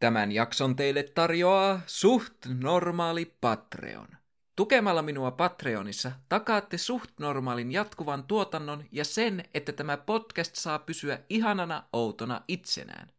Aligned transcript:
Tämän 0.00 0.32
jakson 0.32 0.76
teille 0.76 1.02
tarjoaa 1.02 1.80
suht 1.86 2.34
normaali 2.60 3.36
Patreon. 3.40 4.08
Tukemalla 4.56 5.02
minua 5.02 5.30
Patreonissa 5.30 6.12
takaatte 6.28 6.78
suht 6.78 7.10
normaalin 7.20 7.72
jatkuvan 7.72 8.24
tuotannon 8.24 8.84
ja 8.92 9.04
sen, 9.04 9.44
että 9.54 9.72
tämä 9.72 9.96
podcast 9.96 10.54
saa 10.54 10.78
pysyä 10.78 11.18
ihanana 11.30 11.84
outona 11.92 12.42
itsenään. 12.48 13.10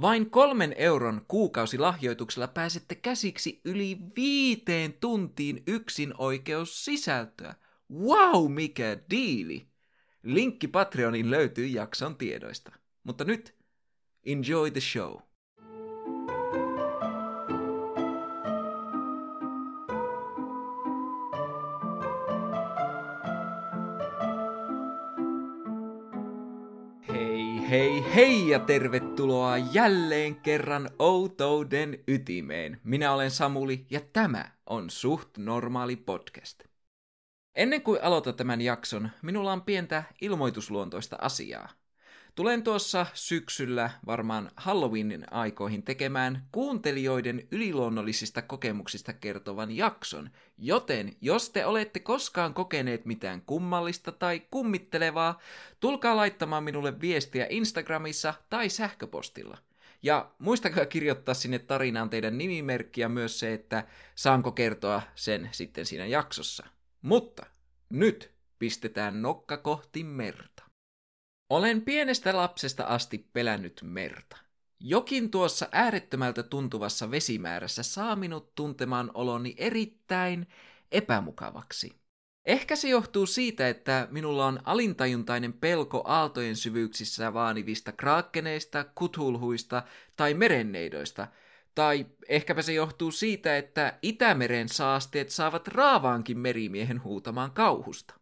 Vain 0.00 0.30
kolmen 0.30 0.74
euron 0.76 1.20
kuukausilahjoituksella 1.28 2.48
pääsette 2.48 2.94
käsiksi 2.94 3.60
yli 3.64 3.98
viiteen 4.16 4.92
tuntiin 4.92 5.62
yksin 5.66 6.14
oikeus 6.18 6.84
sisältöä. 6.84 7.54
Wow, 7.92 8.52
mikä 8.52 8.98
diili! 9.10 9.66
Linkki 10.22 10.68
Patreonin 10.68 11.30
löytyy 11.30 11.66
jakson 11.66 12.16
tiedoista. 12.16 12.72
Mutta 13.04 13.24
nyt, 13.24 13.54
enjoy 14.24 14.70
the 14.70 14.80
show. 14.80 15.25
Hei, 28.16 28.48
ja 28.48 28.58
tervetuloa 28.58 29.58
jälleen 29.58 30.36
kerran 30.36 30.90
Outouden 30.98 31.98
ytimeen. 32.08 32.80
Minä 32.84 33.12
olen 33.12 33.30
Samuli 33.30 33.86
ja 33.90 34.00
tämä 34.12 34.44
on 34.66 34.90
Suht 34.90 35.38
Normaali 35.38 35.96
Podcast. 35.96 36.62
Ennen 37.54 37.82
kuin 37.82 38.02
aloitan 38.02 38.34
tämän 38.34 38.60
jakson, 38.60 39.10
minulla 39.22 39.52
on 39.52 39.62
pientä 39.62 40.02
ilmoitusluontoista 40.20 41.16
asiaa. 41.20 41.68
Tulen 42.36 42.62
tuossa 42.62 43.06
syksyllä 43.14 43.90
varmaan 44.06 44.50
Halloweenin 44.56 45.32
aikoihin 45.32 45.82
tekemään 45.82 46.48
kuuntelijoiden 46.52 47.48
yliluonnollisista 47.50 48.42
kokemuksista 48.42 49.12
kertovan 49.12 49.76
jakson, 49.76 50.30
joten 50.58 51.16
jos 51.20 51.50
te 51.50 51.66
olette 51.66 52.00
koskaan 52.00 52.54
kokeneet 52.54 53.04
mitään 53.04 53.42
kummallista 53.42 54.12
tai 54.12 54.42
kummittelevaa, 54.50 55.40
tulkaa 55.80 56.16
laittamaan 56.16 56.64
minulle 56.64 57.00
viestiä 57.00 57.46
Instagramissa 57.50 58.34
tai 58.50 58.68
sähköpostilla. 58.68 59.58
Ja 60.02 60.30
muistakaa 60.38 60.86
kirjoittaa 60.86 61.34
sinne 61.34 61.58
tarinaan 61.58 62.10
teidän 62.10 62.38
nimimerkki 62.38 63.00
ja 63.00 63.08
myös 63.08 63.38
se, 63.38 63.52
että 63.52 63.86
saanko 64.14 64.52
kertoa 64.52 65.02
sen 65.14 65.48
sitten 65.52 65.86
siinä 65.86 66.06
jaksossa. 66.06 66.66
Mutta 67.02 67.46
nyt 67.90 68.32
pistetään 68.58 69.22
nokka 69.22 69.56
kohti 69.56 70.04
merta. 70.04 70.55
Olen 71.50 71.82
pienestä 71.82 72.36
lapsesta 72.36 72.84
asti 72.84 73.18
pelännyt 73.32 73.80
merta. 73.84 74.36
Jokin 74.80 75.30
tuossa 75.30 75.68
äärettömältä 75.72 76.42
tuntuvassa 76.42 77.10
vesimäärässä 77.10 77.82
saa 77.82 78.16
minut 78.16 78.54
tuntemaan 78.54 79.10
oloni 79.14 79.54
erittäin 79.58 80.48
epämukavaksi. 80.92 82.00
Ehkä 82.46 82.76
se 82.76 82.88
johtuu 82.88 83.26
siitä, 83.26 83.68
että 83.68 84.08
minulla 84.10 84.46
on 84.46 84.60
alintajuntainen 84.64 85.52
pelko 85.52 86.02
aaltojen 86.04 86.56
syvyyksissä 86.56 87.34
vaanivista 87.34 87.92
kraakkeneista, 87.92 88.84
kuthulhuista 88.94 89.82
tai 90.16 90.34
merenneidoista, 90.34 91.26
tai 91.74 92.06
ehkäpä 92.28 92.62
se 92.62 92.72
johtuu 92.72 93.10
siitä, 93.10 93.56
että 93.56 93.98
Itämeren 94.02 94.68
saasteet 94.68 95.30
saavat 95.30 95.68
raavaankin 95.68 96.38
merimiehen 96.38 97.02
huutamaan 97.02 97.50
kauhusta. 97.50 98.14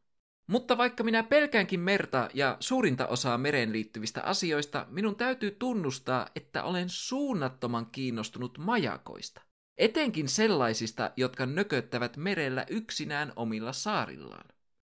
Mutta 0.47 0.79
vaikka 0.79 1.05
minä 1.05 1.23
pelkäänkin 1.23 1.81
merta 1.81 2.29
ja 2.35 2.57
suurinta 2.61 3.07
osaa 3.07 3.39
mereen 3.39 3.73
liittyvistä 3.73 4.23
asioista, 4.23 4.87
minun 4.91 5.17
täytyy 5.17 5.51
tunnustaa, 5.51 6.27
että 6.37 6.65
olen 6.65 6.89
suunnattoman 6.89 7.87
kiinnostunut 7.87 8.59
majakoista. 8.59 9.43
Etenkin 9.79 10.29
sellaisista, 10.29 11.11
jotka 11.17 11.47
nököttävät 11.47 12.17
merellä 12.17 12.67
yksinään 12.71 13.33
omilla 13.37 13.73
saarillaan. 13.73 14.49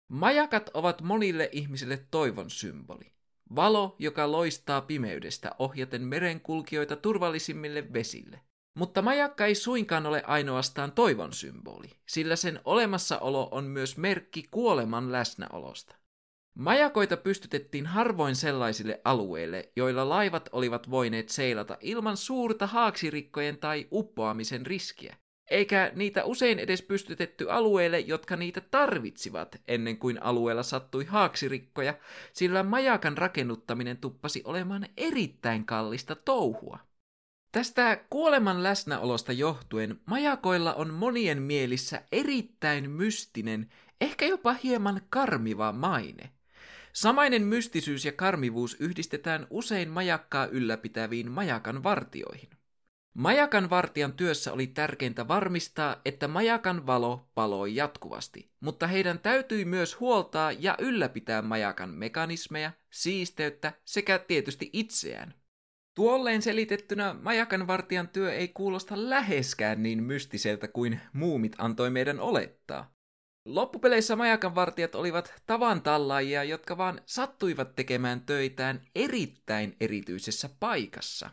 Majakat 0.08 0.70
ovat 0.74 1.02
monille 1.02 1.50
ihmisille 1.52 2.06
toivon 2.12 2.50
symboli. 2.50 3.14
Valo, 3.56 3.96
joka 4.00 4.32
loistaa 4.32 4.82
pimeydestä 4.82 5.52
ohjaten 5.60 6.02
merenkulkijoita 6.02 6.96
turvallisimmille 6.96 7.94
vesille. 7.94 8.42
Mutta 8.74 9.02
majakka 9.02 9.46
ei 9.46 9.56
suinkaan 9.56 10.06
ole 10.06 10.24
ainoastaan 10.28 10.92
toivon 10.92 11.34
symboli, 11.34 11.88
sillä 12.08 12.36
sen 12.36 12.60
olemassaolo 12.66 13.48
on 13.52 13.64
myös 13.64 13.98
merkki 13.98 14.44
kuoleman 14.52 15.12
läsnäolosta. 15.12 15.96
Majakoita 16.56 17.18
pystytettiin 17.18 17.86
harvoin 17.86 18.36
sellaisille 18.36 19.02
alueille, 19.04 19.72
joilla 19.76 20.10
laivat 20.10 20.50
olivat 20.52 20.92
voineet 20.92 21.30
seilata 21.30 21.78
ilman 21.82 22.18
suurta 22.18 22.68
haaksirikkojen 22.68 23.58
tai 23.58 23.88
uppoamisen 23.92 24.66
riskiä, 24.66 25.16
eikä 25.50 25.92
niitä 25.96 26.24
usein 26.24 26.60
edes 26.60 26.82
pystytetty 26.82 27.52
alueille, 27.52 28.00
jotka 28.00 28.36
niitä 28.36 28.62
tarvitsivat 28.62 29.62
ennen 29.68 29.98
kuin 29.98 30.24
alueella 30.24 30.64
sattui 30.64 31.06
haaksirikkoja, 31.06 31.94
sillä 32.34 32.64
majakan 32.64 33.18
rakennuttaminen 33.18 33.98
tuppasi 33.98 34.42
olemaan 34.46 34.88
erittäin 34.98 35.66
kallista 35.66 36.16
touhua. 36.16 36.89
Tästä 37.52 38.06
kuoleman 38.10 38.64
läsnäolosta 38.64 39.34
johtuen 39.34 40.00
majakoilla 40.06 40.74
on 40.74 40.94
monien 40.94 41.42
mielissä 41.42 42.04
erittäin 42.12 42.92
mystinen, 42.92 43.70
ehkä 44.02 44.26
jopa 44.26 44.56
hieman 44.64 45.02
karmiva 45.10 45.72
maine. 45.72 46.30
Samainen 46.94 47.42
mystisyys 47.44 48.06
ja 48.06 48.12
karmivuus 48.12 48.78
yhdistetään 48.80 49.48
usein 49.50 49.90
majakkaa 49.90 50.46
ylläpitäviin 50.46 51.32
majakan 51.32 51.84
vartioihin. 51.84 52.50
Majakan 53.14 53.70
vartijan 53.70 54.14
työssä 54.14 54.54
oli 54.54 54.68
tärkeintä 54.68 55.28
varmistaa, 55.28 56.02
että 56.06 56.28
majakan 56.28 56.88
valo 56.88 57.30
paloi 57.36 57.76
jatkuvasti, 57.76 58.52
mutta 58.60 58.88
heidän 58.88 59.20
täytyi 59.20 59.66
myös 59.66 60.00
huoltaa 60.00 60.52
ja 60.52 60.76
ylläpitää 60.80 61.42
majakan 61.42 61.90
mekanismeja, 61.90 62.72
siisteyttä 62.90 63.74
sekä 63.86 64.20
tietysti 64.20 64.70
itseään. 64.74 65.39
Tuolleen 66.00 66.42
selitettynä 66.42 67.16
majakanvartijan 67.22 68.08
työ 68.08 68.34
ei 68.34 68.48
kuulosta 68.48 69.10
läheskään 69.10 69.84
niin 69.84 70.04
mystiseltä 70.04 70.68
kuin 70.68 71.00
muumit 71.14 71.56
antoi 71.58 71.90
meidän 71.90 72.20
olettaa. 72.20 72.94
Loppupeleissä 73.46 74.16
majakanvartijat 74.16 74.96
olivat 74.96 75.34
tavan 75.46 75.82
tallaajia, 75.82 76.44
jotka 76.44 76.78
vaan 76.78 77.02
sattuivat 77.06 77.76
tekemään 77.76 78.22
töitään 78.22 78.82
erittäin 78.96 79.76
erityisessä 79.80 80.50
paikassa. 80.60 81.30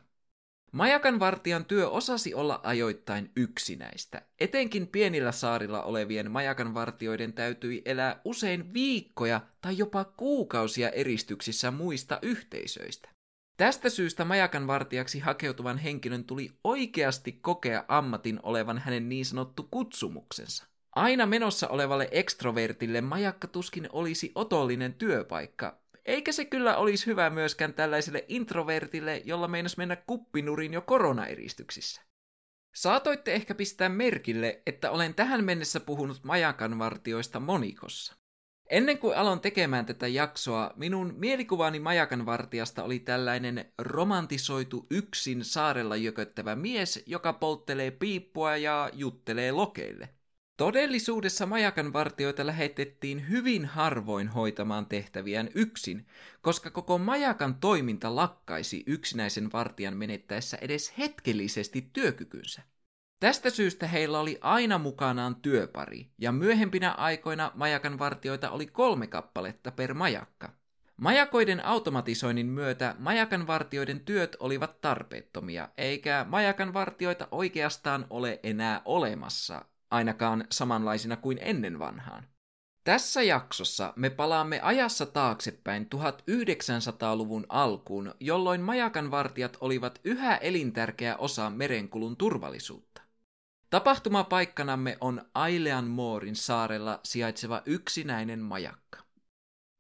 Majakanvartijan 0.73 1.65
työ 1.65 1.89
osasi 1.89 2.35
olla 2.35 2.61
ajoittain 2.63 3.31
yksinäistä. 3.37 4.23
Etenkin 4.41 4.87
pienillä 4.87 5.33
saarilla 5.33 5.83
olevien 5.83 6.31
majakanvartioiden 6.31 7.33
täytyi 7.33 7.83
elää 7.85 8.21
usein 8.25 8.75
viikkoja 8.75 9.41
tai 9.61 9.79
jopa 9.79 10.05
kuukausia 10.05 10.91
eristyksissä 10.91 11.71
muista 11.71 12.19
yhteisöistä. 12.23 13.16
Tästä 13.57 13.91
syystä 13.91 14.25
majakan 14.25 14.67
vartijaksi 14.67 15.19
hakeutuvan 15.19 15.79
henkilön 15.79 16.25
tuli 16.25 16.51
oikeasti 16.65 17.33
kokea 17.33 17.85
ammatin 17.89 18.41
olevan 18.43 18.79
hänen 18.79 19.09
niin 19.09 19.25
sanottu 19.25 19.69
kutsumuksensa. 19.71 20.67
Aina 20.93 21.27
menossa 21.27 21.69
olevalle 21.69 22.09
ekstrovertille 22.11 23.01
majakka 23.01 23.49
tuskin 23.49 23.89
olisi 23.93 24.33
otollinen 24.35 24.95
työpaikka, 24.95 25.79
eikä 26.05 26.33
se 26.33 26.45
kyllä 26.45 26.77
olisi 26.77 27.07
hyvä 27.07 27.31
myöskään 27.31 27.75
tällaiselle 27.75 28.25
introvertille, 28.29 29.23
jolla 29.25 29.49
meinas 29.49 29.77
mennä 29.77 29.97
kuppinurin 29.97 30.73
jo 30.73 30.81
koronaeristyksissä. 30.81 32.03
Saatoitte 32.75 33.35
ehkä 33.35 33.55
pistää 33.55 33.89
merkille, 33.89 34.63
että 34.67 34.91
olen 34.91 35.15
tähän 35.15 35.45
mennessä 35.45 35.81
puhunut 35.81 36.25
majakanvartioista 36.25 37.41
monikossa. 37.41 38.26
Ennen 38.71 38.99
kuin 38.99 39.17
aloin 39.17 39.41
tekemään 39.41 39.87
tätä 39.87 40.07
jaksoa, 40.07 40.73
minun 40.77 41.15
mielikuvani 41.17 41.81
majakan 41.81 42.27
vartijasta 42.27 42.83
oli 42.85 42.99
tällainen 42.99 43.73
romantisoitu 43.79 44.87
yksin 44.91 45.45
saarella 45.45 45.97
jököttävä 45.97 46.57
mies, 46.57 47.03
joka 47.07 47.33
polttelee 47.33 47.91
piippua 47.91 48.57
ja 48.57 48.91
juttelee 48.93 49.53
lokeille. 49.53 50.09
Todellisuudessa 50.57 51.47
majakan 51.47 51.93
vartioita 51.93 52.47
lähetettiin 52.47 53.29
hyvin 53.29 53.65
harvoin 53.65 54.29
hoitamaan 54.29 54.87
tehtäviään 54.87 55.49
yksin, 55.55 56.07
koska 56.43 56.71
koko 56.71 56.99
majakan 56.99 57.55
toiminta 57.55 58.17
lakkaisi 58.17 58.83
yksinäisen 58.87 59.53
vartijan 59.53 59.97
menettäessä 59.97 60.59
edes 60.61 60.99
hetkellisesti 60.99 61.91
työkykynsä. 61.93 62.63
Tästä 63.21 63.51
syystä 63.51 63.87
heillä 63.87 64.21
oli 64.21 64.39
aina 64.41 64.79
mukanaan 64.79 65.37
työpari, 65.37 66.11
ja 66.19 66.33
myöhempinä 66.33 66.93
aikoina 66.93 67.53
majakan 67.55 67.99
vartioita 67.99 68.51
oli 68.51 68.67
kolme 68.67 69.07
kappaletta 69.07 69.71
per 69.71 69.95
majakka. 69.95 70.53
Majakoiden 70.97 71.65
automatisoinnin 71.65 72.47
myötä 72.47 72.95
majakan 72.99 73.47
vartioiden 73.47 74.01
työt 74.01 74.37
olivat 74.41 74.81
tarpeettomia, 74.81 75.69
eikä 75.79 76.27
majakan 76.29 76.75
vartioita 76.75 77.29
oikeastaan 77.31 78.07
ole 78.11 78.41
enää 78.43 78.83
olemassa, 78.85 79.65
ainakaan 79.91 80.45
samanlaisina 80.51 81.17
kuin 81.17 81.39
ennen 81.41 81.79
vanhaan. 81.79 82.25
Tässä 82.85 83.23
jaksossa 83.23 83.93
me 83.97 84.11
palaamme 84.11 84.61
ajassa 84.61 85.07
taaksepäin 85.07 85.87
1900-luvun 85.95 87.47
alkuun, 87.49 88.15
jolloin 88.21 88.61
majakan 88.61 89.11
vartijat 89.11 89.57
olivat 89.61 90.01
yhä 90.05 90.37
elintärkeä 90.37 91.17
osa 91.17 91.51
merenkulun 91.51 92.17
turvallisuutta. 92.17 93.06
Tapahtumapaikkanamme 93.71 94.99
on 95.01 95.23
Ailean 95.35 95.85
Moorin 95.85 96.37
saarella 96.37 97.01
sijaitseva 97.03 97.63
yksinäinen 97.67 98.41
majakka. 98.41 98.99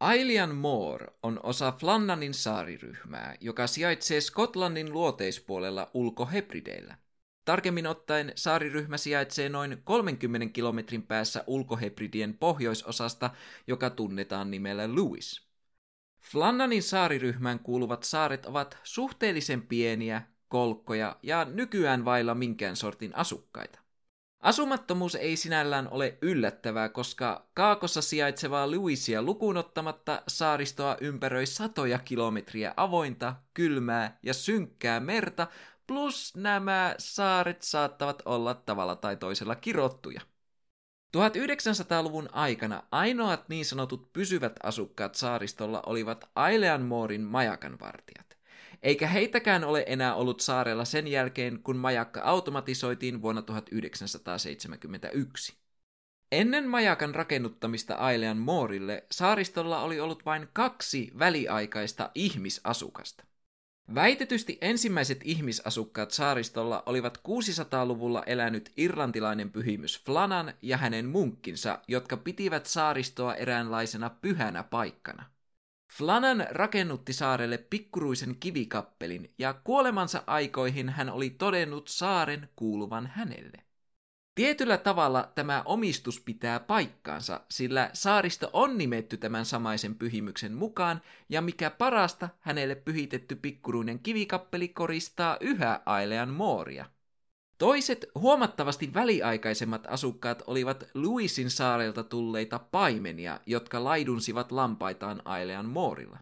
Ailian 0.00 0.54
Moor 0.54 1.06
on 1.22 1.40
osa 1.42 1.72
Flannanin 1.72 2.34
saariryhmää, 2.34 3.34
joka 3.40 3.66
sijaitsee 3.66 4.20
Skotlannin 4.20 4.92
luoteispuolella 4.92 5.90
ulkohebrideillä. 5.94 6.98
Tarkemmin 7.44 7.86
ottaen 7.86 8.32
saariryhmä 8.34 8.96
sijaitsee 8.96 9.48
noin 9.48 9.80
30 9.84 10.52
kilometrin 10.52 11.02
päässä 11.02 11.44
ulkohebridien 11.46 12.38
pohjoisosasta, 12.38 13.30
joka 13.66 13.90
tunnetaan 13.90 14.50
nimellä 14.50 14.94
Lewis. 14.94 15.46
Flannanin 16.20 16.82
saariryhmään 16.82 17.58
kuuluvat 17.58 18.02
saaret 18.02 18.46
ovat 18.46 18.78
suhteellisen 18.82 19.62
pieniä, 19.62 20.22
kolkkoja 20.48 21.16
ja 21.22 21.44
nykyään 21.44 22.04
vailla 22.04 22.34
minkään 22.34 22.76
sortin 22.76 23.16
asukkaita. 23.16 23.78
Asumattomuus 24.40 25.14
ei 25.14 25.36
sinällään 25.36 25.88
ole 25.90 26.18
yllättävää, 26.22 26.88
koska 26.88 27.48
kaakossa 27.54 28.02
sijaitsevaa 28.02 28.70
Lewisia 28.70 29.22
lukuun 29.22 29.56
ottamatta 29.56 30.22
saaristoa 30.28 30.96
ympäröi 31.00 31.46
satoja 31.46 31.98
kilometriä 31.98 32.74
avointa, 32.76 33.34
kylmää 33.54 34.18
ja 34.22 34.34
synkkää 34.34 35.00
merta, 35.00 35.46
plus 35.86 36.36
nämä 36.36 36.94
saaret 36.98 37.62
saattavat 37.62 38.22
olla 38.24 38.54
tavalla 38.54 38.96
tai 38.96 39.16
toisella 39.16 39.54
kirottuja. 39.54 40.20
1900-luvun 41.16 42.28
aikana 42.32 42.82
ainoat 42.90 43.48
niin 43.48 43.64
sanotut 43.64 44.12
pysyvät 44.12 44.52
asukkaat 44.62 45.14
saaristolla 45.14 45.82
olivat 45.86 46.30
Aileanmoorin 46.34 47.22
majakanvartijat. 47.22 48.35
Eikä 48.86 49.06
heitäkään 49.06 49.64
ole 49.64 49.84
enää 49.86 50.14
ollut 50.14 50.40
saarella 50.40 50.84
sen 50.84 51.08
jälkeen, 51.08 51.62
kun 51.62 51.76
majakka 51.76 52.20
automatisoitiin 52.20 53.22
vuonna 53.22 53.42
1971. 53.42 55.56
Ennen 56.32 56.68
majakan 56.68 57.14
rakennuttamista 57.14 57.94
Ailean 57.94 58.36
Moorille 58.36 59.06
saaristolla 59.10 59.82
oli 59.82 60.00
ollut 60.00 60.26
vain 60.26 60.48
kaksi 60.52 61.12
väliaikaista 61.18 62.10
ihmisasukasta. 62.14 63.24
Väitetysti 63.94 64.58
ensimmäiset 64.60 65.20
ihmisasukkaat 65.24 66.10
saaristolla 66.10 66.82
olivat 66.86 67.18
600-luvulla 67.18 68.22
elänyt 68.26 68.72
irlantilainen 68.76 69.50
pyhimys 69.50 70.02
Flanan 70.04 70.54
ja 70.62 70.76
hänen 70.76 71.06
munkkinsa, 71.06 71.78
jotka 71.88 72.16
pitivät 72.16 72.66
saaristoa 72.66 73.34
eräänlaisena 73.34 74.10
pyhänä 74.10 74.62
paikkana. 74.62 75.35
Flanan 75.92 76.46
rakennutti 76.50 77.12
saarelle 77.12 77.58
pikkuruisen 77.58 78.36
kivikappelin 78.40 79.30
ja 79.38 79.54
kuolemansa 79.54 80.22
aikoihin 80.26 80.88
hän 80.88 81.10
oli 81.10 81.30
todennut 81.30 81.88
saaren 81.88 82.48
kuuluvan 82.56 83.06
hänelle. 83.06 83.66
Tietyllä 84.34 84.78
tavalla 84.78 85.32
tämä 85.34 85.62
omistus 85.64 86.20
pitää 86.20 86.60
paikkaansa, 86.60 87.40
sillä 87.50 87.90
saaristo 87.92 88.50
on 88.52 88.78
nimetty 88.78 89.16
tämän 89.16 89.44
samaisen 89.44 89.94
pyhimyksen 89.94 90.54
mukaan, 90.54 91.02
ja 91.28 91.40
mikä 91.40 91.70
parasta, 91.70 92.28
hänelle 92.40 92.74
pyhitetty 92.74 93.36
pikkuruinen 93.36 93.98
kivikappeli 93.98 94.68
koristaa 94.68 95.36
yhä 95.40 95.80
Ailean 95.86 96.28
mooria. 96.28 96.95
Toiset 97.58 98.06
huomattavasti 98.14 98.94
väliaikaisemmat 98.94 99.86
asukkaat 99.88 100.42
olivat 100.46 100.84
Louisin 100.94 101.50
saarelta 101.50 102.04
tulleita 102.04 102.58
paimenia, 102.58 103.40
jotka 103.46 103.84
laidunsivat 103.84 104.52
lampaitaan 104.52 105.22
Ailean 105.24 105.66
moorilla. 105.66 106.18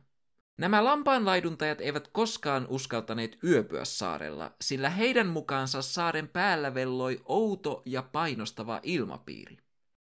Nämä 0.59 0.85
lampaanlaiduntajat 0.85 1.81
eivät 1.81 2.09
koskaan 2.09 2.67
uskaltaneet 2.69 3.39
yöpyä 3.45 3.85
saarella, 3.85 4.53
sillä 4.61 4.91
heidän 4.91 5.27
mukaansa 5.27 5.83
saaren 5.83 6.29
päällä 6.29 6.75
velloi 6.75 7.23
outo 7.25 7.83
ja 7.85 8.03
painostava 8.03 8.81
ilmapiiri. 8.83 9.59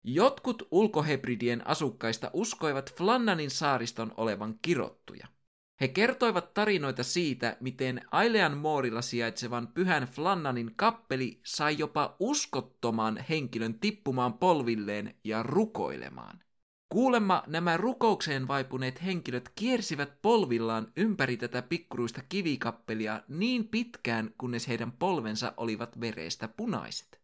Jotkut 0.05 0.69
ulkohebridien 0.71 1.67
asukkaista 1.67 2.31
uskoivat 2.33 2.95
Flannanin 2.97 3.51
saariston 3.51 4.13
olevan 4.17 4.55
kirottuja. 4.63 5.34
He 5.81 5.89
kertoivat 5.89 6.55
tarinoita 6.55 7.03
siitä, 7.03 7.57
miten 7.61 8.01
Ailean 8.11 8.57
moorilla 8.57 9.03
sijaitsevan 9.03 9.69
pyhän 9.69 10.03
Flannanin 10.03 10.73
kappeli 10.77 11.41
sai 11.45 11.79
jopa 11.79 12.17
uskottoman 12.21 13.25
henkilön 13.29 13.75
tippumaan 13.81 14.35
polvilleen 14.35 15.15
ja 15.25 15.43
rukoilemaan. 15.43 16.41
Kuulemma 16.89 17.43
nämä 17.47 17.77
rukoukseen 17.77 18.49
vaipuneet 18.49 19.05
henkilöt 19.05 19.53
kiersivät 19.55 20.23
polvillaan 20.23 20.87
ympäri 20.97 21.37
tätä 21.37 21.63
pikkuruista 21.63 22.23
kivikappelia 22.29 23.23
niin 23.29 23.69
pitkään, 23.69 24.35
kunnes 24.39 24.69
heidän 24.69 24.93
polvensa 24.93 25.53
olivat 25.57 26.01
verestä 26.01 26.49
punaiset. 26.49 27.21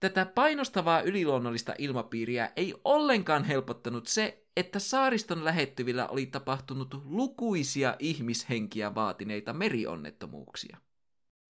Tätä 0.00 0.26
painostavaa 0.26 1.00
yliluonnollista 1.00 1.74
ilmapiiriä 1.78 2.52
ei 2.56 2.74
ollenkaan 2.84 3.44
helpottanut 3.44 4.06
se, 4.06 4.44
että 4.58 4.78
saariston 4.78 5.44
lähettyvillä 5.44 6.08
oli 6.08 6.26
tapahtunut 6.26 7.02
lukuisia 7.04 7.96
ihmishenkiä 7.98 8.94
vaatineita 8.94 9.52
merionnettomuuksia. 9.52 10.76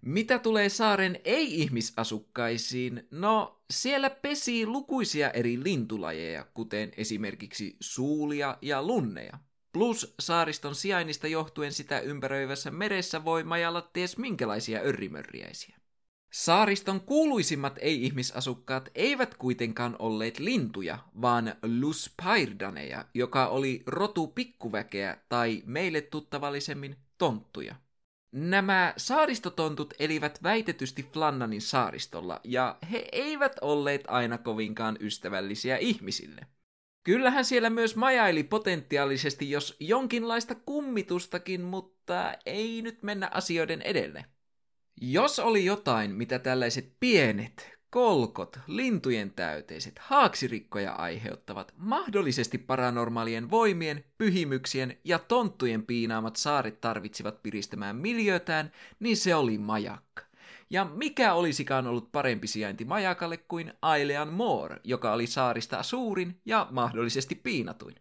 Mitä 0.02 0.38
tulee 0.38 0.68
saaren 0.68 1.20
ei-ihmisasukkaisiin, 1.24 3.08
no 3.10 3.62
siellä 3.70 4.10
pesi 4.10 4.66
lukuisia 4.66 5.30
eri 5.30 5.64
lintulajeja, 5.64 6.46
kuten 6.54 6.92
esimerkiksi 6.96 7.76
suulia 7.80 8.58
ja 8.62 8.82
lunneja. 8.82 9.38
Plus 9.72 10.14
saariston 10.20 10.74
sijainnista 10.74 11.26
johtuen 11.26 11.72
sitä 11.72 12.00
ympäröivässä 12.00 12.70
meressä 12.70 13.24
voi 13.24 13.44
majalla 13.44 13.82
ties 13.82 14.18
minkälaisia 14.18 14.80
örrimörriäisiä. 14.80 15.77
Saariston 16.30 17.00
kuuluisimmat 17.00 17.78
ei-ihmisasukkaat 17.80 18.88
eivät 18.94 19.34
kuitenkaan 19.34 19.96
olleet 19.98 20.38
lintuja, 20.38 20.98
vaan 21.22 21.54
luspirdaneja, 21.62 23.04
joka 23.14 23.46
oli 23.46 23.82
rotu 23.86 24.26
pikkuväkeä 24.26 25.18
tai 25.28 25.62
meille 25.66 26.00
tuttavallisemmin 26.00 26.96
tonttuja. 27.18 27.74
Nämä 28.32 28.94
saaristotontut 28.96 29.94
elivät 29.98 30.42
väitetysti 30.42 31.02
Flannanin 31.12 31.62
saaristolla, 31.62 32.40
ja 32.44 32.78
he 32.92 33.08
eivät 33.12 33.56
olleet 33.60 34.04
aina 34.08 34.38
kovinkaan 34.38 34.98
ystävällisiä 35.00 35.76
ihmisille. 35.76 36.46
Kyllähän 37.04 37.44
siellä 37.44 37.70
myös 37.70 37.96
majaili 37.96 38.42
potentiaalisesti 38.42 39.50
jos 39.50 39.76
jonkinlaista 39.80 40.54
kummitustakin, 40.54 41.60
mutta 41.60 42.34
ei 42.46 42.82
nyt 42.82 43.02
mennä 43.02 43.30
asioiden 43.34 43.82
edelle. 43.82 44.24
Jos 45.00 45.38
oli 45.38 45.64
jotain, 45.64 46.10
mitä 46.10 46.38
tällaiset 46.38 46.92
pienet, 47.00 47.78
kolkot, 47.90 48.58
lintujen 48.66 49.30
täyteiset, 49.30 49.98
haaksirikkoja 49.98 50.92
aiheuttavat, 50.92 51.74
mahdollisesti 51.76 52.58
paranormaalien 52.58 53.50
voimien, 53.50 54.04
pyhimyksien 54.18 54.98
ja 55.04 55.18
tonttujen 55.18 55.86
piinaamat 55.86 56.36
saaret 56.36 56.80
tarvitsivat 56.80 57.42
piristämään 57.42 57.96
miljötään, 57.96 58.72
niin 59.00 59.16
se 59.16 59.34
oli 59.34 59.58
majakka. 59.58 60.22
Ja 60.70 60.84
mikä 60.84 61.34
olisikaan 61.34 61.86
ollut 61.86 62.12
parempi 62.12 62.46
sijainti 62.46 62.84
majakalle 62.84 63.36
kuin 63.36 63.72
Ailean 63.82 64.32
Moor, 64.32 64.80
joka 64.84 65.12
oli 65.12 65.26
saarista 65.26 65.82
suurin 65.82 66.40
ja 66.46 66.68
mahdollisesti 66.70 67.34
piinatuin. 67.34 67.94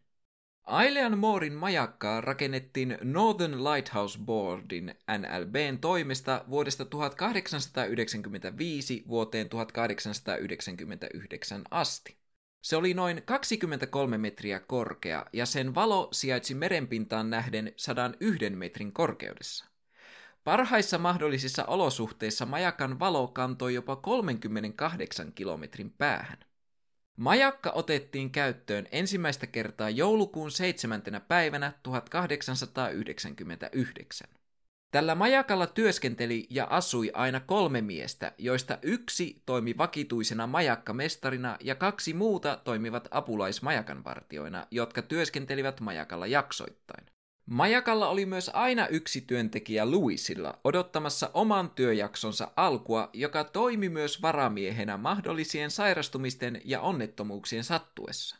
Ailean 0.68 1.18
Moorin 1.18 1.54
majakkaa 1.54 2.22
rakennettiin 2.22 2.98
Northern 3.04 3.64
Lighthouse 3.64 4.20
Boardin 4.26 4.96
NLBn 5.18 5.78
toimesta 5.82 6.46
vuodesta 6.50 6.86
1895 6.86 9.04
vuoteen 9.08 9.50
1899 9.50 11.62
asti. 11.72 12.18
Se 12.62 12.76
oli 12.76 12.94
noin 12.94 13.22
23 13.26 14.18
metriä 14.18 14.60
korkea 14.60 15.26
ja 15.34 15.46
sen 15.46 15.76
valo 15.76 16.10
sijaitsi 16.12 16.54
merenpintaan 16.54 17.30
nähden 17.30 17.74
101 17.76 18.50
metrin 18.50 18.94
korkeudessa. 18.94 19.66
Parhaissa 20.44 20.98
mahdollisissa 20.98 21.66
olosuhteissa 21.66 22.46
majakan 22.46 23.00
valo 23.00 23.28
kantoi 23.28 23.74
jopa 23.74 23.96
38 23.96 25.34
kilometrin 25.34 25.92
päähän. 25.92 26.47
Majakka 27.18 27.70
otettiin 27.70 28.32
käyttöön 28.32 28.88
ensimmäistä 28.92 29.48
kertaa 29.48 29.90
joulukuun 29.90 30.52
7. 30.52 31.02
päivänä 31.28 31.74
1899. 31.84 34.28
Tällä 34.92 35.16
majakalla 35.16 35.68
työskenteli 35.68 36.48
ja 36.50 36.68
asui 36.70 37.12
aina 37.14 37.40
kolme 37.40 37.82
miestä, 37.82 38.32
joista 38.38 38.78
yksi 38.82 39.42
toimi 39.46 39.78
vakituisena 39.78 40.48
majakkamestarina 40.48 41.58
ja 41.64 41.76
kaksi 41.76 42.14
muuta 42.14 42.62
toimivat 42.64 43.08
apulaismajakanvartioina, 43.12 44.68
jotka 44.72 45.02
työskentelivät 45.02 45.80
majakalla 45.80 46.28
jaksoittain. 46.28 47.06
Majakalla 47.50 48.08
oli 48.08 48.26
myös 48.26 48.52
aina 48.54 48.88
yksi 48.88 49.22
työntekijä 49.22 49.92
Louisilla 49.92 50.60
odottamassa 50.64 51.32
oman 51.34 51.70
työjaksonsa 51.70 52.52
alkua, 52.56 53.10
joka 53.14 53.44
toimi 53.44 53.90
myös 53.90 54.22
varamiehenä 54.22 54.98
mahdollisien 54.98 55.72
sairastumisten 55.72 56.62
ja 56.66 56.82
onnettomuuksien 56.82 57.64
sattuessa. 57.64 58.36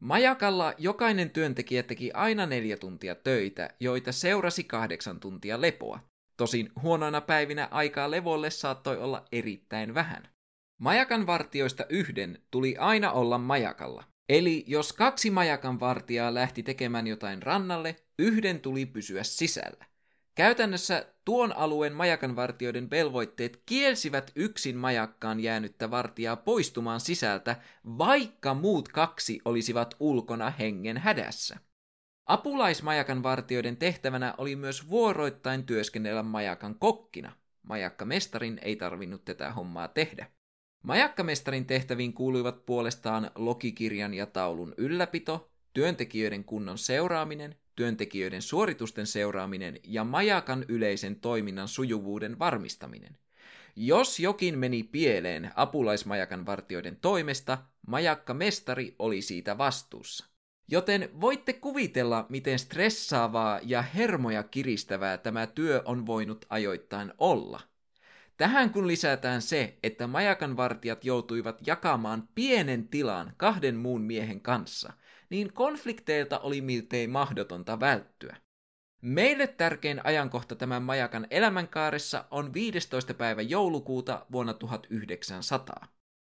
Majakalla 0.00 0.74
jokainen 0.78 1.30
työntekijä 1.30 1.82
teki 1.82 2.12
aina 2.12 2.46
neljä 2.46 2.76
tuntia 2.76 3.14
töitä, 3.14 3.70
joita 3.80 4.12
seurasi 4.12 4.64
kahdeksan 4.64 5.20
tuntia 5.20 5.60
lepoa. 5.60 6.00
Tosin 6.36 6.72
huonoina 6.82 7.20
päivinä 7.20 7.68
aikaa 7.70 8.10
levolle 8.10 8.50
saattoi 8.50 8.96
olla 8.96 9.24
erittäin 9.32 9.94
vähän. 9.94 10.28
Majakan 10.80 11.26
vartioista 11.26 11.84
yhden 11.88 12.38
tuli 12.50 12.76
aina 12.76 13.12
olla 13.12 13.38
majakalla. 13.38 14.04
Eli 14.28 14.64
jos 14.66 14.92
kaksi 14.92 15.30
majakan 15.30 15.80
vartijaa 15.80 16.34
lähti 16.34 16.62
tekemään 16.62 17.06
jotain 17.06 17.42
rannalle, 17.42 17.96
yhden 18.22 18.60
tuli 18.60 18.86
pysyä 18.86 19.22
sisällä. 19.22 19.84
Käytännössä 20.34 21.06
tuon 21.24 21.56
alueen 21.56 21.92
majakanvartijoiden 21.92 22.90
velvoitteet 22.90 23.62
kielsivät 23.66 24.32
yksin 24.34 24.76
majakkaan 24.76 25.40
jäänyttä 25.40 25.90
vartijaa 25.90 26.36
poistumaan 26.36 27.00
sisältä, 27.00 27.56
vaikka 27.98 28.54
muut 28.54 28.88
kaksi 28.88 29.40
olisivat 29.44 29.94
ulkona 30.00 30.50
hengen 30.50 30.98
hädässä. 30.98 31.56
Apulaismajakan 32.26 33.22
vartijoiden 33.22 33.76
tehtävänä 33.76 34.34
oli 34.38 34.56
myös 34.56 34.88
vuoroittain 34.88 35.66
työskennellä 35.66 36.22
majakan 36.22 36.78
kokkina. 36.78 37.32
Majakkamestarin 37.62 38.58
ei 38.62 38.76
tarvinnut 38.76 39.24
tätä 39.24 39.52
hommaa 39.52 39.88
tehdä. 39.88 40.26
Majakkamestarin 40.82 41.66
tehtäviin 41.66 42.12
kuuluivat 42.12 42.66
puolestaan 42.66 43.30
logikirjan 43.34 44.14
ja 44.14 44.26
taulun 44.26 44.74
ylläpito, 44.76 45.50
työntekijöiden 45.72 46.44
kunnon 46.44 46.78
seuraaminen, 46.78 47.56
työntekijöiden 47.76 48.42
suoritusten 48.42 49.06
seuraaminen 49.06 49.78
ja 49.84 50.04
majakan 50.04 50.64
yleisen 50.68 51.16
toiminnan 51.16 51.68
sujuvuuden 51.68 52.38
varmistaminen. 52.38 53.18
Jos 53.76 54.20
jokin 54.20 54.58
meni 54.58 54.82
pieleen 54.82 55.50
apulaismajakan 55.56 56.46
vartioiden 56.46 56.96
toimesta, 56.96 57.58
majakkamestari 57.86 58.96
oli 58.98 59.22
siitä 59.22 59.58
vastuussa. 59.58 60.26
Joten 60.68 61.10
voitte 61.20 61.52
kuvitella, 61.52 62.26
miten 62.28 62.58
stressaavaa 62.58 63.60
ja 63.62 63.82
hermoja 63.82 64.42
kiristävää 64.42 65.18
tämä 65.18 65.46
työ 65.46 65.82
on 65.84 66.06
voinut 66.06 66.46
ajoittain 66.48 67.12
olla– 67.18 67.60
Tähän 68.36 68.70
kun 68.70 68.86
lisätään 68.86 69.42
se, 69.42 69.78
että 69.82 70.06
majakan 70.06 70.56
vartijat 70.56 71.04
joutuivat 71.04 71.66
jakamaan 71.66 72.28
pienen 72.34 72.88
tilan 72.88 73.32
kahden 73.36 73.76
muun 73.76 74.02
miehen 74.02 74.40
kanssa, 74.40 74.92
niin 75.32 75.52
konflikteilta 75.52 76.38
oli 76.38 76.60
miltei 76.60 77.06
mahdotonta 77.06 77.80
välttyä. 77.80 78.36
Meille 79.02 79.46
tärkein 79.46 80.06
ajankohta 80.06 80.56
tämän 80.56 80.82
majakan 80.82 81.26
elämänkaaressa 81.30 82.24
on 82.30 82.54
15. 82.54 83.14
päivä 83.14 83.42
joulukuuta 83.42 84.26
vuonna 84.32 84.54
1900. 84.54 85.86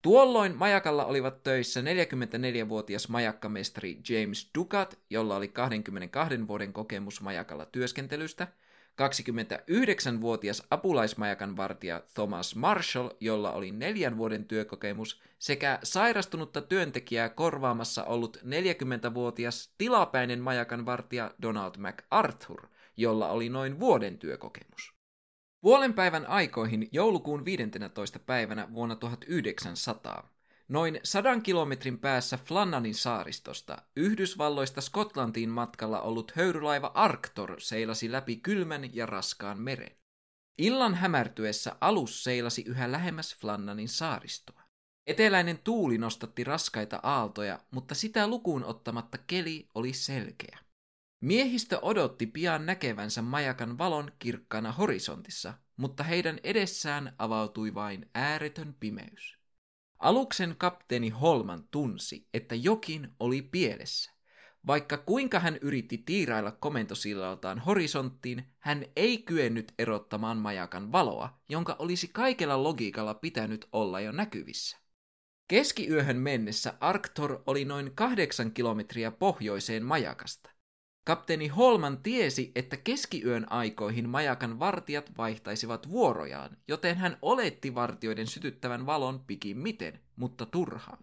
Tuolloin 0.02 0.56
majakalla 0.56 1.04
olivat 1.04 1.42
töissä 1.42 1.80
44-vuotias 1.80 3.08
majakkamestari 3.08 4.00
James 4.08 4.50
Ducat, 4.54 4.98
jolla 5.10 5.36
oli 5.36 5.48
22 5.48 6.48
vuoden 6.48 6.72
kokemus 6.72 7.20
majakalla 7.20 7.66
työskentelystä– 7.66 8.48
29-vuotias 8.98 10.62
apulaismajakan 10.70 11.56
vartija 11.56 12.02
Thomas 12.14 12.56
Marshall, 12.56 13.10
jolla 13.20 13.52
oli 13.52 13.72
neljän 13.72 14.16
vuoden 14.16 14.44
työkokemus, 14.44 15.20
sekä 15.38 15.78
sairastunutta 15.82 16.62
työntekijää 16.62 17.28
korvaamassa 17.28 18.04
ollut 18.04 18.36
40-vuotias 18.36 19.74
tilapäinen 19.78 20.40
majakan 20.40 20.86
vartija 20.86 21.30
Donald 21.42 21.74
MacArthur, 21.78 22.68
jolla 22.96 23.28
oli 23.30 23.48
noin 23.48 23.80
vuoden 23.80 24.18
työkokemus. 24.18 24.94
Puolen 25.60 25.94
päivän 25.94 26.26
aikoihin 26.26 26.88
joulukuun 26.92 27.44
15. 27.44 28.18
päivänä 28.18 28.68
vuonna 28.72 28.96
1900 28.96 30.37
Noin 30.68 31.00
sadan 31.04 31.42
kilometrin 31.42 31.98
päässä 31.98 32.38
Flannanin 32.44 32.94
saaristosta 32.94 33.82
Yhdysvalloista 33.96 34.80
Skotlantiin 34.80 35.48
matkalla 35.48 36.00
ollut 36.00 36.32
höyrylaiva 36.36 36.90
Arctor 36.94 37.60
seilasi 37.60 38.12
läpi 38.12 38.36
kylmän 38.36 38.94
ja 38.94 39.06
raskaan 39.06 39.60
meren. 39.60 39.96
Illan 40.58 40.94
hämärtyessä 40.94 41.76
alus 41.80 42.24
seilasi 42.24 42.64
yhä 42.66 42.92
lähemmäs 42.92 43.36
Flannanin 43.36 43.88
saaristoa. 43.88 44.62
Eteläinen 45.06 45.58
tuuli 45.58 45.98
nostatti 45.98 46.44
raskaita 46.44 47.00
aaltoja, 47.02 47.58
mutta 47.70 47.94
sitä 47.94 48.26
lukuun 48.26 48.64
ottamatta 48.64 49.18
keli 49.18 49.68
oli 49.74 49.92
selkeä. 49.92 50.58
Miehistö 51.20 51.78
odotti 51.82 52.26
pian 52.26 52.66
näkevänsä 52.66 53.22
majakan 53.22 53.78
valon 53.78 54.12
kirkkaana 54.18 54.72
horisontissa, 54.72 55.54
mutta 55.76 56.02
heidän 56.02 56.38
edessään 56.44 57.14
avautui 57.18 57.74
vain 57.74 58.10
ääretön 58.14 58.74
pimeys. 58.80 59.37
Aluksen 59.98 60.54
kapteeni 60.58 61.08
Holman 61.08 61.68
tunsi, 61.70 62.28
että 62.34 62.54
jokin 62.54 63.08
oli 63.20 63.42
pielessä. 63.42 64.12
Vaikka 64.66 64.98
kuinka 64.98 65.40
hän 65.40 65.56
yritti 65.56 65.98
tiirailla 65.98 66.52
komentosillaltaan 66.52 67.58
horisonttiin, 67.58 68.44
hän 68.58 68.84
ei 68.96 69.18
kyennyt 69.18 69.72
erottamaan 69.78 70.38
majakan 70.38 70.92
valoa, 70.92 71.40
jonka 71.48 71.76
olisi 71.78 72.08
kaikella 72.08 72.62
logiikalla 72.62 73.14
pitänyt 73.14 73.68
olla 73.72 74.00
jo 74.00 74.12
näkyvissä. 74.12 74.76
Keskiyöhön 75.48 76.16
mennessä 76.16 76.74
Arctor 76.80 77.42
oli 77.46 77.64
noin 77.64 77.92
kahdeksan 77.94 78.52
kilometriä 78.52 79.10
pohjoiseen 79.10 79.84
majakasta. 79.84 80.50
Kapteeni 81.08 81.48
Holman 81.48 81.98
tiesi, 82.02 82.52
että 82.54 82.76
keskiyön 82.76 83.52
aikoihin 83.52 84.08
majakan 84.08 84.58
vartijat 84.58 85.10
vaihtaisivat 85.18 85.90
vuorojaan, 85.90 86.56
joten 86.68 86.96
hän 86.96 87.16
oletti 87.22 87.74
vartioiden 87.74 88.26
sytyttävän 88.26 88.86
valon 88.86 89.20
pikimmiten, 89.20 90.00
mutta 90.16 90.46
turhaan. 90.46 90.98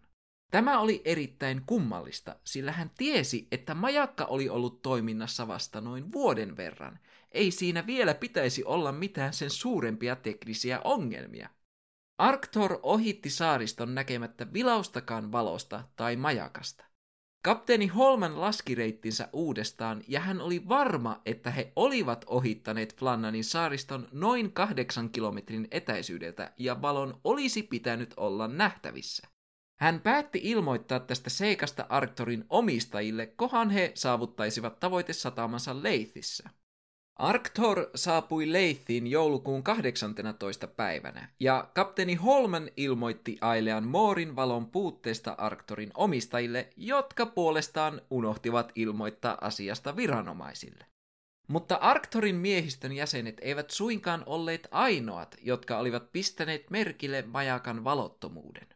Tämä 0.51 0.79
oli 0.79 1.01
erittäin 1.05 1.61
kummallista, 1.65 2.35
sillä 2.43 2.71
hän 2.71 2.91
tiesi, 2.97 3.47
että 3.51 3.73
majakka 3.73 4.25
oli 4.25 4.49
ollut 4.49 4.81
toiminnassa 4.81 5.47
vasta 5.47 5.81
noin 5.81 6.11
vuoden 6.11 6.57
verran. 6.57 6.99
Ei 7.31 7.51
siinä 7.51 7.87
vielä 7.87 8.13
pitäisi 8.13 8.63
olla 8.63 8.91
mitään 8.91 9.33
sen 9.33 9.49
suurempia 9.49 10.15
teknisiä 10.15 10.81
ongelmia. 10.83 11.49
Arctor 12.17 12.79
ohitti 12.83 13.29
saariston 13.29 13.95
näkemättä 13.95 14.53
vilaustakaan 14.53 15.31
valosta 15.31 15.83
tai 15.95 16.15
majakasta. 16.15 16.94
Kapteeni 17.45 17.87
Holman 17.87 18.41
laski 18.41 18.75
reittinsä 18.75 19.29
uudestaan 19.33 20.03
ja 20.07 20.19
hän 20.19 20.41
oli 20.41 20.67
varma, 20.67 21.21
että 21.25 21.51
he 21.51 21.71
olivat 21.75 22.25
ohittaneet 22.27 22.95
Flannanin 22.97 23.43
saariston 23.43 24.07
noin 24.11 24.51
kahdeksan 24.51 25.09
kilometrin 25.09 25.67
etäisyydeltä 25.71 26.53
ja 26.57 26.81
valon 26.81 27.19
olisi 27.23 27.63
pitänyt 27.63 28.13
olla 28.17 28.47
nähtävissä. 28.47 29.27
Hän 29.79 30.01
päätti 30.01 30.39
ilmoittaa 30.43 30.99
tästä 30.99 31.29
seikasta 31.29 31.85
Arctorin 31.89 32.45
omistajille, 32.49 33.25
kohan 33.25 33.69
he 33.69 33.91
saavuttaisivat 33.95 34.79
tavoitesatamansa 34.79 35.83
Leithissä. 35.83 36.49
Arctor 37.15 37.89
saapui 37.95 38.51
Leithiin 38.51 39.07
joulukuun 39.07 39.63
18. 39.63 40.67
päivänä, 40.67 41.29
ja 41.39 41.69
kapteeni 41.73 42.15
Holman 42.15 42.69
ilmoitti 42.77 43.37
Ailean 43.41 43.87
Moorin 43.87 44.35
valon 44.35 44.67
puutteesta 44.67 45.35
Arctorin 45.37 45.91
omistajille, 45.93 46.69
jotka 46.77 47.25
puolestaan 47.25 48.01
unohtivat 48.09 48.71
ilmoittaa 48.75 49.37
asiasta 49.41 49.95
viranomaisille. 49.95 50.85
Mutta 51.47 51.75
Arctorin 51.75 52.35
miehistön 52.35 52.91
jäsenet 52.91 53.37
eivät 53.41 53.69
suinkaan 53.69 54.23
olleet 54.25 54.67
ainoat, 54.71 55.35
jotka 55.41 55.77
olivat 55.77 56.11
pistäneet 56.11 56.69
merkille 56.69 57.21
majakan 57.27 57.83
valottomuuden. 57.83 58.67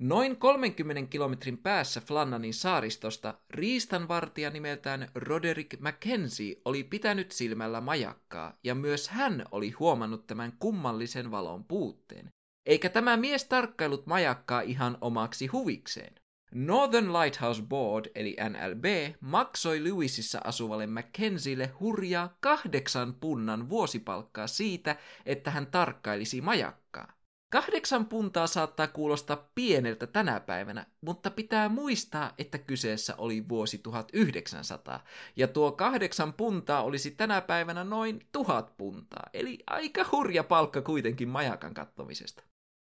Noin 0.00 0.36
30 0.36 1.10
kilometrin 1.10 1.58
päässä 1.58 2.00
Flannanin 2.00 2.54
saaristosta 2.54 3.34
riistanvartija 3.50 4.50
nimeltään 4.50 5.08
Roderick 5.14 5.80
Mackenzie 5.80 6.56
oli 6.64 6.84
pitänyt 6.84 7.32
silmällä 7.32 7.80
majakkaa, 7.80 8.58
ja 8.64 8.74
myös 8.74 9.08
hän 9.08 9.44
oli 9.52 9.70
huomannut 9.70 10.26
tämän 10.26 10.52
kummallisen 10.58 11.30
valon 11.30 11.64
puutteen. 11.64 12.28
Eikä 12.66 12.88
tämä 12.88 13.16
mies 13.16 13.44
tarkkailut 13.44 14.06
majakkaa 14.06 14.60
ihan 14.60 14.98
omaksi 15.00 15.46
huvikseen. 15.46 16.14
Northern 16.54 17.12
Lighthouse 17.12 17.62
Board 17.62 18.06
eli 18.14 18.36
NLB 18.48 18.84
maksoi 19.20 19.84
Lewisissa 19.84 20.40
asuvalle 20.44 20.86
Mackenzielle 20.86 21.66
hurjaa 21.80 22.36
kahdeksan 22.40 23.14
punnan 23.14 23.68
vuosipalkkaa 23.68 24.46
siitä, 24.46 24.96
että 25.26 25.50
hän 25.50 25.66
tarkkailisi 25.66 26.40
majakkaa. 26.40 27.15
Kahdeksan 27.52 28.06
puntaa 28.06 28.46
saattaa 28.46 28.86
kuulostaa 28.86 29.48
pieneltä 29.54 30.06
tänä 30.06 30.40
päivänä, 30.40 30.86
mutta 31.00 31.30
pitää 31.30 31.68
muistaa, 31.68 32.32
että 32.38 32.58
kyseessä 32.58 33.14
oli 33.18 33.48
vuosi 33.48 33.78
1900, 33.78 35.04
ja 35.36 35.48
tuo 35.48 35.72
kahdeksan 35.72 36.32
puntaa 36.32 36.82
olisi 36.82 37.10
tänä 37.10 37.40
päivänä 37.40 37.84
noin 37.84 38.26
tuhat 38.32 38.76
puntaa, 38.76 39.26
eli 39.32 39.58
aika 39.66 40.04
hurja 40.12 40.44
palkka 40.44 40.82
kuitenkin 40.82 41.28
majakan 41.28 41.74
kattomisesta. 41.74 42.42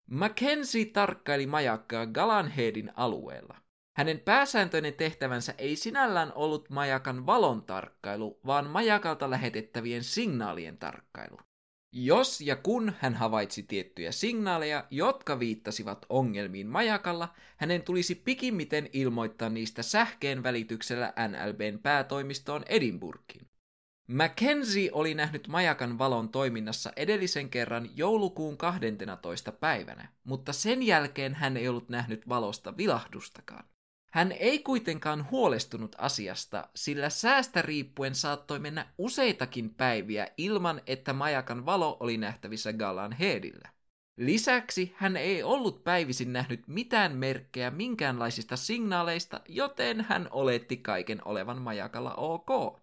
Mackenzie 0.10 0.86
tarkkaili 0.86 1.48
majakkaa 1.48 2.06
Galanheadin 2.06 2.92
alueella. 2.96 3.58
Hänen 3.98 4.20
pääsääntöinen 4.20 4.94
tehtävänsä 4.94 5.54
ei 5.58 5.76
sinällään 5.76 6.34
ollut 6.36 6.70
majakan 6.70 7.26
valon 7.26 7.64
tarkkailu, 7.64 8.40
vaan 8.46 8.70
majakalta 8.70 9.30
lähetettävien 9.30 10.04
signaalien 10.04 10.78
tarkkailu. 10.78 11.38
Jos 11.94 12.42
ja 12.42 12.56
kun 12.56 12.94
hän 13.00 13.14
havaitsi 13.16 13.64
tiettyjä 13.64 14.12
signaaleja, 14.12 14.88
jotka 14.90 15.40
viittasivat 15.40 16.06
ongelmiin 16.10 16.68
majakalla, 16.68 17.34
hänen 17.58 17.82
tulisi 17.82 18.16
pikimmiten 18.16 18.90
ilmoittaa 18.94 19.50
niistä 19.50 19.84
sähkeen 19.84 20.44
välityksellä 20.44 21.14
NLBn 21.28 21.80
päätoimistoon 21.80 22.64
Edinburghiin. 22.70 23.48
Mackenzie 24.08 24.90
oli 24.92 25.14
nähnyt 25.14 25.48
majakan 25.48 25.98
valon 25.98 26.30
toiminnassa 26.30 26.92
edellisen 26.96 27.50
kerran 27.50 27.90
joulukuun 27.96 28.58
12. 28.58 29.52
päivänä, 29.52 30.08
mutta 30.24 30.54
sen 30.54 30.84
jälkeen 30.84 31.36
hän 31.36 31.58
ei 31.58 31.68
ollut 31.68 31.90
nähnyt 31.90 32.30
valosta 32.30 32.78
vilahdustakaan. 32.78 33.66
Hän 34.12 34.32
ei 34.32 34.60
kuitenkaan 34.60 35.32
huolestunut 35.32 35.96
asiasta, 35.98 36.68
sillä 36.76 37.10
säästä 37.10 37.62
riippuen 37.62 38.16
saattoi 38.16 38.60
mennä 38.60 38.88
useitakin 38.98 39.70
päiviä 39.76 40.28
ilman, 40.38 40.82
että 40.88 41.14
majakan 41.14 41.66
valo 41.66 41.98
oli 42.00 42.18
nähtävissä 42.18 42.74
Galan 42.74 43.12
Headillä. 43.12 43.70
Lisäksi 44.18 44.96
hän 44.98 45.18
ei 45.18 45.44
ollut 45.44 45.84
päivisin 45.84 46.34
nähnyt 46.34 46.68
mitään 46.68 47.16
merkkejä 47.16 47.72
minkäänlaisista 47.72 48.56
signaaleista, 48.56 49.42
joten 49.48 50.06
hän 50.10 50.28
oletti 50.32 50.78
kaiken 50.78 51.28
olevan 51.28 51.62
majakalla 51.62 52.14
ok. 52.14 52.82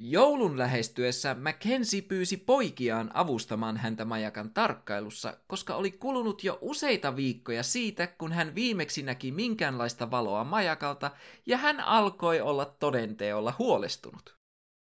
Joulun 0.00 0.58
lähestyessä 0.58 1.34
Mackenzie 1.34 2.02
pyysi 2.02 2.36
poikiaan 2.36 3.10
avustamaan 3.14 3.76
häntä 3.76 4.04
majakan 4.04 4.50
tarkkailussa, 4.50 5.38
koska 5.46 5.74
oli 5.74 5.90
kulunut 5.90 6.44
jo 6.44 6.58
useita 6.60 7.16
viikkoja 7.16 7.62
siitä, 7.62 8.06
kun 8.06 8.32
hän 8.32 8.54
viimeksi 8.54 9.02
näki 9.02 9.32
minkäänlaista 9.32 10.10
valoa 10.10 10.44
majakalta, 10.44 11.10
ja 11.46 11.56
hän 11.56 11.80
alkoi 11.80 12.40
olla 12.40 12.64
todenteolla 12.64 13.54
huolestunut. 13.58 14.38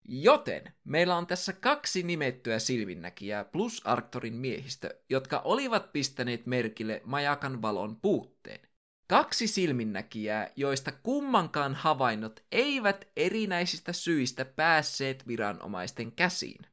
Joten 0.08 0.72
meillä 0.84 1.16
on 1.16 1.26
tässä 1.26 1.52
kaksi 1.52 2.02
nimettyä 2.02 2.58
silminnäkijää 2.58 3.44
plus 3.44 3.82
Arctorin 3.84 4.34
miehistö, 4.34 5.00
jotka 5.10 5.38
olivat 5.44 5.92
pistäneet 5.92 6.46
merkille 6.46 7.02
majakan 7.04 7.62
valon 7.62 7.96
puutteen. 7.96 8.67
Kaksi 9.08 9.46
silminnäkijää, 9.46 10.50
joista 10.56 10.92
kummankaan 11.02 11.74
havainnot 11.74 12.44
eivät 12.52 13.08
erinäisistä 13.16 13.92
syistä 13.92 14.44
päässeet 14.44 15.26
viranomaisten 15.28 16.12
käsiin. 16.12 16.66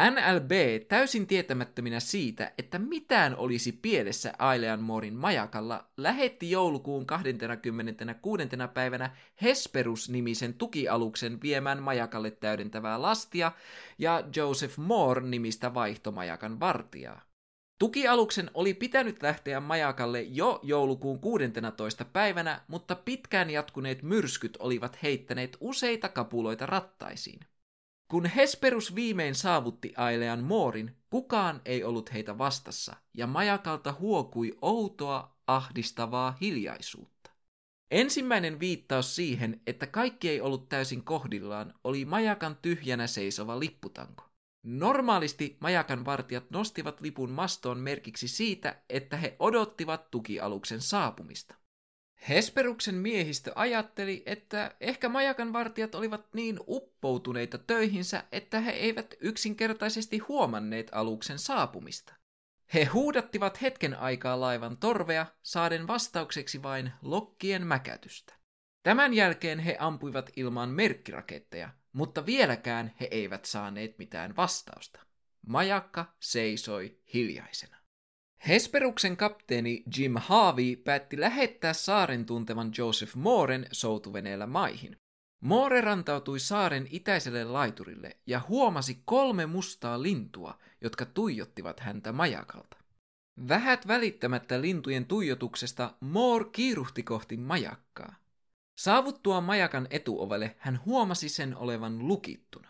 NLB 0.00 0.50
täysin 0.88 1.26
tietämättöminä 1.26 2.00
siitä, 2.00 2.52
että 2.58 2.78
mitään 2.78 3.36
olisi 3.36 3.72
pielessä 3.72 4.32
Aileanmorin 4.38 5.14
majakalla, 5.14 5.88
lähetti 5.96 6.50
joulukuun 6.50 7.06
26. 7.06 8.42
päivänä 8.74 9.16
Hesperus-nimisen 9.42 10.54
tukialuksen 10.54 11.42
viemään 11.42 11.82
majakalle 11.82 12.30
täydentävää 12.30 13.02
lastia 13.02 13.52
ja 13.98 14.24
Joseph 14.36 14.78
Moore-nimistä 14.78 15.74
vaihtomajakan 15.74 16.60
vartijaa. 16.60 17.27
Tukialuksen 17.78 18.50
oli 18.54 18.74
pitänyt 18.74 19.22
lähteä 19.22 19.60
majakalle 19.60 20.22
jo 20.22 20.60
joulukuun 20.62 21.20
16. 21.20 22.04
päivänä, 22.04 22.60
mutta 22.68 22.94
pitkään 22.94 23.50
jatkuneet 23.50 24.02
myrskyt 24.02 24.56
olivat 24.60 25.02
heittäneet 25.02 25.56
useita 25.60 26.08
kapuloita 26.08 26.66
rattaisiin. 26.66 27.40
Kun 28.08 28.26
Hesperus 28.26 28.94
viimein 28.94 29.34
saavutti 29.34 29.92
Ailean 29.96 30.44
Moorin, 30.44 30.96
kukaan 31.10 31.60
ei 31.64 31.84
ollut 31.84 32.12
heitä 32.12 32.38
vastassa, 32.38 32.96
ja 33.14 33.26
majakalta 33.26 33.94
huokui 34.00 34.58
outoa, 34.62 35.36
ahdistavaa 35.46 36.36
hiljaisuutta. 36.40 37.30
Ensimmäinen 37.90 38.60
viittaus 38.60 39.16
siihen, 39.16 39.60
että 39.66 39.86
kaikki 39.86 40.28
ei 40.28 40.40
ollut 40.40 40.68
täysin 40.68 41.04
kohdillaan, 41.04 41.74
oli 41.84 42.04
majakan 42.04 42.56
tyhjänä 42.62 43.06
seisova 43.06 43.60
lipputanko. 43.60 44.27
Normaalisti 44.62 45.56
majakan 45.60 46.04
vartijat 46.04 46.50
nostivat 46.50 47.00
lipun 47.00 47.30
mastoon 47.30 47.78
merkiksi 47.78 48.28
siitä, 48.28 48.82
että 48.88 49.16
he 49.16 49.36
odottivat 49.38 50.10
tukialuksen 50.10 50.80
saapumista. 50.80 51.54
Hesperuksen 52.28 52.94
miehistö 52.94 53.52
ajatteli, 53.54 54.22
että 54.26 54.76
ehkä 54.80 55.08
majakan 55.08 55.52
vartijat 55.52 55.94
olivat 55.94 56.34
niin 56.34 56.60
uppoutuneita 56.66 57.58
töihinsä, 57.58 58.24
että 58.32 58.60
he 58.60 58.70
eivät 58.70 59.14
yksinkertaisesti 59.20 60.18
huomanneet 60.18 60.90
aluksen 60.92 61.38
saapumista. 61.38 62.14
He 62.74 62.84
huudattivat 62.84 63.62
hetken 63.62 63.98
aikaa 63.98 64.40
laivan 64.40 64.76
torvea, 64.76 65.26
saaden 65.42 65.86
vastaukseksi 65.86 66.62
vain 66.62 66.92
lokkien 67.02 67.66
mäkätystä. 67.66 68.34
Tämän 68.82 69.14
jälkeen 69.14 69.58
he 69.58 69.76
ampuivat 69.80 70.30
ilmaan 70.36 70.68
merkkiraketteja, 70.70 71.70
mutta 71.98 72.26
vieläkään 72.26 72.92
he 73.00 73.08
eivät 73.10 73.44
saaneet 73.44 73.98
mitään 73.98 74.36
vastausta. 74.36 75.00
Majakka 75.46 76.14
seisoi 76.20 76.98
hiljaisena. 77.14 77.76
Hesperuksen 78.48 79.16
kapteeni 79.16 79.82
Jim 79.96 80.14
Harvey 80.16 80.76
päätti 80.76 81.20
lähettää 81.20 81.72
saaren 81.72 82.26
tuntevan 82.26 82.70
Joseph 82.78 83.16
Mooren 83.16 83.66
soutuveneellä 83.72 84.46
maihin. 84.46 84.96
Moore 85.40 85.80
rantautui 85.80 86.40
saaren 86.40 86.88
itäiselle 86.90 87.44
laiturille 87.44 88.16
ja 88.26 88.40
huomasi 88.48 89.02
kolme 89.04 89.46
mustaa 89.46 90.02
lintua, 90.02 90.58
jotka 90.80 91.06
tuijottivat 91.06 91.80
häntä 91.80 92.12
majakalta. 92.12 92.76
Vähät 93.48 93.86
välittämättä 93.86 94.60
lintujen 94.60 95.06
tuijotuksesta 95.06 95.94
Moore 96.00 96.44
kiiruhti 96.52 97.02
kohti 97.02 97.36
majakkaa. 97.36 98.27
Saavuttua 98.78 99.40
majakan 99.40 99.86
etuovelle 99.90 100.56
hän 100.58 100.80
huomasi 100.86 101.28
sen 101.28 101.56
olevan 101.56 102.08
lukittuna. 102.08 102.68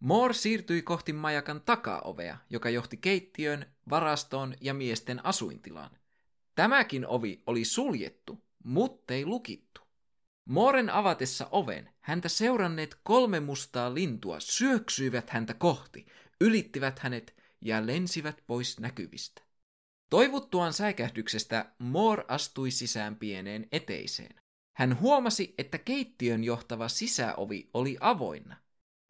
Moore 0.00 0.34
siirtyi 0.34 0.82
kohti 0.82 1.12
majakan 1.12 1.60
takaovea, 1.60 2.36
joka 2.50 2.70
johti 2.70 2.96
keittiön, 2.96 3.66
varastoon 3.90 4.54
ja 4.60 4.74
miesten 4.74 5.26
asuintilaan. 5.26 5.90
Tämäkin 6.54 7.06
ovi 7.06 7.42
oli 7.46 7.64
suljettu, 7.64 8.44
muttei 8.64 9.26
lukittu. 9.26 9.80
Mooren 10.44 10.90
avatessa 10.90 11.48
oven 11.50 11.90
häntä 12.00 12.28
seuranneet 12.28 12.96
kolme 13.02 13.40
mustaa 13.40 13.94
lintua 13.94 14.40
syöksyivät 14.40 15.30
häntä 15.30 15.54
kohti, 15.54 16.06
ylittivät 16.40 16.98
hänet 16.98 17.36
ja 17.60 17.86
lensivät 17.86 18.42
pois 18.46 18.80
näkyvistä. 18.80 19.42
Toivuttuaan 20.10 20.72
säikähdyksestä 20.72 21.72
Moore 21.78 22.24
astui 22.28 22.70
sisään 22.70 23.16
pieneen 23.16 23.68
eteiseen. 23.72 24.40
Hän 24.80 25.00
huomasi, 25.00 25.54
että 25.58 25.78
keittiön 25.78 26.44
johtava 26.44 26.88
sisäovi 26.88 27.70
oli 27.74 27.96
avoinna. 28.00 28.56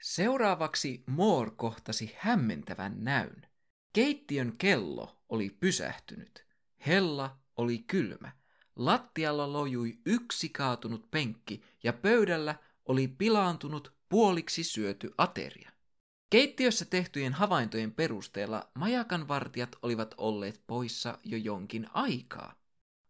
Seuraavaksi 0.02 1.04
Moore 1.06 1.50
kohtasi 1.56 2.14
hämmentävän 2.18 3.04
näyn. 3.04 3.46
Keittiön 3.92 4.52
kello 4.58 5.22
oli 5.28 5.50
pysähtynyt. 5.60 6.46
Hella 6.86 7.38
oli 7.56 7.78
kylmä. 7.78 8.32
Lattialla 8.76 9.52
lojui 9.52 9.98
yksi 10.06 10.48
kaatunut 10.48 11.10
penkki 11.10 11.62
ja 11.82 11.92
pöydällä 11.92 12.54
oli 12.84 13.08
pilaantunut 13.08 13.92
puoliksi 14.08 14.64
syöty 14.64 15.10
ateria. 15.18 15.70
Keittiössä 16.30 16.84
tehtyjen 16.84 17.32
havaintojen 17.32 17.92
perusteella 17.92 18.70
majakan 18.74 19.28
vartijat 19.28 19.76
olivat 19.82 20.14
olleet 20.18 20.62
poissa 20.66 21.18
jo 21.24 21.38
jonkin 21.38 21.86
aikaa. 21.94 22.59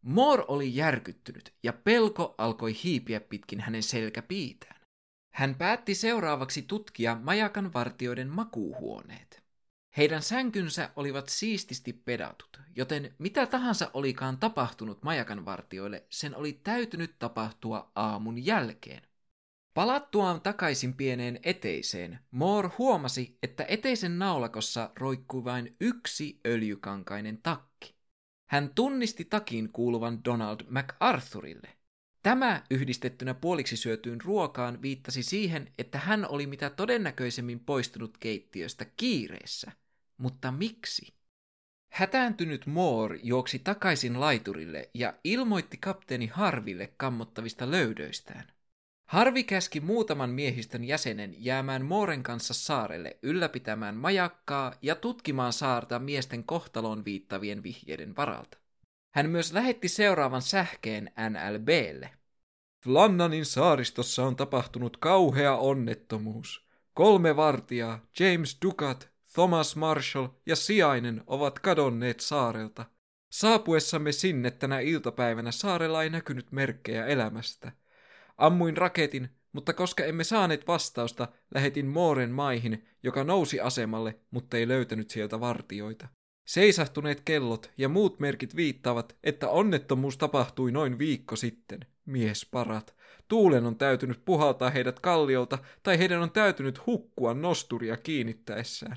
Moore 0.03 0.45
oli 0.49 0.77
järkyttynyt 0.77 1.55
ja 1.63 1.73
pelko 1.73 2.35
alkoi 2.39 2.77
hiipiä 2.85 3.21
pitkin 3.21 3.61
hänen 3.61 3.83
selkäpiitään. 3.83 4.81
Hän 5.35 5.55
päätti 5.55 5.95
seuraavaksi 5.95 6.63
tutkia 6.63 7.19
majakan 7.23 7.73
vartioiden 7.73 8.29
makuuhuoneet. 8.29 9.43
Heidän 9.97 10.23
sänkynsä 10.23 10.91
olivat 10.97 11.29
siististi 11.29 11.93
pedatut, 11.93 12.61
joten 12.77 13.15
mitä 13.19 13.47
tahansa 13.47 13.91
olikaan 13.95 14.39
tapahtunut 14.39 15.03
majakan 15.03 15.45
vartioille, 15.45 16.07
sen 16.11 16.37
oli 16.37 16.53
täytynyt 16.53 17.19
tapahtua 17.19 17.93
aamun 17.95 18.47
jälkeen. 18.47 19.03
Palattuaan 19.75 20.41
takaisin 20.41 20.95
pieneen 20.95 21.41
eteiseen, 21.43 22.19
Moore 22.31 22.71
huomasi, 22.79 23.39
että 23.43 23.65
eteisen 23.69 24.19
naulakossa 24.19 24.91
roikkui 24.97 25.45
vain 25.45 25.77
yksi 25.81 26.41
öljykankainen 26.47 27.39
takki. 27.43 28.00
Hän 28.51 28.71
tunnisti 28.75 29.25
takin 29.25 29.73
kuuluvan 29.73 30.25
Donald 30.25 30.61
MacArthurille. 30.69 31.69
Tämä 32.23 32.63
yhdistettynä 32.71 33.35
puoliksi 33.35 33.77
syötyyn 33.77 34.21
ruokaan 34.21 34.83
viittasi 34.83 35.23
siihen, 35.23 35.73
että 35.79 35.99
hän 35.99 36.29
oli 36.29 36.47
mitä 36.47 36.71
todennäköisemmin 36.71 37.61
poistunut 37.61 38.19
keittiöstä 38.19 38.87
kiireessä. 38.97 39.73
Mutta 40.17 40.53
miksi? 40.53 41.15
Hätääntynyt 41.93 42.67
Moore 42.67 43.19
juoksi 43.23 43.59
takaisin 43.59 44.21
laiturille 44.21 44.91
ja 44.95 45.15
ilmoitti 45.25 45.77
kapteeni 45.77 46.27
Harville 46.27 46.93
kammottavista 46.97 47.71
löydöistään. 47.71 48.53
Harvi 49.11 49.45
käski 49.45 49.81
muutaman 49.81 50.31
miehistön 50.31 50.85
jäsenen 50.85 51.35
jäämään 51.39 51.85
Mooren 51.85 52.23
kanssa 52.23 52.55
saarelle 52.55 53.19
ylläpitämään 53.23 53.97
majakkaa 53.97 54.73
ja 54.83 54.95
tutkimaan 54.95 55.53
saarta 55.53 55.99
miesten 55.99 56.45
kohtaloon 56.45 57.05
viittavien 57.05 57.63
vihjeiden 57.63 58.17
varalta. 58.17 58.59
Hän 59.15 59.31
myös 59.31 59.53
lähetti 59.53 59.89
seuraavan 59.89 60.43
sähkeen 60.43 61.13
NLBlle. 61.31 62.11
Flannanin 62.85 63.47
saaristossa 63.47 64.25
on 64.25 64.37
tapahtunut 64.37 64.97
kauhea 64.97 65.57
onnettomuus. 65.57 66.67
Kolme 66.95 67.37
vartijaa, 67.37 68.07
James 68.21 68.59
Ducat, 68.65 69.11
Thomas 69.35 69.77
Marshall 69.77 70.29
ja 70.47 70.57
sijainen 70.57 71.23
ovat 71.27 71.59
kadonneet 71.59 72.21
saarelta. 72.21 72.85
Saapuessamme 73.33 74.13
sinne 74.13 74.51
tänä 74.51 74.81
iltapäivänä 74.81 75.51
saarella 75.53 76.03
ei 76.03 76.11
näkynyt 76.11 76.53
merkkejä 76.53 77.07
elämästä. 77.07 77.80
Ammuin 78.41 78.77
raketin, 78.77 79.29
mutta 79.53 79.73
koska 79.73 80.05
emme 80.05 80.25
saaneet 80.25 80.67
vastausta, 80.67 81.29
lähetin 81.55 81.87
Mooren 81.87 82.31
maihin, 82.31 82.85
joka 83.03 83.25
nousi 83.25 83.61
asemalle, 83.61 84.19
mutta 84.31 84.57
ei 84.57 84.69
löytänyt 84.69 85.11
sieltä 85.11 85.41
vartioita. 85.41 86.09
Seisahtuneet 86.47 87.21
kellot 87.21 87.71
ja 87.79 87.89
muut 87.89 88.21
merkit 88.21 88.57
viittaavat, 88.57 89.17
että 89.25 89.49
onnettomuus 89.49 90.17
tapahtui 90.17 90.73
noin 90.73 90.99
viikko 90.99 91.37
sitten. 91.37 91.81
Mies 92.07 92.49
parat. 92.51 92.95
Tuulen 93.29 93.67
on 93.67 93.77
täytynyt 93.77 94.25
puhaltaa 94.25 94.71
heidät 94.71 95.01
kalliolta, 95.01 95.59
tai 95.83 95.99
heidän 95.99 96.23
on 96.23 96.31
täytynyt 96.31 96.87
hukkua 96.87 97.35
nosturia 97.35 97.97
kiinnittäessään. 97.97 98.97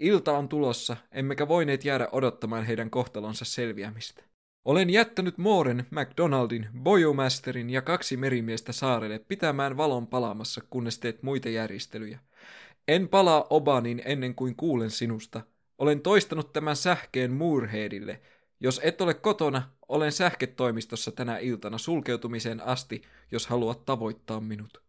Ilta 0.00 0.38
on 0.38 0.48
tulossa, 0.48 0.96
emmekä 1.12 1.48
voineet 1.48 1.84
jäädä 1.84 2.08
odottamaan 2.12 2.64
heidän 2.64 2.90
kohtalonsa 2.90 3.44
selviämistä. 3.44 4.27
Olen 4.64 4.90
jättänyt 4.90 5.38
Mooren, 5.38 5.86
McDonaldin, 5.90 6.68
Bojomasterin 6.82 7.70
ja 7.70 7.82
kaksi 7.82 8.16
merimiestä 8.16 8.72
saarelle 8.72 9.18
pitämään 9.18 9.76
valon 9.76 10.06
palaamassa, 10.06 10.60
kunnes 10.70 10.98
teet 10.98 11.22
muita 11.22 11.48
järjestelyjä. 11.48 12.18
En 12.88 13.08
palaa 13.08 13.46
Obanin 13.50 14.02
ennen 14.04 14.34
kuin 14.34 14.56
kuulen 14.56 14.90
sinusta. 14.90 15.40
Olen 15.78 16.00
toistanut 16.00 16.52
tämän 16.52 16.76
sähkeen 16.76 17.32
Moorheadille. 17.32 18.20
Jos 18.60 18.80
et 18.84 19.00
ole 19.00 19.14
kotona, 19.14 19.70
olen 19.88 20.12
sähketoimistossa 20.12 21.12
tänä 21.12 21.38
iltana 21.38 21.78
sulkeutumiseen 21.78 22.60
asti, 22.60 23.02
jos 23.30 23.46
haluat 23.46 23.84
tavoittaa 23.84 24.40
minut. 24.40 24.87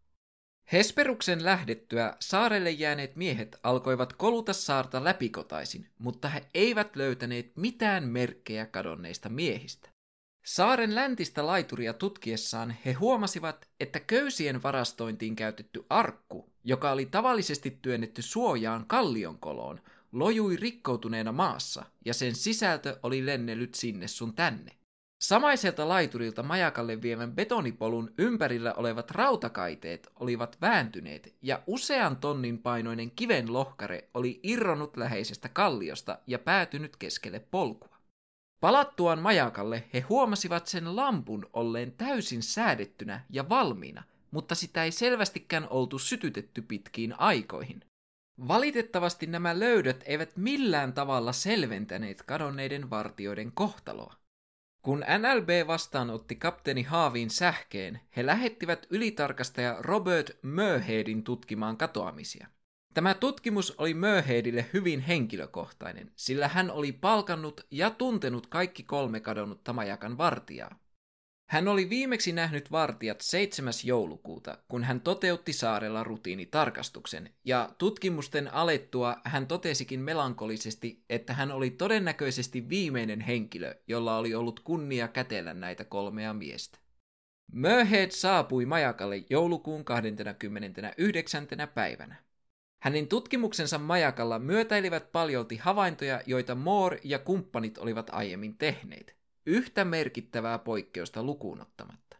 Hesperuksen 0.73 1.45
lähdettyä 1.45 2.13
saarelle 2.19 2.71
jääneet 2.71 3.15
miehet 3.15 3.59
alkoivat 3.63 4.13
koluta 4.13 4.53
saarta 4.53 5.03
läpikotaisin, 5.03 5.87
mutta 5.97 6.29
he 6.29 6.45
eivät 6.53 6.95
löytäneet 6.95 7.51
mitään 7.57 8.03
merkkejä 8.03 8.65
kadonneista 8.65 9.29
miehistä. 9.29 9.89
Saaren 10.45 10.95
läntistä 10.95 11.45
laituria 11.45 11.93
tutkiessaan 11.93 12.75
he 12.85 12.93
huomasivat, 12.93 13.67
että 13.79 13.99
köysien 13.99 14.63
varastointiin 14.63 15.35
käytetty 15.35 15.85
arkku, 15.89 16.49
joka 16.63 16.91
oli 16.91 17.05
tavallisesti 17.05 17.79
työnnetty 17.81 18.21
suojaan 18.21 18.85
kallionkoloon, 18.87 19.81
lojui 20.11 20.55
rikkoutuneena 20.55 21.31
maassa, 21.31 21.85
ja 22.05 22.13
sen 22.13 22.35
sisältö 22.35 22.99
oli 23.03 23.25
lennellyt 23.25 23.73
sinne 23.75 24.07
sun 24.07 24.33
tänne. 24.33 24.78
Samaiselta 25.21 25.87
laiturilta 25.87 26.43
majakalle 26.43 27.01
vievän 27.01 27.31
betonipolun 27.31 28.13
ympärillä 28.17 28.73
olevat 28.73 29.11
rautakaiteet 29.11 30.07
olivat 30.15 30.57
vääntyneet 30.61 31.35
ja 31.41 31.63
usean 31.67 32.17
tonnin 32.17 32.57
painoinen 32.57 33.11
kiven 33.11 33.53
lohkare 33.53 34.09
oli 34.13 34.39
irronnut 34.43 34.97
läheisestä 34.97 35.49
kalliosta 35.49 36.19
ja 36.27 36.39
päätynyt 36.39 36.95
keskelle 36.95 37.39
polkua. 37.51 37.97
Palattuaan 38.59 39.19
majakalle 39.19 39.83
he 39.93 39.99
huomasivat 39.99 40.67
sen 40.67 40.95
lampun 40.95 41.49
olleen 41.53 41.91
täysin 41.91 42.43
säädettynä 42.43 43.25
ja 43.29 43.49
valmiina, 43.49 44.03
mutta 44.31 44.55
sitä 44.55 44.83
ei 44.83 44.91
selvästikään 44.91 45.69
oltu 45.69 45.99
sytytetty 45.99 46.61
pitkiin 46.61 47.19
aikoihin. 47.19 47.81
Valitettavasti 48.47 49.25
nämä 49.27 49.59
löydöt 49.59 50.03
eivät 50.05 50.37
millään 50.37 50.93
tavalla 50.93 51.33
selventäneet 51.33 52.23
kadonneiden 52.23 52.89
vartioiden 52.89 53.51
kohtaloa. 53.51 54.18
Kun 54.81 54.99
NLB 54.99 55.67
vastaanotti 55.67 56.35
kapteeni 56.35 56.83
Haavin 56.83 57.29
sähkeen, 57.29 57.99
he 58.15 58.25
lähettivät 58.25 58.87
ylitarkastaja 58.89 59.77
Robert 59.79 60.31
Möheedin 60.41 61.23
tutkimaan 61.23 61.77
katoamisia. 61.77 62.47
Tämä 62.93 63.13
tutkimus 63.13 63.75
oli 63.77 63.93
Möheedille 63.93 64.65
hyvin 64.73 64.99
henkilökohtainen, 64.99 66.11
sillä 66.15 66.47
hän 66.47 66.71
oli 66.71 66.91
palkannut 66.91 67.67
ja 67.71 67.89
tuntenut 67.89 68.47
kaikki 68.47 68.83
kolme 68.83 69.19
kadonnutta 69.19 69.73
majakan 69.73 70.17
vartijaa. 70.17 70.79
Hän 71.49 71.67
oli 71.67 71.89
viimeksi 71.89 72.31
nähnyt 72.31 72.71
vartijat 72.71 73.21
7. 73.21 73.73
joulukuuta, 73.83 74.57
kun 74.67 74.83
hän 74.83 75.01
toteutti 75.01 75.53
saarella 75.53 76.03
rutiinitarkastuksen, 76.03 77.29
ja 77.45 77.69
tutkimusten 77.77 78.53
alettua 78.53 79.15
hän 79.23 79.47
totesikin 79.47 79.99
melankolisesti, 79.99 81.03
että 81.09 81.33
hän 81.33 81.51
oli 81.51 81.69
todennäköisesti 81.69 82.69
viimeinen 82.69 83.21
henkilö, 83.21 83.75
jolla 83.87 84.17
oli 84.17 84.35
ollut 84.35 84.59
kunnia 84.59 85.07
kätellä 85.07 85.53
näitä 85.53 85.85
kolmea 85.85 86.33
miestä. 86.33 86.79
Möhead 87.51 88.11
saapui 88.11 88.65
majakalle 88.65 89.23
joulukuun 89.29 89.85
29. 89.85 91.47
päivänä. 91.73 92.15
Hänen 92.83 93.07
tutkimuksensa 93.07 93.77
majakalla 93.77 94.39
myötäilivät 94.39 95.11
paljolti 95.11 95.57
havaintoja, 95.57 96.21
joita 96.25 96.55
Moore 96.55 96.99
ja 97.03 97.19
kumppanit 97.19 97.77
olivat 97.77 98.09
aiemmin 98.09 98.57
tehneet 98.57 99.18
yhtä 99.49 99.85
merkittävää 99.85 100.59
poikkeusta 100.59 101.23
lukuun 101.23 101.61
ottamatta. 101.61 102.17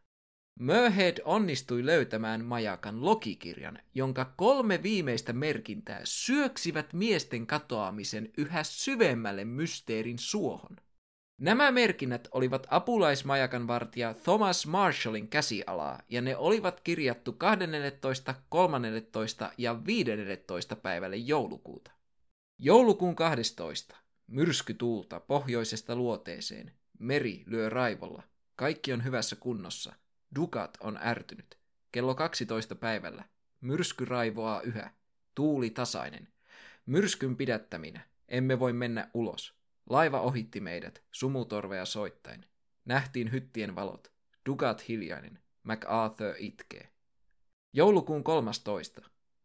Möhead 0.60 1.18
onnistui 1.26 1.86
löytämään 1.86 2.46
majakan 2.46 3.06
logikirjan, 3.06 3.80
jonka 3.96 4.34
kolme 4.38 4.84
viimeistä 4.84 5.34
merkintää 5.34 6.02
syöksivät 6.04 6.94
miesten 6.94 7.48
katoamisen 7.48 8.30
yhä 8.38 8.64
syvemmälle 8.64 9.46
mysteerin 9.46 10.20
suohon. 10.20 10.78
Nämä 11.42 11.72
merkinnät 11.72 12.28
olivat 12.32 12.68
apulaismajakan 12.70 13.68
vartija 13.68 14.14
Thomas 14.14 14.68
Marshallin 14.68 15.28
käsialaa, 15.28 16.02
ja 16.10 16.22
ne 16.22 16.38
olivat 16.38 16.82
kirjattu 16.82 17.34
12., 17.34 18.36
13. 18.50 19.52
ja 19.58 19.86
15. 19.86 20.76
päivälle 20.76 21.16
joulukuuta. 21.16 21.92
Joulukuun 22.62 23.16
12. 23.16 23.96
Myrskytuulta 24.28 25.20
pohjoisesta 25.20 25.96
luoteeseen. 25.96 26.79
Meri 27.00 27.44
lyö 27.46 27.70
raivolla. 27.70 28.24
Kaikki 28.56 28.94
on 28.94 29.04
hyvässä 29.04 29.36
kunnossa. 29.36 29.96
Dukat 30.36 30.78
on 30.82 31.00
ärtynyt. 31.04 31.58
Kello 31.92 32.16
12 32.16 32.76
päivällä. 32.76 33.24
Myrsky 33.62 34.06
raivoaa 34.06 34.62
yhä. 34.62 34.92
Tuuli 35.36 35.70
tasainen. 35.70 36.28
Myrskyn 36.86 37.36
pidättäminä. 37.36 38.02
Emme 38.28 38.60
voi 38.60 38.74
mennä 38.74 39.10
ulos. 39.14 39.54
Laiva 39.90 40.22
ohitti 40.22 40.60
meidät, 40.60 41.04
sumutorveja 41.12 41.86
soittain. 41.86 42.46
Nähtiin 42.86 43.32
hyttien 43.32 43.76
valot. 43.76 44.12
Dugat 44.46 44.88
hiljainen. 44.88 45.40
MacArthur 45.64 46.34
itkee. 46.38 46.90
Joulukuun 47.74 48.24
13. 48.24 49.02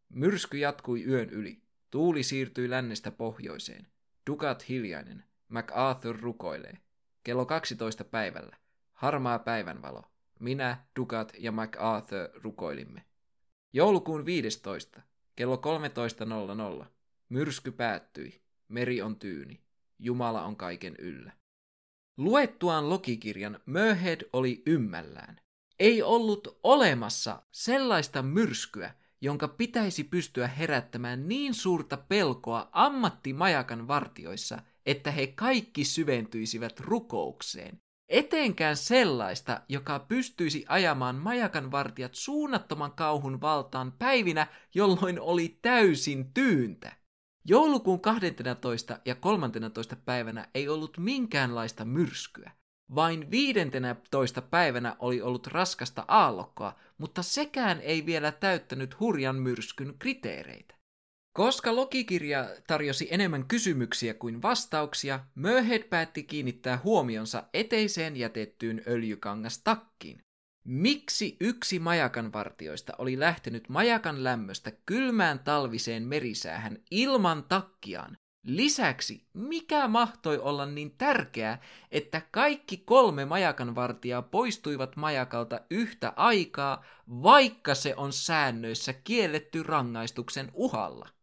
Myrsky 0.09 0.59
jatkui 0.59 1.05
yön 1.05 1.31
yli. 1.31 1.63
Tuuli 1.91 2.23
siirtyi 2.23 2.71
lännestä 2.71 3.11
pohjoiseen. 3.11 3.87
Dugat 4.27 4.69
hiljainen. 4.69 5.25
MacArthur 5.49 6.21
rukoilee. 6.21 6.79
Kello 7.25 7.47
12 7.47 8.05
päivällä. 8.05 8.57
Harmaa 8.93 9.39
päivänvalo. 9.39 10.03
Minä, 10.41 10.85
Dukat 10.97 11.33
ja 11.39 11.53
MacArthur 11.53 12.29
rukoilimme. 12.35 13.05
Joulukuun 13.73 14.27
15. 14.27 15.03
Kello 15.37 15.57
13.00. 16.81 16.87
Myrsky 17.29 17.71
päättyi. 17.71 18.43
Meri 18.69 19.03
on 19.03 19.17
tyyni. 19.19 19.61
Jumala 19.99 20.43
on 20.43 20.57
kaiken 20.57 20.95
yllä. 20.99 21.33
Luettuaan 22.17 22.91
logikirjan 22.91 23.61
Möhed 23.67 24.21
oli 24.33 24.63
ymmällään. 24.67 25.41
Ei 25.79 26.03
ollut 26.03 26.59
olemassa 26.63 27.43
sellaista 27.53 28.23
myrskyä, 28.23 28.95
jonka 29.21 29.49
pitäisi 29.49 30.05
pystyä 30.05 30.47
herättämään 30.47 31.29
niin 31.29 31.55
suurta 31.55 31.97
pelkoa 31.97 32.69
ammattimajakan 32.73 33.89
vartioissa– 33.89 34.59
että 34.87 35.11
he 35.11 35.27
kaikki 35.27 35.85
syventyisivät 35.85 36.81
rukoukseen. 36.81 37.81
Etenkään 38.09 38.77
sellaista, 38.77 39.61
joka 39.69 39.99
pystyisi 39.99 40.65
ajamaan 40.69 41.17
majakan 41.17 41.71
vartijat 41.71 42.15
suunnattoman 42.15 42.93
kauhun 42.93 43.41
valtaan 43.41 43.93
päivinä, 43.93 44.47
jolloin 44.75 45.21
oli 45.21 45.59
täysin 45.63 46.33
tyyntä. 46.35 46.97
Joulukuun 47.45 48.01
12. 48.01 48.99
ja 49.05 49.15
13. 49.15 49.97
päivänä 49.97 50.49
ei 50.55 50.69
ollut 50.69 50.99
minkäänlaista 50.99 51.85
myrskyä. 51.85 52.51
Vain 52.95 53.31
15. 53.31 54.43
päivänä 54.43 54.97
oli 54.99 55.23
ollut 55.23 55.47
raskasta 55.47 56.05
aallokkoa, 56.09 56.75
mutta 56.99 57.23
sekään 57.23 57.81
ei 57.81 58.07
vielä 58.07 58.33
täyttänyt 58.33 59.01
hurjan 59.01 59.37
myrskyn 59.37 59.95
kriteereitä. 59.99 60.74
Koska 61.37 61.77
logikirja 61.77 62.49
tarjosi 62.67 63.09
enemmän 63.11 63.45
kysymyksiä 63.45 64.15
kuin 64.15 64.43
vastauksia, 64.43 65.21
Möhed 65.35 65.83
päätti 65.83 66.23
kiinnittää 66.23 66.81
huomionsa 66.85 67.43
eteiseen 67.55 68.17
jätettyyn 68.17 68.83
öljykangastakkiin. 68.87 70.21
Miksi 70.67 71.37
yksi 71.41 71.79
majakan 71.79 72.33
vartioista 72.33 72.93
oli 72.99 73.21
lähtenyt 73.21 73.69
majakan 73.69 74.25
lämmöstä 74.25 74.73
kylmään 74.87 75.39
talviseen 75.39 76.03
merisäähän 76.03 76.79
ilman 76.91 77.45
takkiaan? 77.45 78.17
Lisäksi, 78.47 79.27
mikä 79.33 79.89
mahtoi 79.89 80.39
olla 80.39 80.67
niin 80.67 80.95
tärkeää, 80.99 81.61
että 81.91 82.23
kaikki 82.31 82.77
kolme 82.77 83.25
majakan 83.25 83.75
vartijaa 83.75 84.23
poistuivat 84.23 84.97
majakalta 84.97 85.61
yhtä 85.71 86.13
aikaa, 86.17 86.85
vaikka 87.09 87.75
se 87.75 87.95
on 87.97 88.13
säännöissä 88.13 88.93
kielletty 88.93 89.63
rangaistuksen 89.63 90.51
uhalla? 90.53 91.14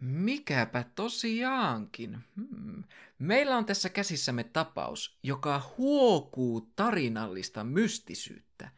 Mikäpä 0.00 0.84
tosiaankin. 0.94 2.18
Hmm. 2.36 2.84
Meillä 3.18 3.56
on 3.56 3.64
tässä 3.64 3.88
käsissämme 3.88 4.44
tapaus, 4.44 5.18
joka 5.22 5.74
huokuu 5.78 6.60
tarinallista 6.76 7.64
mystisyyttä. 7.64 8.70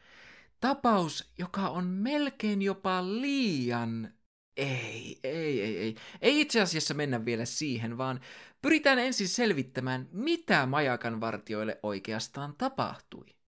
Tapaus, 0.60 1.32
joka 1.38 1.68
on 1.68 1.86
melkein 1.86 2.62
jopa 2.62 3.04
liian... 3.04 4.14
Ei, 4.56 5.18
ei, 5.24 5.62
ei, 5.62 5.78
ei. 5.78 5.96
Ei 6.20 6.40
itse 6.40 6.60
asiassa 6.60 6.94
mennä 6.94 7.24
vielä 7.24 7.44
siihen, 7.44 7.98
vaan 7.98 8.20
pyritään 8.62 8.98
ensin 8.98 9.28
selvittämään, 9.28 10.08
mitä 10.12 10.66
majakan 10.66 11.20
vartioille 11.20 11.80
oikeastaan 11.82 12.54
tapahtui. 12.58 13.39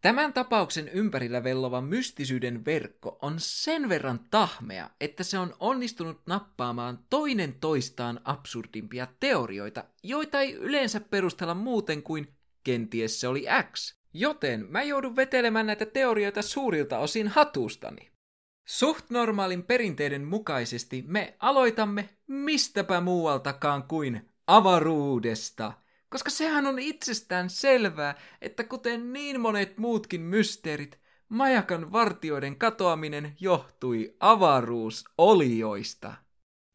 Tämän 0.00 0.32
tapauksen 0.32 0.88
ympärillä 0.88 1.44
vellova 1.44 1.80
mystisyyden 1.80 2.64
verkko 2.64 3.18
on 3.22 3.34
sen 3.38 3.88
verran 3.88 4.20
tahmea, 4.30 4.90
että 5.00 5.24
se 5.24 5.38
on 5.38 5.54
onnistunut 5.60 6.20
nappaamaan 6.26 6.98
toinen 7.10 7.54
toistaan 7.60 8.20
absurdimpia 8.24 9.06
teorioita, 9.20 9.84
joita 10.02 10.40
ei 10.40 10.54
yleensä 10.54 11.00
perustella 11.00 11.54
muuten 11.54 12.02
kuin 12.02 12.34
kenties 12.64 13.20
se 13.20 13.28
oli 13.28 13.46
X. 13.72 13.94
Joten 14.14 14.66
mä 14.68 14.82
joudun 14.82 15.16
vetelemään 15.16 15.66
näitä 15.66 15.86
teorioita 15.86 16.42
suurilta 16.42 16.98
osin 16.98 17.28
hatustani. 17.28 18.10
Suht 18.68 19.10
normaalin 19.10 19.62
perinteiden 19.62 20.24
mukaisesti 20.24 21.04
me 21.06 21.36
aloitamme 21.38 22.08
mistäpä 22.26 23.00
muualtakaan 23.00 23.82
kuin 23.82 24.28
avaruudesta– 24.46 25.72
koska 26.10 26.30
sehän 26.30 26.66
on 26.66 26.78
itsestään 26.78 27.50
selvää, 27.50 28.14
että 28.42 28.64
kuten 28.64 29.12
niin 29.12 29.40
monet 29.40 29.78
muutkin 29.78 30.20
mysteerit, 30.20 30.98
majakan 31.28 31.92
vartioiden 31.92 32.56
katoaminen 32.56 33.36
johtui 33.40 34.16
avaruusolioista. 34.20 36.14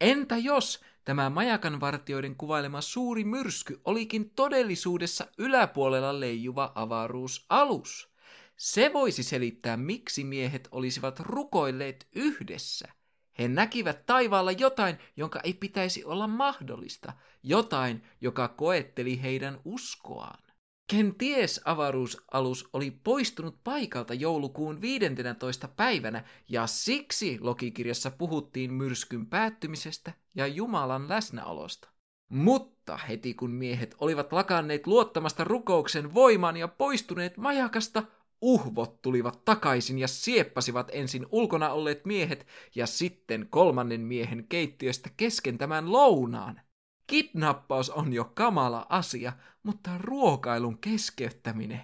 Entä 0.02 0.38
jos 0.38 0.84
tämä 1.06 1.30
majakan 1.30 1.80
vartioiden 1.80 2.36
kuvailema 2.36 2.82
suuri 2.82 3.24
myrsky 3.24 3.82
olikin 3.86 4.30
todellisuudessa 4.30 5.28
yläpuolella 5.38 6.20
leijuva 6.20 6.72
avaruusalus? 6.76 8.14
Se 8.58 8.94
voisi 8.94 9.24
selittää, 9.24 9.78
miksi 9.78 10.24
miehet 10.24 10.68
olisivat 10.72 11.20
rukoilleet 11.20 12.08
yhdessä– 12.16 12.88
he 13.40 13.48
näkivät 13.48 14.06
taivaalla 14.06 14.52
jotain, 14.52 14.98
jonka 15.18 15.40
ei 15.44 15.54
pitäisi 15.54 16.06
olla 16.06 16.28
mahdollista, 16.28 17.14
jotain, 17.44 18.04
joka 18.22 18.48
koetteli 18.48 19.22
heidän 19.22 19.60
uskoaan. 19.66 20.44
Kenties 20.90 21.62
avaruusalus 21.66 22.70
oli 22.74 22.92
poistunut 22.92 23.64
paikalta 23.64 24.14
joulukuun 24.14 24.82
15. 24.82 25.68
päivänä, 25.68 26.24
ja 26.50 26.68
siksi 26.68 27.38
Lokikirjassa 27.42 28.12
puhuttiin 28.12 28.74
myrskyn 28.74 29.26
päättymisestä 29.26 30.14
ja 30.36 30.48
Jumalan 30.48 31.10
läsnäolosta. 31.10 31.90
Mutta 32.30 32.98
heti 32.98 33.34
kun 33.34 33.52
miehet 33.52 33.96
olivat 34.00 34.34
lakanneet 34.34 34.88
luottamasta 34.88 35.44
rukouksen 35.44 36.14
voimaan 36.14 36.58
ja 36.58 36.68
poistuneet 36.68 37.38
majakasta, 37.38 38.04
uhvot 38.44 39.02
tulivat 39.02 39.46
takaisin 39.46 40.00
ja 40.00 40.08
sieppasivat 40.08 40.92
ensin 40.94 41.26
ulkona 41.32 41.70
olleet 41.70 42.06
miehet 42.06 42.48
ja 42.76 42.88
sitten 42.88 43.48
kolmannen 43.50 44.02
miehen 44.02 44.48
keittiöstä 44.50 45.10
kesken 45.18 45.58
tämän 45.58 45.92
lounaan. 45.92 46.62
Kidnappaus 47.08 47.90
on 47.90 48.14
jo 48.14 48.32
kamala 48.34 48.86
asia, 48.90 49.34
mutta 49.64 49.92
ruokailun 49.98 50.78
keskeyttäminen, 50.78 51.82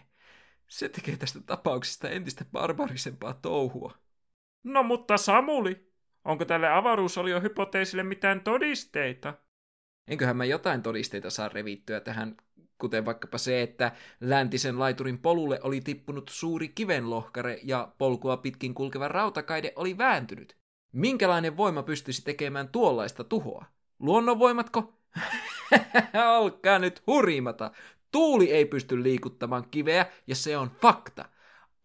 se 0.67 0.89
tekee 0.89 1.17
tästä 1.17 1.39
tapauksesta 1.39 2.09
entistä 2.09 2.45
barbarisempaa 2.51 3.33
touhua. 3.33 3.97
No 4.63 4.83
mutta 4.83 5.17
Samuli, 5.17 5.93
onko 6.25 6.45
tälle 6.45 6.69
avaruusoliohypoteesille 6.69 8.03
mitään 8.03 8.41
todisteita? 8.41 9.33
Enköhän 10.07 10.37
mä 10.37 10.45
jotain 10.45 10.81
todisteita 10.81 11.29
saa 11.29 11.49
revittyä 11.49 11.99
tähän 11.99 12.37
kuten 12.79 13.05
vaikkapa 13.05 13.37
se, 13.37 13.61
että 13.61 13.91
läntisen 14.21 14.79
laiturin 14.79 15.19
polulle 15.19 15.59
oli 15.63 15.81
tippunut 15.81 16.29
suuri 16.33 16.69
kivenlohkare 16.69 17.59
ja 17.63 17.91
polkua 17.97 18.37
pitkin 18.37 18.73
kulkeva 18.73 19.07
rautakaide 19.07 19.73
oli 19.75 19.97
vääntynyt. 19.97 20.57
Minkälainen 20.91 21.57
voima 21.57 21.83
pystyisi 21.83 22.21
tekemään 22.21 22.69
tuollaista 22.69 23.23
tuhoa? 23.23 23.65
Luonnonvoimatko? 23.99 24.93
Alkaa 26.35 26.79
nyt 26.79 27.03
hurimata. 27.07 27.71
Tuuli 28.11 28.51
ei 28.51 28.65
pysty 28.65 29.03
liikuttamaan 29.03 29.69
kiveä, 29.71 30.05
ja 30.27 30.35
se 30.35 30.57
on 30.57 30.71
fakta. 30.81 31.25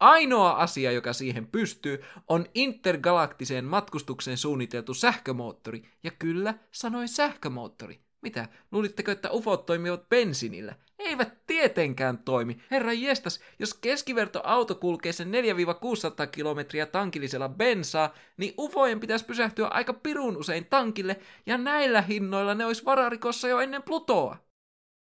Ainoa 0.00 0.50
asia, 0.50 0.92
joka 0.92 1.12
siihen 1.12 1.46
pystyy, 1.46 2.04
on 2.28 2.46
intergalaktiseen 2.54 3.64
matkustukseen 3.64 4.38
suunniteltu 4.38 4.94
sähkömoottori. 4.94 5.82
Ja 6.02 6.10
kyllä, 6.10 6.54
sanoin 6.70 7.08
sähkömoottori. 7.08 8.03
Mitä? 8.24 8.48
Luulitteko, 8.72 9.10
että 9.10 9.30
ufot 9.30 9.66
toimivat 9.66 10.08
bensinillä? 10.08 10.74
Eivät 10.98 11.46
tietenkään 11.46 12.18
toimi. 12.18 12.56
Herra 12.70 12.92
jestas, 12.92 13.40
jos 13.58 13.74
keskivertoauto 13.74 14.74
kulkee 14.74 15.12
sen 15.12 15.28
4-600 15.28 16.26
kilometriä 16.30 16.86
tankillisella 16.86 17.48
bensaa, 17.48 18.14
niin 18.36 18.54
ufojen 18.58 19.00
pitäisi 19.00 19.24
pysähtyä 19.24 19.66
aika 19.68 19.92
pirun 19.92 20.36
usein 20.36 20.66
tankille, 20.66 21.20
ja 21.46 21.58
näillä 21.58 22.02
hinnoilla 22.02 22.54
ne 22.54 22.66
olisi 22.66 22.84
vararikossa 22.84 23.48
jo 23.48 23.60
ennen 23.60 23.82
Plutoa. 23.82 24.36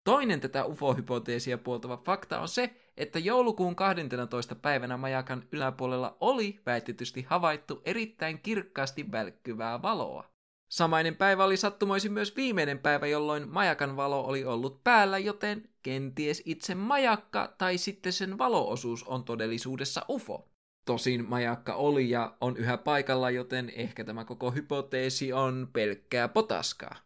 Toinen 0.04 0.40
tätä 0.40 0.64
UFO-hypoteesia 0.64 1.58
puoltava 1.58 1.96
fakta 1.96 2.40
on 2.40 2.48
se, 2.48 2.70
että 2.96 3.18
joulukuun 3.18 3.76
12. 3.76 4.54
päivänä 4.54 4.96
majakan 4.96 5.44
yläpuolella 5.52 6.16
oli 6.20 6.60
väitetysti 6.66 7.26
havaittu 7.28 7.82
erittäin 7.84 8.38
kirkkaasti 8.38 9.12
välkkyvää 9.12 9.82
valoa. 9.82 10.31
Samainen 10.72 11.16
päivä 11.16 11.44
oli 11.44 11.56
sattumoisin 11.56 12.12
myös 12.12 12.36
viimeinen 12.36 12.78
päivä, 12.78 13.06
jolloin 13.06 13.48
majakan 13.48 13.96
valo 13.96 14.24
oli 14.24 14.44
ollut 14.44 14.84
päällä, 14.84 15.18
joten 15.18 15.68
kenties 15.82 16.42
itse 16.44 16.74
majakka 16.74 17.54
tai 17.58 17.78
sitten 17.78 18.12
sen 18.12 18.38
valoosuus 18.38 19.04
on 19.04 19.24
todellisuudessa 19.24 20.04
UFO. 20.08 20.48
Tosin 20.84 21.28
majakka 21.28 21.74
oli 21.74 22.10
ja 22.10 22.36
on 22.40 22.56
yhä 22.56 22.76
paikalla, 22.76 23.30
joten 23.30 23.72
ehkä 23.76 24.04
tämä 24.04 24.24
koko 24.24 24.50
hypoteesi 24.50 25.32
on 25.32 25.68
pelkkää 25.72 26.28
potaskaa. 26.28 26.96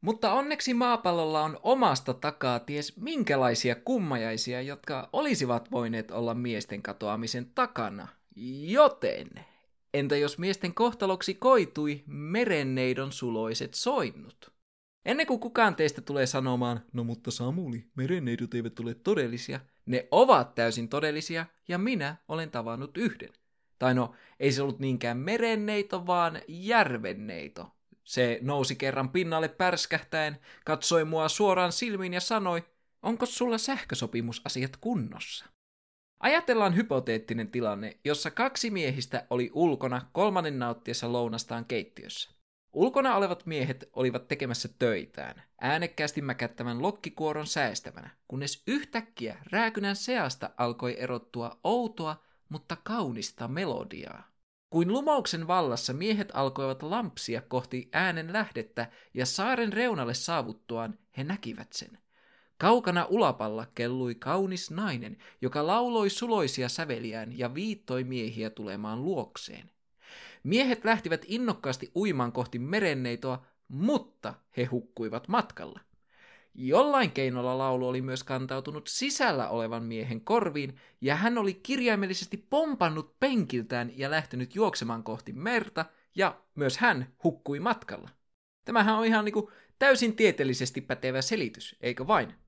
Mutta 0.00 0.32
onneksi 0.32 0.74
maapallolla 0.74 1.42
on 1.42 1.58
omasta 1.62 2.14
takaa 2.14 2.58
ties 2.58 2.96
minkälaisia 2.96 3.74
kummajaisia, 3.74 4.62
jotka 4.62 5.08
olisivat 5.12 5.70
voineet 5.70 6.10
olla 6.10 6.34
miesten 6.34 6.82
katoamisen 6.82 7.50
takana. 7.54 8.08
Joten 8.66 9.28
Entä 9.94 10.16
jos 10.16 10.38
miesten 10.38 10.74
kohtaloksi 10.74 11.34
koitui 11.34 12.02
merenneidon 12.06 13.12
suloiset 13.12 13.74
soinnut? 13.74 14.52
Ennen 15.04 15.26
kuin 15.26 15.40
kukaan 15.40 15.76
teistä 15.76 16.00
tulee 16.00 16.26
sanomaan, 16.26 16.84
no 16.92 17.04
mutta 17.04 17.30
Samuli, 17.30 17.86
merenneidot 17.94 18.54
eivät 18.54 18.80
ole 18.80 18.94
todellisia, 18.94 19.60
ne 19.86 20.08
ovat 20.10 20.54
täysin 20.54 20.88
todellisia 20.88 21.46
ja 21.68 21.78
minä 21.78 22.16
olen 22.28 22.50
tavannut 22.50 22.96
yhden. 22.96 23.28
Tai 23.78 23.94
no, 23.94 24.14
ei 24.40 24.52
se 24.52 24.62
ollut 24.62 24.78
niinkään 24.78 25.16
merenneito, 25.16 26.06
vaan 26.06 26.40
järvenneito. 26.48 27.76
Se 28.04 28.38
nousi 28.42 28.76
kerran 28.76 29.10
pinnalle 29.10 29.48
pärskähtäen, 29.48 30.40
katsoi 30.64 31.04
mua 31.04 31.28
suoraan 31.28 31.72
silmiin 31.72 32.12
ja 32.12 32.20
sanoi, 32.20 32.64
onko 33.02 33.26
sulla 33.26 33.58
sähkösopimusasiat 33.58 34.76
kunnossa? 34.76 35.53
Ajatellaan 36.24 36.76
hypoteettinen 36.76 37.50
tilanne, 37.50 37.98
jossa 38.04 38.30
kaksi 38.30 38.70
miehistä 38.70 39.26
oli 39.30 39.50
ulkona 39.54 40.02
kolmannen 40.12 40.58
nauttiessa 40.58 41.12
lounastaan 41.12 41.64
keittiössä. 41.64 42.30
Ulkona 42.72 43.16
olevat 43.16 43.46
miehet 43.46 43.90
olivat 43.92 44.28
tekemässä 44.28 44.68
töitään, 44.78 45.42
äänekkäästi 45.60 46.22
mäkättävän 46.22 46.82
lokkikuoron 46.82 47.46
säästävänä, 47.46 48.10
kunnes 48.28 48.62
yhtäkkiä 48.66 49.38
rääkynän 49.52 49.96
seasta 49.96 50.50
alkoi 50.56 50.96
erottua 50.98 51.60
outoa, 51.64 52.22
mutta 52.48 52.76
kaunista 52.84 53.48
melodiaa. 53.48 54.32
Kuin 54.70 54.92
lumouksen 54.92 55.46
vallassa 55.46 55.92
miehet 55.92 56.28
alkoivat 56.34 56.82
lampsia 56.82 57.40
kohti 57.40 57.88
äänen 57.92 58.32
lähdettä 58.32 58.90
ja 59.14 59.26
saaren 59.26 59.72
reunalle 59.72 60.14
saavuttuaan 60.14 60.98
he 61.16 61.24
näkivät 61.24 61.72
sen. 61.72 61.98
Kaukana 62.58 63.06
ulapalla 63.08 63.66
kellui 63.74 64.14
kaunis 64.14 64.70
nainen, 64.70 65.16
joka 65.42 65.66
lauloi 65.66 66.10
suloisia 66.10 66.68
säveliään 66.68 67.38
ja 67.38 67.54
viittoi 67.54 68.04
miehiä 68.04 68.50
tulemaan 68.50 69.04
luokseen. 69.04 69.70
Miehet 70.42 70.84
lähtivät 70.84 71.24
innokkaasti 71.28 71.90
uimaan 71.96 72.32
kohti 72.32 72.58
merenneitoa, 72.58 73.46
mutta 73.68 74.34
he 74.56 74.64
hukkuivat 74.64 75.28
matkalla. 75.28 75.80
Jollain 76.54 77.10
keinolla 77.10 77.58
laulu 77.58 77.88
oli 77.88 78.02
myös 78.02 78.24
kantautunut 78.24 78.86
sisällä 78.86 79.48
olevan 79.48 79.82
miehen 79.84 80.20
korviin, 80.20 80.80
ja 81.00 81.16
hän 81.16 81.38
oli 81.38 81.54
kirjaimellisesti 81.54 82.36
pompannut 82.36 83.20
penkiltään 83.20 83.92
ja 83.98 84.10
lähtenyt 84.10 84.54
juoksemaan 84.54 85.02
kohti 85.02 85.32
merta, 85.32 85.84
ja 86.14 86.40
myös 86.54 86.78
hän 86.78 87.12
hukkui 87.24 87.60
matkalla. 87.60 88.10
Tämähän 88.64 88.94
on 88.94 89.06
ihan 89.06 89.24
niinku 89.24 89.50
täysin 89.78 90.16
tieteellisesti 90.16 90.80
pätevä 90.80 91.22
selitys, 91.22 91.76
eikö 91.80 92.06
vain? 92.06 92.43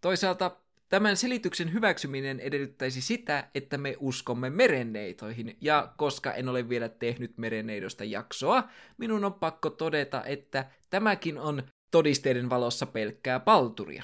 Toisaalta 0.00 0.56
Tämän 0.88 1.16
selityksen 1.16 1.72
hyväksyminen 1.72 2.40
edellyttäisi 2.40 3.00
sitä, 3.00 3.48
että 3.54 3.78
me 3.78 3.96
uskomme 4.00 4.50
merenneitoihin, 4.50 5.56
ja 5.60 5.92
koska 5.96 6.32
en 6.32 6.48
ole 6.48 6.68
vielä 6.68 6.88
tehnyt 6.88 7.38
merenneidosta 7.38 8.04
jaksoa, 8.04 8.68
minun 8.98 9.24
on 9.24 9.34
pakko 9.34 9.70
todeta, 9.70 10.24
että 10.24 10.70
tämäkin 10.90 11.38
on 11.38 11.62
todisteiden 11.90 12.50
valossa 12.50 12.86
pelkkää 12.86 13.40
palturia. 13.40 14.02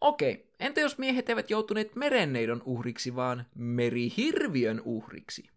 Okei, 0.00 0.50
entä 0.60 0.80
jos 0.80 0.98
miehet 0.98 1.28
eivät 1.28 1.50
joutuneet 1.50 1.96
merenneidon 1.96 2.62
uhriksi, 2.64 3.16
vaan 3.16 3.46
merihirviön 3.54 4.82
uhriksi? 4.84 5.50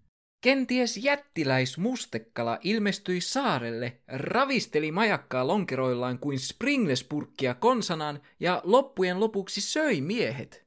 Kenties 0.45 0.97
jättiläismustekala 0.97 2.59
ilmestyi 2.61 3.21
saarelle, 3.21 3.97
ravisteli 4.07 4.91
majakkaa 4.91 5.47
lonkeroillaan 5.47 6.19
kuin 6.19 6.39
springlespurkkia 6.39 7.53
konsanaan 7.53 8.21
ja 8.39 8.61
loppujen 8.63 9.19
lopuksi 9.19 9.61
söi 9.61 10.01
miehet. 10.01 10.65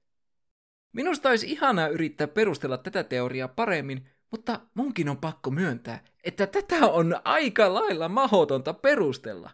Minusta 0.92 1.28
olisi 1.28 1.50
ihanaa 1.50 1.88
yrittää 1.88 2.28
perustella 2.28 2.78
tätä 2.78 3.04
teoriaa 3.04 3.48
paremmin, 3.48 4.08
mutta 4.30 4.60
munkin 4.74 5.08
on 5.08 5.16
pakko 5.16 5.50
myöntää, 5.50 6.04
että 6.24 6.46
tätä 6.46 6.86
on 6.86 7.20
aika 7.24 7.74
lailla 7.74 8.08
mahotonta 8.08 8.74
perustella. 8.74 9.50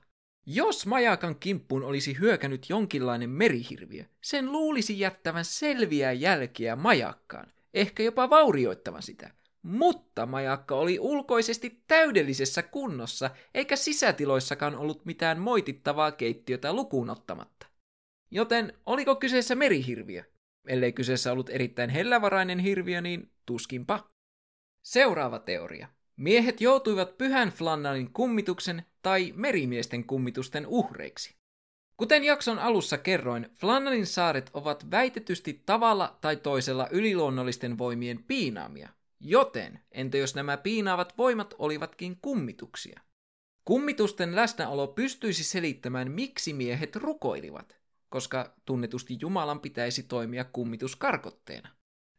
Jos 0.47 0.87
majakan 0.87 1.37
kimppuun 1.37 1.83
olisi 1.83 2.19
hyökännyt 2.21 2.71
jonkinlainen 2.71 3.31
merihirviö, 3.31 4.05
sen 4.23 4.53
luulisi 4.53 4.99
jättävän 4.99 5.45
selviä 5.45 6.13
jälkiä 6.13 6.77
majakkaan, 6.77 7.53
ehkä 7.75 8.03
jopa 8.03 8.31
vaurioittavan 8.31 9.03
sitä– 9.03 9.31
mutta 9.65 10.27
majakka 10.27 10.75
oli 10.75 10.99
ulkoisesti 10.99 11.83
täydellisessä 11.89 12.63
kunnossa, 12.63 13.31
eikä 13.55 13.77
sisätiloissakaan 13.77 14.77
ollut 14.77 15.05
mitään 15.05 15.41
moitittavaa 15.41 16.13
keittiötä 16.13 16.73
lukuun 16.73 17.11
ottamatta. 17.11 17.67
Joten 18.31 18.73
oliko 18.87 19.17
kyseessä 19.17 19.55
merihirviö? 19.55 20.25
Ellei 20.69 20.93
kyseessä 20.93 21.33
ollut 21.33 21.51
erittäin 21.51 21.91
hellävarainen 21.91 22.59
hirviö, 22.59 23.01
niin 23.01 23.31
tuskinpa. 23.47 24.11
Seuraava 24.83 25.39
teoria. 25.39 25.89
Miehet 26.17 26.61
joutuivat 26.61 27.19
pyhän 27.19 27.49
Flannanin 27.49 28.13
kummituksen 28.13 28.83
tai 29.03 29.33
merimiesten 29.37 30.05
kummitusten 30.05 30.67
uhreiksi. 30.67 31.35
Kuten 31.97 32.25
jakson 32.25 32.59
alussa 32.59 32.99
kerroin, 32.99 33.51
Flannanin 33.55 34.07
saaret 34.07 34.51
ovat 34.55 34.91
väitetysti 34.91 35.63
tavalla 35.67 36.19
tai 36.21 36.37
toisella 36.37 36.89
yliluonnollisten 36.91 37.79
voimien 37.79 38.25
piinaamia, 38.25 38.89
Joten, 39.27 39.81
entä 39.93 40.17
jos 40.17 40.35
nämä 40.35 40.57
piinaavat 40.57 41.19
voimat 41.19 41.55
olivatkin 41.59 42.19
kummituksia? 42.23 43.01
Kummitusten 43.65 44.37
läsnäolo 44.37 44.87
pystyisi 44.87 45.45
selittämään, 45.45 46.11
miksi 46.11 46.53
miehet 46.53 46.97
rukoilivat, 46.97 47.77
koska 48.09 48.55
tunnetusti 48.65 49.19
Jumalan 49.21 49.61
pitäisi 49.61 50.03
toimia 50.03 50.45
kummituskarkotteena. 50.45 51.69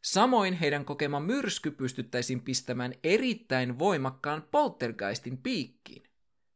Samoin 0.04 0.54
heidän 0.54 0.84
kokema 0.84 1.20
myrsky 1.20 1.70
pystyttäisiin 1.70 2.40
pistämään 2.40 2.92
erittäin 3.04 3.78
voimakkaan 3.78 4.42
poltergeistin 4.50 5.38
piikkiin. 5.38 6.10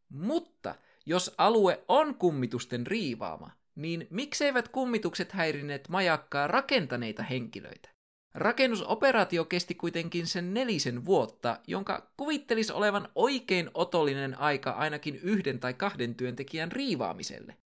Mutta 0.09 0.75
jos 1.07 1.35
alue 1.39 1.85
on 1.89 2.15
kummitusten 2.15 2.87
riivaama, 2.87 3.51
niin 3.75 4.07
mikseivät 4.11 4.69
kummitukset 4.69 5.33
häirineet 5.33 5.89
majakkaa 5.89 6.47
rakentaneita 6.47 7.23
henkilöitä? 7.23 8.00
Rakennusoperaatio 8.35 9.45
kesti 9.45 9.75
kuitenkin 9.75 10.27
sen 10.27 10.55
nelisen 10.55 11.05
vuotta, 11.05 11.59
jonka 11.67 12.11
kuvittelisi 12.17 12.73
olevan 12.73 13.09
oikein 13.15 13.71
otollinen 13.75 14.39
aika 14.39 14.71
ainakin 14.71 15.17
yhden 15.23 15.61
tai 15.61 15.75
kahden 15.75 16.15
työntekijän 16.15 16.73
riivaamiselle. 16.73 17.57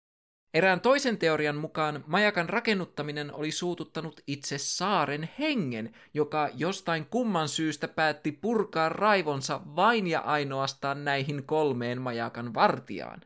Erään 0.55 0.81
toisen 0.81 1.18
teorian 1.18 1.57
mukaan 1.57 2.05
majakan 2.07 2.48
rakennuttaminen 2.48 3.35
oli 3.35 3.50
suututtanut 3.50 4.20
itse 4.27 4.59
saaren 4.59 5.29
hengen, 5.38 5.94
joka 6.14 6.50
jostain 6.55 7.07
kumman 7.07 7.48
syystä 7.48 7.88
päätti 7.88 8.33
purkaa 8.33 8.88
raivonsa 8.88 9.61
vain 9.77 10.07
ja 10.07 10.20
ainoastaan 10.20 11.05
näihin 11.05 11.44
kolmeen 11.46 12.03
majakan 12.03 12.55
vartijaan. 12.55 13.20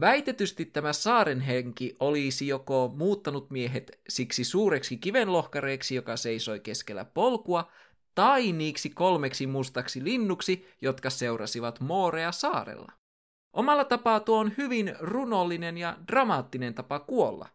Väitetysti 0.00 0.64
tämä 0.64 0.92
saaren 0.92 1.40
henki 1.40 1.94
olisi 2.00 2.48
joko 2.48 2.92
muuttanut 2.96 3.50
miehet 3.50 4.00
siksi 4.08 4.44
suureksi 4.44 4.96
kivenlohkareeksi, 4.96 5.94
joka 5.94 6.16
seisoi 6.16 6.60
keskellä 6.60 7.04
polkua, 7.04 7.70
tai 8.14 8.52
niiksi 8.52 8.90
kolmeksi 8.90 9.46
mustaksi 9.46 10.04
linnuksi, 10.04 10.68
jotka 10.82 11.10
seurasivat 11.10 11.80
Moorea 11.80 12.32
saarella. 12.32 12.92
Omalla 13.52 13.84
tapaa 13.84 14.20
tuo 14.20 14.38
on 14.38 14.52
hyvin 14.58 14.96
runollinen 15.00 15.78
ja 15.78 15.96
dramaattinen 16.08 16.74
tapa 16.74 16.98
kuolla. 16.98 17.48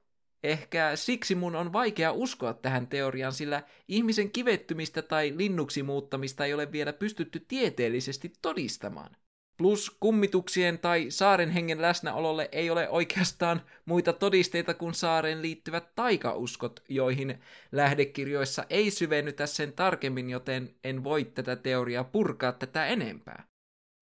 Ehkä 0.44 0.96
siksi 0.96 1.36
mun 1.36 1.56
on 1.56 1.74
vaikea 1.74 2.12
uskoa 2.12 2.54
tähän 2.54 2.88
teoriaan, 2.88 3.34
sillä 3.34 3.63
ihmisen 3.88 4.32
kivettymistä 4.32 5.02
tai 5.02 5.34
linnuksi 5.36 5.84
muuttamista 5.84 6.46
ei 6.46 6.54
ole 6.54 6.72
vielä 6.72 6.94
pystytty 6.94 7.39
tieteellisesti 7.39 8.34
todistamaan. 8.41 9.15
Plus 9.62 9.97
kummituksien 10.00 10.80
tai 10.80 11.06
saaren 11.10 11.50
hengen 11.50 11.82
läsnäololle 11.82 12.50
ei 12.52 12.69
ole 12.69 12.89
oikeastaan 12.89 13.62
muita 13.86 14.13
todisteita 14.13 14.74
kuin 14.74 14.93
saareen 14.93 15.41
liittyvät 15.41 15.95
taikauskot, 15.95 16.84
joihin 16.89 17.41
lähdekirjoissa 17.71 18.65
ei 18.69 18.91
syvennytä 18.91 19.45
sen 19.45 19.74
tarkemmin, 19.74 20.30
joten 20.30 20.76
en 20.84 21.04
voi 21.04 21.26
tätä 21.26 21.56
teoriaa 21.56 22.04
purkaa 22.04 22.52
tätä 22.52 22.86
enempää. 22.86 23.43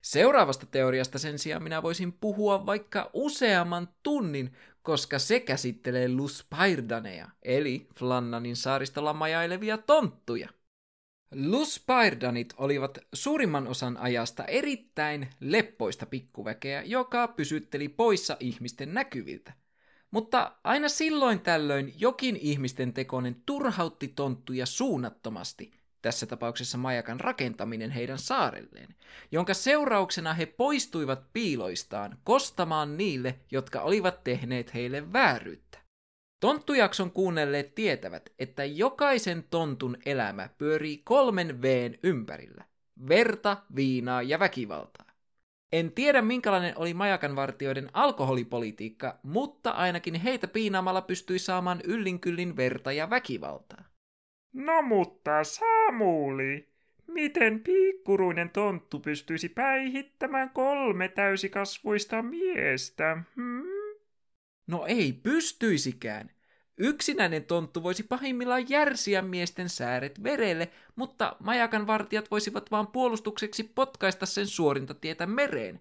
Seuraavasta 0.03 0.65
teoriasta 0.65 1.19
sen 1.19 1.39
sijaan 1.39 1.63
minä 1.63 1.83
voisin 1.83 2.13
puhua 2.13 2.65
vaikka 2.65 3.09
useamman 3.13 3.89
tunnin, 4.03 4.53
koska 4.81 5.19
se 5.19 5.39
käsittelee 5.39 6.09
Luspairdania, 6.09 7.29
eli 7.43 7.87
Flannanin 7.95 8.55
saaristolla 8.55 9.13
majailevia 9.13 9.77
tonttuja. 9.77 10.49
Luspairdanit 11.35 12.53
olivat 12.57 12.97
suurimman 13.13 13.67
osan 13.67 13.97
ajasta 13.97 14.45
erittäin 14.45 15.27
leppoista 15.39 16.05
pikkuväkeä, 16.05 16.83
joka 16.85 17.27
pysytteli 17.27 17.89
poissa 17.89 18.37
ihmisten 18.39 18.93
näkyviltä. 18.93 19.53
Mutta 20.11 20.51
aina 20.63 20.89
silloin 20.89 21.39
tällöin 21.39 21.93
jokin 21.97 22.35
ihmisten 22.35 22.93
tekonen 22.93 23.41
turhautti 23.45 24.07
tonttuja 24.07 24.65
suunnattomasti, 24.65 25.71
tässä 26.01 26.25
tapauksessa 26.25 26.77
majakan 26.77 27.19
rakentaminen 27.19 27.91
heidän 27.91 28.19
saarelleen, 28.19 28.95
jonka 29.31 29.53
seurauksena 29.53 30.33
he 30.33 30.45
poistuivat 30.45 31.33
piiloistaan 31.33 32.17
kostamaan 32.23 32.97
niille, 32.97 33.39
jotka 33.51 33.81
olivat 33.81 34.23
tehneet 34.23 34.73
heille 34.73 35.13
vääryyttä. 35.13 35.68
Tonttujakson 36.39 37.11
kuunnelleet 37.11 37.75
tietävät, 37.75 38.29
että 38.39 38.65
jokaisen 38.65 39.43
tontun 39.49 39.97
elämä 40.05 40.49
pyörii 40.57 41.01
kolmen 41.03 41.61
Vn 41.61 41.93
ympärillä. 42.03 42.63
Verta, 43.09 43.57
viinaa 43.75 44.21
ja 44.21 44.39
väkivaltaa. 44.39 45.05
En 45.71 45.91
tiedä 45.91 46.21
minkälainen 46.21 46.73
oli 46.77 46.93
majakanvartijoiden 46.93 47.89
alkoholipolitiikka, 47.93 49.19
mutta 49.23 49.71
ainakin 49.71 50.15
heitä 50.15 50.47
piinaamalla 50.47 51.01
pystyi 51.01 51.39
saamaan 51.39 51.81
yllinkyllin 51.83 52.57
verta 52.57 52.91
ja 52.91 53.09
väkivaltaa. 53.09 53.83
No 54.53 54.81
mutta 54.81 55.43
Samuli, 55.43 56.69
miten 57.07 57.59
piikkuruinen 57.59 58.49
tonttu 58.49 58.99
pystyisi 58.99 59.49
päihittämään 59.49 60.49
kolme 60.49 61.07
täysikasvuista 61.07 62.21
miestä? 62.21 63.23
Hmm? 63.35 63.78
No 64.69 64.85
ei 64.85 65.13
pystyisikään. 65.13 66.31
Yksinäinen 66.77 67.45
tonttu 67.45 67.83
voisi 67.83 68.03
pahimmillaan 68.03 68.69
järsiä 68.69 69.21
miesten 69.21 69.69
sääret 69.69 70.23
verelle, 70.23 70.71
mutta 70.95 71.35
majakan 71.39 71.87
vartijat 71.87 72.31
voisivat 72.31 72.71
vaan 72.71 72.87
puolustukseksi 72.87 73.63
potkaista 73.63 74.25
sen 74.25 74.47
suorinta 74.47 74.93
tietä 74.93 75.25
mereen. 75.25 75.79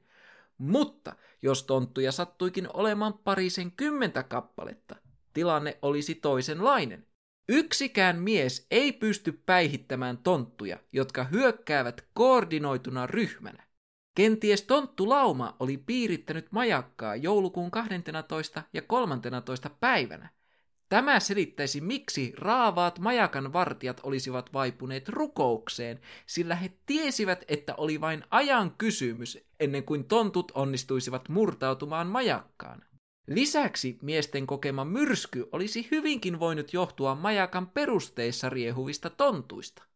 Mutta 0.58 1.16
jos 1.42 1.62
tonttuja 1.62 2.12
sattuikin 2.12 2.68
olemaan 2.74 3.18
parisen 3.18 3.72
kymmentä 3.72 4.22
kappaletta, 4.22 4.96
tilanne 5.34 5.78
olisi 5.82 6.14
toisenlainen. 6.14 7.06
Yksikään 7.48 8.18
mies 8.18 8.66
ei 8.70 8.92
pysty 8.92 9.32
päihittämään 9.32 10.18
tonttuja, 10.18 10.78
jotka 10.92 11.24
hyökkäävät 11.24 12.08
koordinoituna 12.14 13.06
ryhmänä. 13.06 13.67
Kenties 14.14 14.62
tonttulauma 14.62 15.56
oli 15.60 15.76
piirittänyt 15.76 16.52
majakkaa 16.52 17.16
joulukuun 17.16 17.70
12. 17.70 18.62
ja 18.72 18.82
13. 18.82 19.70
päivänä. 19.70 20.28
Tämä 20.88 21.20
selittäisi, 21.20 21.80
miksi 21.80 22.32
raavaat 22.36 22.98
majakan 22.98 23.52
vartijat 23.52 24.00
olisivat 24.02 24.52
vaipuneet 24.52 25.08
rukoukseen, 25.08 26.00
sillä 26.26 26.54
he 26.54 26.72
tiesivät, 26.86 27.44
että 27.48 27.74
oli 27.74 28.00
vain 28.00 28.24
ajan 28.30 28.70
kysymys 28.70 29.38
ennen 29.60 29.84
kuin 29.84 30.04
tontut 30.04 30.52
onnistuisivat 30.54 31.28
murtautumaan 31.28 32.06
majakkaan. 32.06 32.84
Lisäksi 33.26 33.98
miesten 34.02 34.46
kokema 34.46 34.84
myrsky 34.84 35.48
olisi 35.52 35.88
hyvinkin 35.90 36.40
voinut 36.40 36.72
johtua 36.72 37.14
majakan 37.14 37.66
perusteissa 37.66 38.48
riehuvista 38.48 39.10
tontuista. 39.10 39.87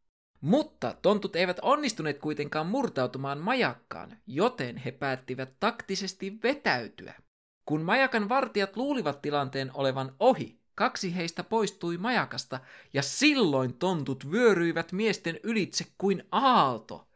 Mutta 0.43 0.95
tontut 1.03 1.37
eivät 1.37 1.59
onnistuneet 1.63 2.19
kuitenkaan 2.19 2.67
murtautumaan 2.67 3.39
majakkaan, 3.39 4.17
joten 4.27 4.77
he 4.77 4.91
päättivät 4.91 5.55
taktisesti 5.61 6.39
vetäytyä. 6.43 7.15
Kun 7.67 7.83
majakan 7.83 8.29
vartijat 8.29 8.77
luulivat 8.77 9.23
tilanteen 9.23 9.71
olevan 9.75 10.15
ohi, 10.19 10.59
kaksi 10.75 11.17
heistä 11.17 11.45
poistui 11.45 11.97
majakasta, 11.97 12.61
ja 12.93 13.03
silloin 13.03 13.75
tontut 13.75 14.31
vyöryivät 14.31 14.93
miesten 14.93 15.41
ylitse 15.43 15.87
kuin 15.99 16.25
aalto. 16.31 17.09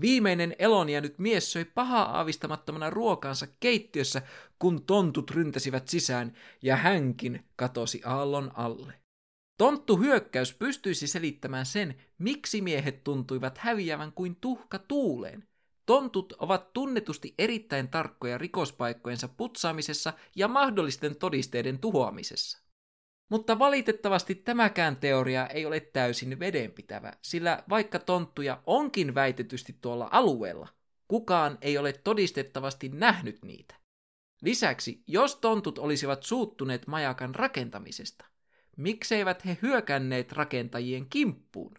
Viimeinen 0.00 0.56
elon 0.58 0.88
jäänyt 0.88 1.18
mies 1.18 1.52
söi 1.52 1.64
pahaa 1.64 2.16
aavistamattomana 2.16 2.90
ruokaansa 2.90 3.46
keittiössä, 3.60 4.22
kun 4.58 4.82
tontut 4.82 5.30
ryntäsivät 5.30 5.88
sisään, 5.88 6.34
ja 6.62 6.76
hänkin 6.76 7.44
katosi 7.56 8.02
aallon 8.04 8.50
alle. 8.54 9.03
Tonttu 9.56 9.96
hyökkäys 9.96 10.54
pystyisi 10.54 11.06
selittämään 11.06 11.66
sen, 11.66 11.94
miksi 12.18 12.60
miehet 12.60 13.04
tuntuivat 13.04 13.58
häviävän 13.58 14.12
kuin 14.12 14.36
tuhka 14.36 14.78
tuuleen. 14.78 15.48
Tontut 15.86 16.32
ovat 16.38 16.72
tunnetusti 16.72 17.34
erittäin 17.38 17.88
tarkkoja 17.88 18.38
rikospaikkojensa 18.38 19.28
putsaamisessa 19.28 20.12
ja 20.36 20.48
mahdollisten 20.48 21.16
todisteiden 21.16 21.78
tuhoamisessa. 21.78 22.58
Mutta 23.30 23.58
valitettavasti 23.58 24.34
tämäkään 24.34 24.96
teoria 24.96 25.46
ei 25.46 25.66
ole 25.66 25.80
täysin 25.80 26.38
vedenpitävä, 26.38 27.12
sillä 27.22 27.64
vaikka 27.68 27.98
tonttuja 27.98 28.62
onkin 28.66 29.14
väitetysti 29.14 29.76
tuolla 29.80 30.08
alueella, 30.12 30.68
kukaan 31.08 31.58
ei 31.60 31.78
ole 31.78 31.92
todistettavasti 31.92 32.88
nähnyt 32.88 33.42
niitä. 33.42 33.74
Lisäksi, 34.42 35.02
jos 35.06 35.36
tontut 35.36 35.78
olisivat 35.78 36.22
suuttuneet 36.22 36.86
majakan 36.86 37.34
rakentamisesta, 37.34 38.24
mikseivät 38.76 39.46
he 39.46 39.58
hyökänneet 39.62 40.32
rakentajien 40.32 41.06
kimppuun? 41.10 41.74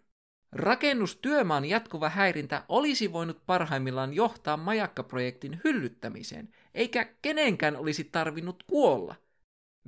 Rakennustyömaan 0.52 1.64
jatkuva 1.64 2.08
häirintä 2.08 2.64
olisi 2.68 3.12
voinut 3.12 3.46
parhaimmillaan 3.46 4.14
johtaa 4.14 4.56
majakkaprojektin 4.56 5.60
hyllyttämiseen, 5.64 6.48
eikä 6.74 7.04
kenenkään 7.22 7.76
olisi 7.76 8.04
tarvinnut 8.04 8.62
kuolla. 8.66 9.14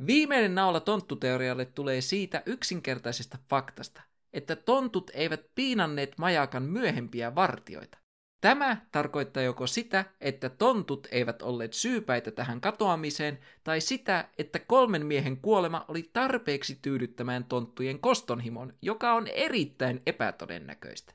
Viimeinen 0.06 0.54
naula 0.54 0.80
tonttuteorialle 0.80 1.64
tulee 1.64 2.00
siitä 2.00 2.42
yksinkertaisesta 2.46 3.38
faktasta, 3.48 4.02
että 4.32 4.56
tontut 4.56 5.10
eivät 5.14 5.40
piinanneet 5.54 6.18
majakan 6.18 6.62
myöhempiä 6.62 7.34
vartioita. 7.34 7.98
Tämä 8.40 8.76
tarkoittaa 8.92 9.42
joko 9.42 9.66
sitä, 9.66 10.04
että 10.20 10.48
tontut 10.48 11.06
eivät 11.10 11.42
olleet 11.42 11.72
syypäitä 11.72 12.30
tähän 12.30 12.60
katoamiseen, 12.60 13.38
tai 13.64 13.80
sitä, 13.80 14.28
että 14.38 14.58
kolmen 14.58 15.06
miehen 15.06 15.36
kuolema 15.36 15.84
oli 15.88 16.10
tarpeeksi 16.12 16.78
tyydyttämään 16.82 17.44
tonttujen 17.44 17.98
kostonhimon, 17.98 18.72
joka 18.82 19.12
on 19.12 19.26
erittäin 19.26 20.00
epätodennäköistä. 20.06 21.12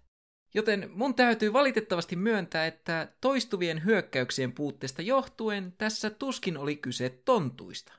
Joten 0.54 0.92
mun 0.94 1.16
täytyy 1.16 1.54
valitettavasti 1.54 2.16
myöntää, 2.16 2.68
että 2.68 3.08
toistuvien 3.22 3.86
hyökkäyksien 3.86 4.52
puutteesta 4.52 5.02
johtuen 5.02 5.74
tässä 5.78 6.10
tuskin 6.10 6.58
oli 6.58 6.76
kyse 6.76 7.22
tontuista. 7.26 7.94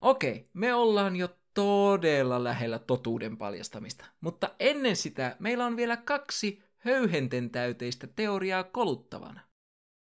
Okei, 0.00 0.48
me 0.52 0.74
ollaan 0.74 1.16
jo 1.16 1.28
todella 1.54 2.44
lähellä 2.44 2.78
totuuden 2.78 3.36
paljastamista, 3.36 4.04
mutta 4.20 4.50
ennen 4.60 4.96
sitä 4.96 5.36
meillä 5.38 5.66
on 5.66 5.76
vielä 5.76 5.96
kaksi 5.96 6.62
höyhenten 6.84 7.50
täyteistä 7.50 8.06
teoriaa 8.06 8.64
koluttavana. 8.64 9.40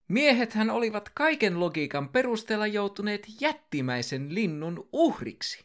Miehethän 0.08 0.70
olivat 0.70 1.08
kaiken 1.14 1.60
logiikan 1.60 2.08
perusteella 2.08 2.66
joutuneet 2.66 3.26
jättimäisen 3.40 4.34
linnun 4.34 4.88
uhriksi. 4.92 5.64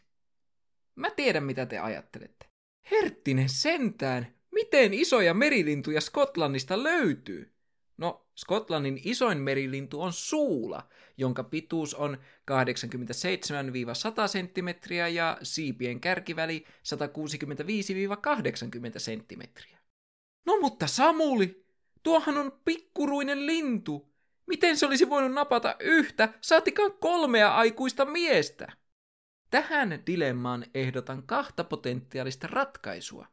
Mä 0.95 1.09
tiedän, 1.09 1.43
mitä 1.43 1.65
te 1.65 1.79
ajattelette. 1.79 2.45
Herttinen 2.91 3.49
sentään, 3.49 4.27
miten 4.51 4.93
isoja 4.93 5.33
merilintuja 5.33 6.01
Skotlannista 6.01 6.83
löytyy? 6.83 7.51
No, 7.97 8.27
Skotlannin 8.35 9.01
isoin 9.03 9.37
merilintu 9.37 10.01
on 10.01 10.13
suula, 10.13 10.89
jonka 11.17 11.43
pituus 11.43 11.93
on 11.93 12.17
87-100 12.51 12.55
cm 14.27 14.93
ja 15.13 15.37
siipien 15.43 15.99
kärkiväli 15.99 16.65
165-80 16.67 16.67
cm. 18.97 19.41
No 20.45 20.57
mutta 20.61 20.87
Samuli, 20.87 21.65
tuohan 22.03 22.37
on 22.37 22.59
pikkuruinen 22.65 23.45
lintu. 23.47 24.11
Miten 24.47 24.77
se 24.77 24.85
olisi 24.85 25.09
voinut 25.09 25.33
napata 25.33 25.75
yhtä, 25.79 26.33
saatikaan 26.41 26.93
kolmea 26.99 27.55
aikuista 27.55 28.05
miestä? 28.05 28.73
Tähän 29.51 30.03
dilemmaan 30.07 30.65
ehdotan 30.73 31.23
kahta 31.23 31.63
potentiaalista 31.63 32.47
ratkaisua. 32.47 33.27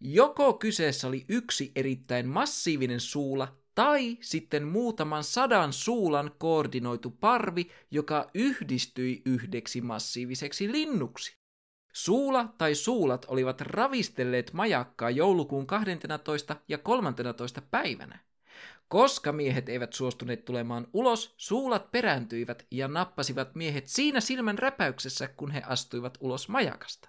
Joko 0.00 0.52
kyseessä 0.52 1.08
oli 1.08 1.24
yksi 1.28 1.72
erittäin 1.76 2.28
massiivinen 2.28 3.00
suula, 3.00 3.56
tai 3.74 4.18
sitten 4.20 4.66
muutaman 4.66 5.24
sadan 5.24 5.72
suulan 5.72 6.30
koordinoitu 6.38 7.10
parvi, 7.10 7.70
joka 7.90 8.30
yhdistyi 8.34 9.22
yhdeksi 9.26 9.80
massiiviseksi 9.80 10.72
linnuksi. 10.72 11.37
Suula 11.92 12.54
tai 12.58 12.74
suulat 12.74 13.24
olivat 13.28 13.60
ravistelleet 13.60 14.52
majakkaa 14.52 15.10
joulukuun 15.10 15.66
12. 15.66 16.56
ja 16.68 16.78
13. 16.78 17.62
päivänä. 17.70 18.18
Koska 18.88 19.32
miehet 19.32 19.68
eivät 19.68 19.92
suostuneet 19.92 20.44
tulemaan 20.44 20.86
ulos, 20.92 21.34
suulat 21.36 21.90
perääntyivät 21.90 22.66
ja 22.70 22.88
nappasivat 22.88 23.54
miehet 23.54 23.86
siinä 23.86 24.20
silmän 24.20 24.58
räpäyksessä, 24.58 25.28
kun 25.28 25.50
he 25.50 25.62
astuivat 25.66 26.18
ulos 26.20 26.48
majakasta. 26.48 27.08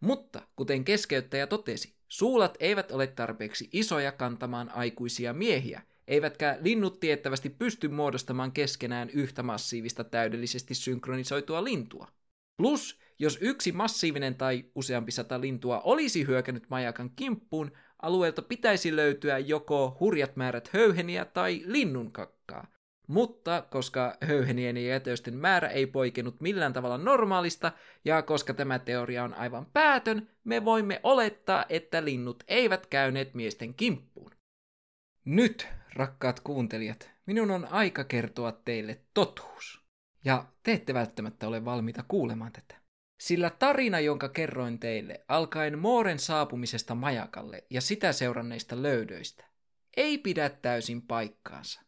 Mutta, 0.00 0.42
kuten 0.56 0.84
keskeyttäjä 0.84 1.46
totesi, 1.46 1.94
suulat 2.08 2.56
eivät 2.60 2.92
ole 2.92 3.06
tarpeeksi 3.06 3.68
isoja 3.72 4.12
kantamaan 4.12 4.70
aikuisia 4.70 5.32
miehiä, 5.32 5.82
eivätkä 6.08 6.58
linnut 6.60 7.00
tiettävästi 7.00 7.50
pysty 7.50 7.88
muodostamaan 7.88 8.52
keskenään 8.52 9.10
yhtä 9.10 9.42
massiivista 9.42 10.04
täydellisesti 10.04 10.74
synkronisoitua 10.74 11.64
lintua. 11.64 12.08
Plus, 12.56 13.00
jos 13.18 13.38
yksi 13.40 13.72
massiivinen 13.72 14.34
tai 14.34 14.64
useampi 14.74 15.12
sata 15.12 15.40
lintua 15.40 15.80
olisi 15.80 16.26
hyökännyt 16.26 16.70
majakan 16.70 17.10
kimppuun, 17.10 17.72
alueelta 18.02 18.42
pitäisi 18.42 18.96
löytyä 18.96 19.38
joko 19.38 19.96
hurjat 20.00 20.36
määrät 20.36 20.68
höyheniä 20.72 21.24
tai 21.24 21.62
linnunkakkaa. 21.64 22.66
Mutta 23.06 23.62
koska 23.70 24.16
höyhenien 24.20 24.76
ja 24.76 24.82
jätösten 24.82 25.36
määrä 25.36 25.68
ei 25.68 25.86
poikennut 25.86 26.40
millään 26.40 26.72
tavalla 26.72 26.98
normaalista, 26.98 27.72
ja 28.04 28.22
koska 28.22 28.54
tämä 28.54 28.78
teoria 28.78 29.24
on 29.24 29.34
aivan 29.34 29.66
päätön, 29.72 30.30
me 30.44 30.64
voimme 30.64 31.00
olettaa, 31.02 31.64
että 31.68 32.04
linnut 32.04 32.44
eivät 32.48 32.86
käyneet 32.86 33.34
miesten 33.34 33.74
kimppuun. 33.74 34.30
Nyt, 35.24 35.68
rakkaat 35.94 36.40
kuuntelijat, 36.40 37.10
minun 37.26 37.50
on 37.50 37.68
aika 37.70 38.04
kertoa 38.04 38.52
teille 38.52 39.00
totuus. 39.14 39.84
Ja 40.24 40.44
te 40.62 40.72
ette 40.72 40.94
välttämättä 40.94 41.48
ole 41.48 41.64
valmiita 41.64 42.04
kuulemaan 42.08 42.52
tätä. 42.52 42.83
Sillä 43.20 43.50
tarina, 43.50 44.00
jonka 44.00 44.28
kerroin 44.28 44.78
teille, 44.78 45.24
alkaen 45.28 45.78
Mooren 45.78 46.18
saapumisesta 46.18 46.94
majakalle 46.94 47.64
ja 47.70 47.80
sitä 47.80 48.12
seuranneista 48.12 48.82
löydöistä, 48.82 49.44
ei 49.96 50.18
pidä 50.18 50.48
täysin 50.48 51.02
paikkaansa. 51.02 51.80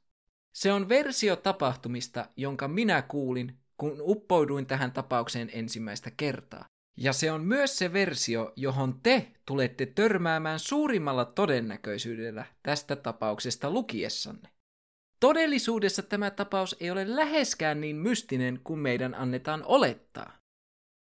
Se 0.53 0.73
on 0.73 0.89
versio 0.89 1.37
tapahtumista, 1.37 2.29
jonka 2.37 2.69
minä 2.69 3.03
kuulin, 3.03 3.59
kun 3.77 3.97
uppouduin 4.01 4.67
tähän 4.67 4.93
tapaukseen 4.93 5.51
ensimmäistä 5.53 6.11
kertaa. 6.17 6.65
Ja 6.97 7.13
se 7.13 7.33
on 7.33 7.45
myös 7.45 7.79
se 7.79 7.93
versio, 7.93 8.53
johon 8.57 9.01
te 9.03 9.33
tulette 9.47 9.87
törmäämään 9.87 10.59
suurimmalla 10.59 11.25
todennäköisyydellä 11.25 12.47
tästä 12.63 12.97
tapauksesta 12.97 13.71
lukiessanne. 13.71 14.49
Todellisuudessa 15.21 16.03
tämä 16.03 16.31
tapaus 16.31 16.77
ei 16.81 16.91
ole 16.91 17.17
läheskään 17.17 17.81
niin 17.81 17.97
mystinen 17.97 18.61
kuin 18.65 18.81
meidän 18.81 19.15
annetaan 19.15 19.63
olettaa. 19.67 20.46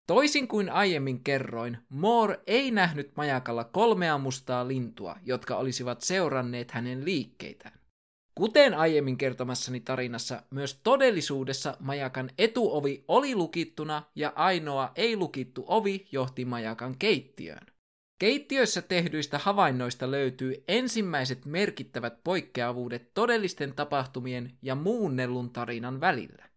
Toisin 0.09 0.49
kuin 0.49 0.71
aiemmin 0.71 1.25
kerroin, 1.25 1.79
Moore 1.89 2.41
ei 2.47 2.71
nähnyt 2.71 3.13
majakalla 3.17 3.65
kolmea 3.65 4.19
mustaa 4.19 4.69
lintua, 4.69 5.17
jotka 5.25 5.57
olisivat 5.57 6.01
seuranneet 6.01 6.71
hänen 6.71 7.05
liikkeitään. 7.05 7.79
Kuten 8.35 8.75
aiemmin 8.75 9.19
kertomassani 9.19 9.81
tarinassa, 9.81 10.43
myös 10.51 10.81
todellisuudessa 10.83 11.77
majakan 11.81 12.31
etuovi 12.39 13.05
oli 13.09 13.35
lukittuna 13.35 14.03
ja 14.15 14.33
ainoa 14.37 14.93
ei-lukittu 14.97 15.65
ovi 15.67 16.07
johti 16.13 16.45
majakan 16.45 16.99
keittiöön. 16.99 17.67
Keittiössä 18.19 18.83
tehdyistä 18.83 19.39
havainnoista 19.39 20.11
löytyy 20.11 20.65
ensimmäiset 20.69 21.45
merkittävät 21.45 22.25
poikkeavuudet 22.25 23.15
todellisten 23.15 23.73
tapahtumien 23.73 24.53
ja 24.63 24.75
muunnellun 24.75 25.51
tarinan 25.51 26.01
välillä. 26.01 26.48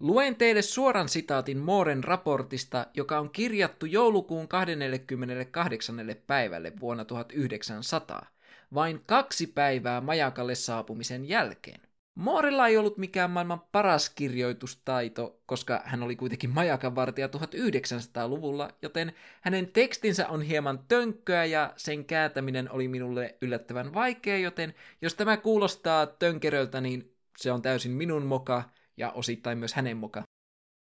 Luen 0.00 0.36
teille 0.36 0.62
suoran 0.62 1.08
sitaatin 1.08 1.58
Mooren 1.58 2.04
raportista, 2.04 2.86
joka 2.94 3.18
on 3.18 3.30
kirjattu 3.30 3.86
joulukuun 3.86 4.48
28. 4.48 5.96
päivälle 6.26 6.72
vuonna 6.80 7.04
1900, 7.04 8.26
vain 8.74 9.00
kaksi 9.06 9.46
päivää 9.46 10.00
majakalle 10.00 10.54
saapumisen 10.54 11.28
jälkeen. 11.28 11.80
Moorella 12.14 12.68
ei 12.68 12.76
ollut 12.76 12.98
mikään 12.98 13.30
maailman 13.30 13.60
paras 13.72 14.10
kirjoitustaito, 14.10 15.40
koska 15.46 15.82
hän 15.84 16.02
oli 16.02 16.16
kuitenkin 16.16 16.50
majakan 16.50 16.94
vartija 16.94 17.26
1900-luvulla, 17.26 18.70
joten 18.82 19.12
hänen 19.40 19.66
tekstinsä 19.66 20.28
on 20.28 20.42
hieman 20.42 20.78
tönkköä 20.88 21.44
ja 21.44 21.72
sen 21.76 22.04
kääntäminen 22.04 22.70
oli 22.70 22.88
minulle 22.88 23.34
yllättävän 23.40 23.94
vaikea, 23.94 24.38
joten 24.38 24.74
jos 25.02 25.14
tämä 25.14 25.36
kuulostaa 25.36 26.06
tönkeröltä, 26.06 26.80
niin 26.80 27.14
se 27.38 27.52
on 27.52 27.62
täysin 27.62 27.92
minun 27.92 28.26
moka, 28.26 28.62
ja 29.00 29.10
osittain 29.10 29.58
myös 29.58 29.74
hänen 29.74 29.96
mukaan. 29.96 30.24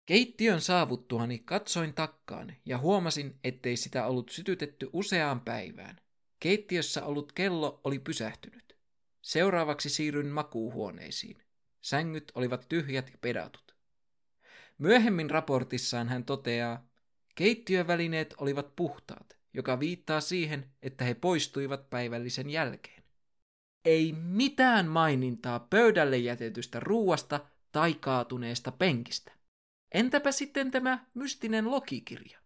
Keittiön 0.06 0.62
saavuttuani 0.62 1.40
katsoin 1.40 1.94
takkaan 1.94 2.56
ja 2.66 2.78
huomasin, 2.78 3.40
ettei 3.44 3.78
sitä 3.78 4.06
ollut 4.06 4.30
sytytetty 4.30 4.90
useaan 4.94 5.42
päivään. 5.42 6.02
Keittiössä 6.40 7.06
ollut 7.06 7.32
kello 7.32 7.82
oli 7.84 8.00
pysähtynyt. 8.00 8.78
Seuraavaksi 9.22 9.90
siirryin 9.90 10.28
makuuhuoneisiin. 10.28 11.38
Sängyt 11.82 12.32
olivat 12.36 12.66
tyhjät 12.70 13.10
ja 13.12 13.18
pedatut. 13.22 13.76
Myöhemmin 14.78 15.30
raportissaan 15.30 16.10
hän 16.10 16.26
toteaa, 16.26 16.88
keittiövälineet 17.36 18.34
olivat 18.38 18.76
puhtaat, 18.76 19.38
joka 19.54 19.80
viittaa 19.80 20.22
siihen, 20.22 20.70
että 20.82 21.06
he 21.06 21.14
poistuivat 21.14 21.90
päivällisen 21.90 22.50
jälkeen. 22.50 23.04
Ei 23.86 24.14
mitään 24.14 24.88
mainintaa 24.88 25.60
pöydälle 25.60 26.18
jätetystä 26.18 26.80
ruuasta 26.80 27.53
tai 27.74 27.94
kaatuneesta 27.94 28.72
penkistä. 28.72 29.32
Entäpä 29.92 30.32
sitten 30.32 30.72
tämä 30.72 31.06
mystinen 31.14 31.72
lokikirja? 31.72 32.40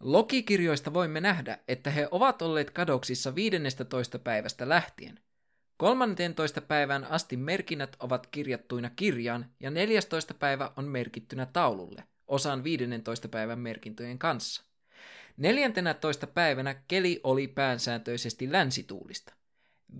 Lokikirjoista 0.00 0.94
voimme 0.94 1.20
nähdä, 1.20 1.58
että 1.68 1.90
he 1.90 2.08
ovat 2.10 2.42
olleet 2.42 2.70
kadoksissa 2.70 3.34
15. 3.34 4.18
päivästä 4.18 4.68
lähtien. 4.68 5.20
13. 5.76 6.60
päivän 6.60 7.04
asti 7.04 7.36
merkinnät 7.36 7.96
ovat 8.00 8.26
kirjattuina 8.26 8.90
kirjaan 8.90 9.50
ja 9.60 9.70
14. 9.70 10.34
päivä 10.34 10.72
on 10.76 10.84
merkittynä 10.84 11.46
taululle, 11.46 12.04
osan 12.26 12.64
15. 12.64 13.28
päivän 13.28 13.58
merkintöjen 13.58 14.18
kanssa. 14.18 14.64
14. 15.36 16.26
päivänä 16.26 16.74
keli 16.88 17.20
oli 17.24 17.48
päänsääntöisesti 17.48 18.52
länsituulista. 18.52 19.34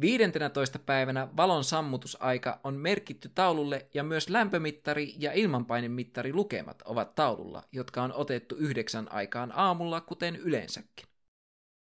15. 0.01 0.79
päivänä 0.79 1.29
valon 1.37 1.65
sammutusaika 1.65 2.61
on 2.65 2.75
merkitty 2.75 3.29
taululle 3.35 3.87
ja 3.95 4.05
myös 4.05 4.29
lämpömittari 4.29 5.15
ja 5.19 5.33
ilmanpainemittari 5.33 6.33
lukemat 6.33 6.83
ovat 6.83 7.15
taululla, 7.15 7.63
jotka 7.73 8.03
on 8.03 8.13
otettu 8.13 8.57
yhdeksän 8.57 9.13
aikaan 9.13 9.53
aamulla, 9.53 10.01
kuten 10.01 10.37
yleensäkin. 10.37 11.09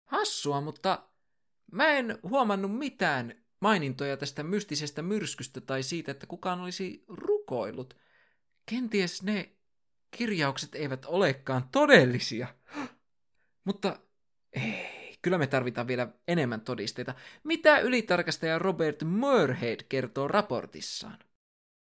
Hassua, 0.05 0.61
mutta 0.61 1.03
mä 1.71 1.87
en 1.87 2.19
huomannut 2.23 2.77
mitään 2.77 3.33
mainintoja 3.59 4.17
tästä 4.17 4.43
mystisestä 4.43 5.01
myrskystä 5.01 5.61
tai 5.61 5.83
siitä, 5.83 6.11
että 6.11 6.27
kukaan 6.27 6.61
olisi 6.61 7.05
rukoillut. 7.07 7.97
Kenties 8.65 9.23
ne 9.23 9.51
kirjaukset 10.11 10.75
eivät 10.75 11.05
olekaan 11.05 11.63
todellisia. 11.71 12.47
Mutta 13.65 13.99
ei, 14.53 15.02
kyllä 15.23 15.37
me 15.37 15.47
tarvitaan 15.47 15.87
vielä 15.87 16.07
enemmän 16.27 16.61
todisteita. 16.61 17.13
Mitä 17.43 17.79
ylitarkastaja 17.79 18.59
Robert 18.59 19.03
Moorhead 19.03 19.79
kertoo 19.89 20.27
raportissaan? 20.27 21.19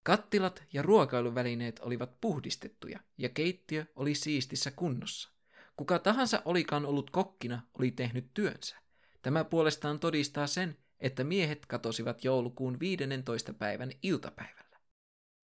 Kattilat 0.03 0.63
ja 0.73 0.83
ruokailuvälineet 0.83 1.79
olivat 1.79 2.21
puhdistettuja 2.21 3.01
ja 3.19 3.29
keittiö 3.29 3.87
oli 3.97 4.15
siistissä 4.15 4.71
kunnossa. 4.71 5.31
Kuka 5.77 5.99
tahansa 5.99 6.43
olikaan 6.45 6.87
ollut 6.87 7.11
kokkina, 7.11 7.63
oli 7.79 7.91
tehnyt 7.91 8.35
työnsä. 8.35 8.77
Tämä 9.23 9.45
puolestaan 9.45 10.01
todistaa 10.01 10.47
sen, 10.47 10.77
että 11.01 11.25
miehet 11.25 11.67
katosivat 11.67 12.25
joulukuun 12.25 12.81
15. 12.81 13.53
päivän 13.53 13.91
iltapäivällä. 14.03 14.79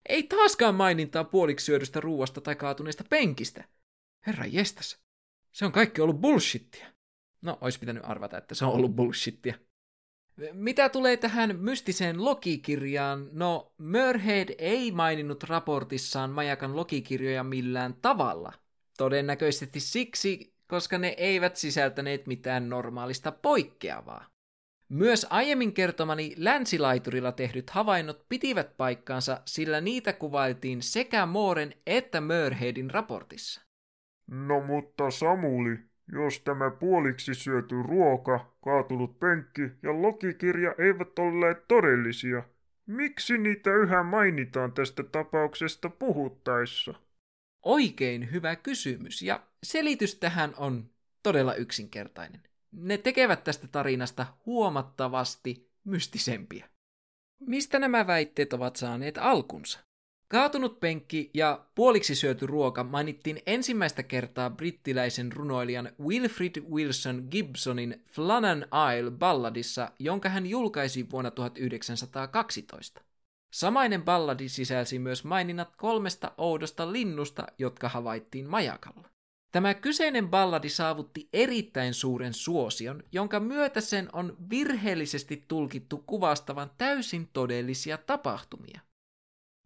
Ei 0.08 0.22
taaskaan 0.22 0.74
mainintaa 0.74 1.24
puoliksi 1.24 1.66
syödystä 1.66 2.00
ruuasta 2.00 2.40
tai 2.40 2.54
kaatuneesta 2.54 3.04
penkistä. 3.10 3.64
Herra 4.26 4.44
jestas, 4.46 4.98
se 5.52 5.64
on 5.64 5.72
kaikki 5.72 6.00
ollut 6.00 6.20
bullshittia. 6.20 6.95
No, 7.46 7.58
olisi 7.60 7.80
pitänyt 7.80 8.02
arvata, 8.06 8.38
että 8.38 8.54
se 8.54 8.64
on 8.64 8.72
ollut 8.72 8.96
bullshittia. 8.96 9.54
Mitä 10.52 10.88
tulee 10.88 11.16
tähän 11.16 11.58
mystiseen 11.60 12.24
logikirjaan, 12.24 13.28
no 13.32 13.72
Mörhead 13.78 14.54
ei 14.58 14.92
maininnut 14.92 15.42
raportissaan 15.42 16.30
majakan 16.30 16.76
logikirjoja 16.76 17.44
millään 17.44 17.94
tavalla. 18.02 18.52
Todennäköisesti 18.98 19.80
siksi, 19.80 20.54
koska 20.66 20.98
ne 20.98 21.08
eivät 21.08 21.56
sisältäneet 21.56 22.26
mitään 22.26 22.68
normaalista 22.68 23.32
poikkeavaa. 23.32 24.26
Myös 24.88 25.26
aiemmin 25.30 25.72
kertomani 25.72 26.34
länsilaiturilla 26.36 27.32
tehdyt 27.32 27.70
havainnot 27.70 28.28
pitivät 28.28 28.76
paikkaansa, 28.76 29.40
sillä 29.44 29.80
niitä 29.80 30.12
kuvailtiin 30.12 30.82
sekä 30.82 31.26
Mooren 31.26 31.72
että 31.86 32.20
Mörheadin 32.20 32.90
raportissa. 32.90 33.60
No 34.30 34.60
mutta 34.60 35.10
Samuli, 35.10 35.78
jos 36.12 36.40
tämä 36.40 36.70
puoliksi 36.70 37.34
syöty 37.34 37.82
ruoka, 37.82 38.52
kaatunut 38.64 39.18
penkki 39.18 39.62
ja 39.82 40.02
logikirja 40.02 40.74
eivät 40.78 41.18
olleet 41.18 41.68
todellisia, 41.68 42.42
miksi 42.86 43.38
niitä 43.38 43.74
yhä 43.74 44.02
mainitaan 44.02 44.72
tästä 44.72 45.02
tapauksesta 45.02 45.90
puhuttaessa? 45.90 46.94
Oikein 47.62 48.32
hyvä 48.32 48.56
kysymys, 48.56 49.22
ja 49.22 49.46
selitys 49.62 50.14
tähän 50.14 50.54
on 50.56 50.90
todella 51.22 51.54
yksinkertainen. 51.54 52.42
Ne 52.72 52.98
tekevät 52.98 53.44
tästä 53.44 53.68
tarinasta 53.68 54.26
huomattavasti 54.46 55.70
mystisempiä. 55.84 56.68
Mistä 57.40 57.78
nämä 57.78 58.06
väitteet 58.06 58.52
ovat 58.52 58.76
saaneet 58.76 59.18
alkunsa? 59.18 59.85
Kaatunut 60.28 60.80
penkki 60.80 61.30
ja 61.34 61.64
puoliksi 61.74 62.14
syöty 62.14 62.46
ruoka 62.46 62.84
mainittiin 62.84 63.42
ensimmäistä 63.46 64.02
kertaa 64.02 64.50
brittiläisen 64.50 65.32
runoilijan 65.32 65.90
Wilfrid 66.02 66.62
Wilson 66.70 67.26
Gibsonin 67.30 68.02
Flannan 68.12 68.66
Isle 68.98 69.10
balladissa, 69.10 69.92
jonka 69.98 70.28
hän 70.28 70.46
julkaisi 70.46 71.10
vuonna 71.10 71.30
1912. 71.30 73.00
Samainen 73.52 74.02
balladi 74.02 74.48
sisälsi 74.48 74.98
myös 74.98 75.24
maininnat 75.24 75.76
kolmesta 75.76 76.32
oudosta 76.38 76.92
linnusta, 76.92 77.46
jotka 77.58 77.88
havaittiin 77.88 78.50
majakalla. 78.50 79.08
Tämä 79.52 79.74
kyseinen 79.74 80.28
balladi 80.28 80.68
saavutti 80.68 81.28
erittäin 81.32 81.94
suuren 81.94 82.34
suosion, 82.34 83.02
jonka 83.12 83.40
myötä 83.40 83.80
sen 83.80 84.08
on 84.12 84.36
virheellisesti 84.50 85.44
tulkittu 85.48 86.04
kuvastavan 86.06 86.70
täysin 86.78 87.28
todellisia 87.32 87.98
tapahtumia. 87.98 88.80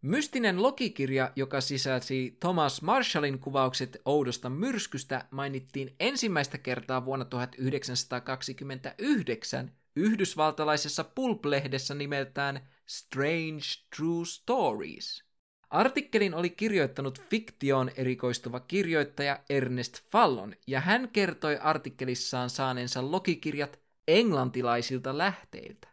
Mystinen 0.02 0.62
logikirja, 0.62 1.32
joka 1.36 1.60
sisälsi 1.60 2.36
Thomas 2.40 2.82
Marshallin 2.82 3.38
kuvaukset 3.38 4.00
oudosta 4.04 4.50
myrskystä, 4.50 5.24
mainittiin 5.30 5.94
ensimmäistä 6.00 6.58
kertaa 6.58 7.04
vuonna 7.04 7.24
1929 7.24 9.72
yhdysvaltalaisessa 9.96 11.04
pulp-lehdessä 11.04 11.94
nimeltään 11.94 12.68
Strange 12.86 13.64
True 13.96 14.26
Stories. 14.26 15.24
Artikkelin 15.70 16.34
oli 16.34 16.50
kirjoittanut 16.50 17.22
fiktioon 17.30 17.90
erikoistuva 17.96 18.60
kirjoittaja 18.60 19.40
Ernest 19.50 19.98
Fallon, 20.10 20.54
ja 20.66 20.80
hän 20.80 21.08
kertoi 21.08 21.58
artikkelissaan 21.58 22.50
saaneensa 22.50 23.10
logikirjat 23.10 23.78
englantilaisilta 24.08 25.18
lähteiltä. 25.18 25.89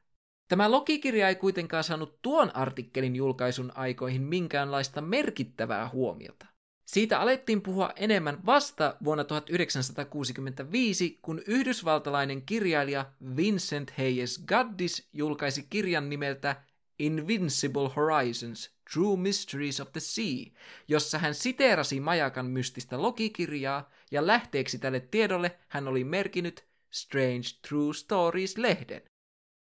Tämä 0.48 0.72
logikirja 0.72 1.30
ei 1.30 1.36
kuitenkaan 1.36 1.84
saanut 1.84 2.22
tuon 2.22 2.56
artikkelin 2.56 3.16
julkaisun 3.16 3.72
aikoihin 3.76 4.22
minkäänlaista 4.22 5.02
merkittävää 5.02 5.90
huomiota. 5.90 6.46
Siitä 6.86 7.20
alettiin 7.20 7.62
puhua 7.62 7.92
enemmän 7.96 8.46
vasta 8.46 8.96
vuonna 9.04 9.24
1965, 9.24 11.20
kun 11.22 11.42
yhdysvaltalainen 11.48 12.42
kirjailija 12.42 13.06
Vincent 13.36 13.94
Hayes 13.98 14.44
Gaddis 14.46 15.10
julkaisi 15.14 15.68
kirjan 15.70 16.10
nimeltä 16.10 16.56
Invincible 17.00 17.90
Horizons, 17.96 18.72
True 18.94 19.18
Mysteries 19.18 19.80
of 19.80 19.92
the 19.92 20.00
Sea, 20.00 20.46
jossa 20.88 21.18
hän 21.18 21.34
siteerasi 21.34 22.00
majakan 22.00 22.46
mystistä 22.46 23.02
logikirjaa 23.02 23.92
ja 24.12 24.28
lähteeksi 24.28 24.80
tälle 24.80 25.00
tiedolle 25.00 25.60
hän 25.68 25.88
oli 25.88 26.04
merkinyt 26.04 26.66
Strange 26.92 27.48
True 27.68 27.94
Stories-lehden. 27.94 29.02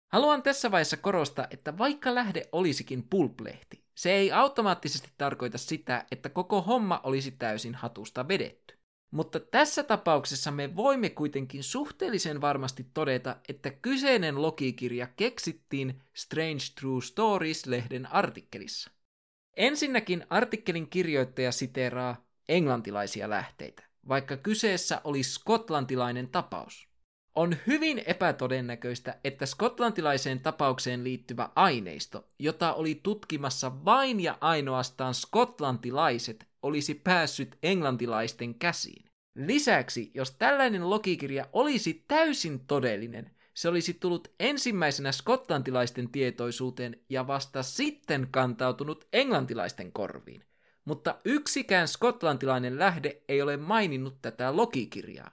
Haluan 0.08 0.44
tässä 0.44 0.72
vaiheessa 0.72 0.98
korostaa, 0.98 1.48
että 1.52 1.78
vaikka 1.78 2.16
lähde 2.16 2.50
olisikin 2.52 3.04
pulplehti, 3.10 3.84
se 3.96 4.12
ei 4.12 4.32
automaattisesti 4.32 5.10
tarkoita 5.18 5.58
sitä, 5.58 6.06
että 6.12 6.30
koko 6.30 6.62
homma 6.62 7.02
olisi 7.04 7.32
täysin 7.32 7.76
hatusta 7.76 8.28
vedetty. 8.28 8.78
Mutta 9.12 9.40
tässä 9.40 9.84
tapauksessa 9.84 10.52
me 10.52 10.76
voimme 10.76 11.10
kuitenkin 11.10 11.64
suhteellisen 11.64 12.42
varmasti 12.42 12.86
todeta, 12.94 13.36
että 13.50 13.72
kyseinen 13.72 14.42
logikirja 14.42 15.08
keksittiin 15.08 16.02
Strange 16.14 16.64
True 16.80 17.02
Stories-lehden 17.02 18.12
artikkelissa. 18.12 18.92
Ensinnäkin 19.58 20.26
artikkelin 20.30 20.90
kirjoittaja 20.90 21.52
siteraa 21.52 22.26
englantilaisia 22.50 23.30
lähteitä, 23.30 23.84
vaikka 24.08 24.38
kyseessä 24.38 25.02
oli 25.04 25.24
skotlantilainen 25.24 26.30
tapaus. 26.30 26.88
On 27.38 27.56
hyvin 27.68 28.04
epätodennäköistä, 28.06 29.20
että 29.24 29.46
skotlantilaiseen 29.46 30.40
tapaukseen 30.40 31.04
liittyvä 31.04 31.50
aineisto, 31.56 32.28
jota 32.40 32.74
oli 32.74 33.00
tutkimassa 33.04 33.86
vain 33.86 34.20
ja 34.20 34.38
ainoastaan 34.42 35.14
skotlantilaiset, 35.14 36.48
olisi 36.62 36.94
päässyt 36.94 37.58
englantilaisten 37.64 38.56
käsiin. 38.56 39.06
Lisäksi, 39.36 40.12
jos 40.14 40.32
tällainen 40.32 40.90
logikirja 40.90 41.46
olisi 41.54 42.04
täysin 42.08 42.60
todellinen, 42.60 43.32
se 43.54 43.70
olisi 43.70 43.94
tullut 43.94 44.28
ensimmäisenä 44.40 45.12
skotlantilaisten 45.12 46.10
tietoisuuteen 46.10 47.00
ja 47.10 47.28
vasta 47.28 47.64
sitten 47.64 48.28
kantautunut 48.32 49.08
englantilaisten 49.14 49.92
korviin. 49.92 50.44
mutta 50.86 51.20
yksikään 51.26 51.88
skotlantilainen 51.88 52.80
lähde 52.80 53.22
ei 53.30 53.42
ole 53.42 53.58
maininnut 53.58 54.22
tätä 54.22 54.56
logikirjaa. 54.56 55.32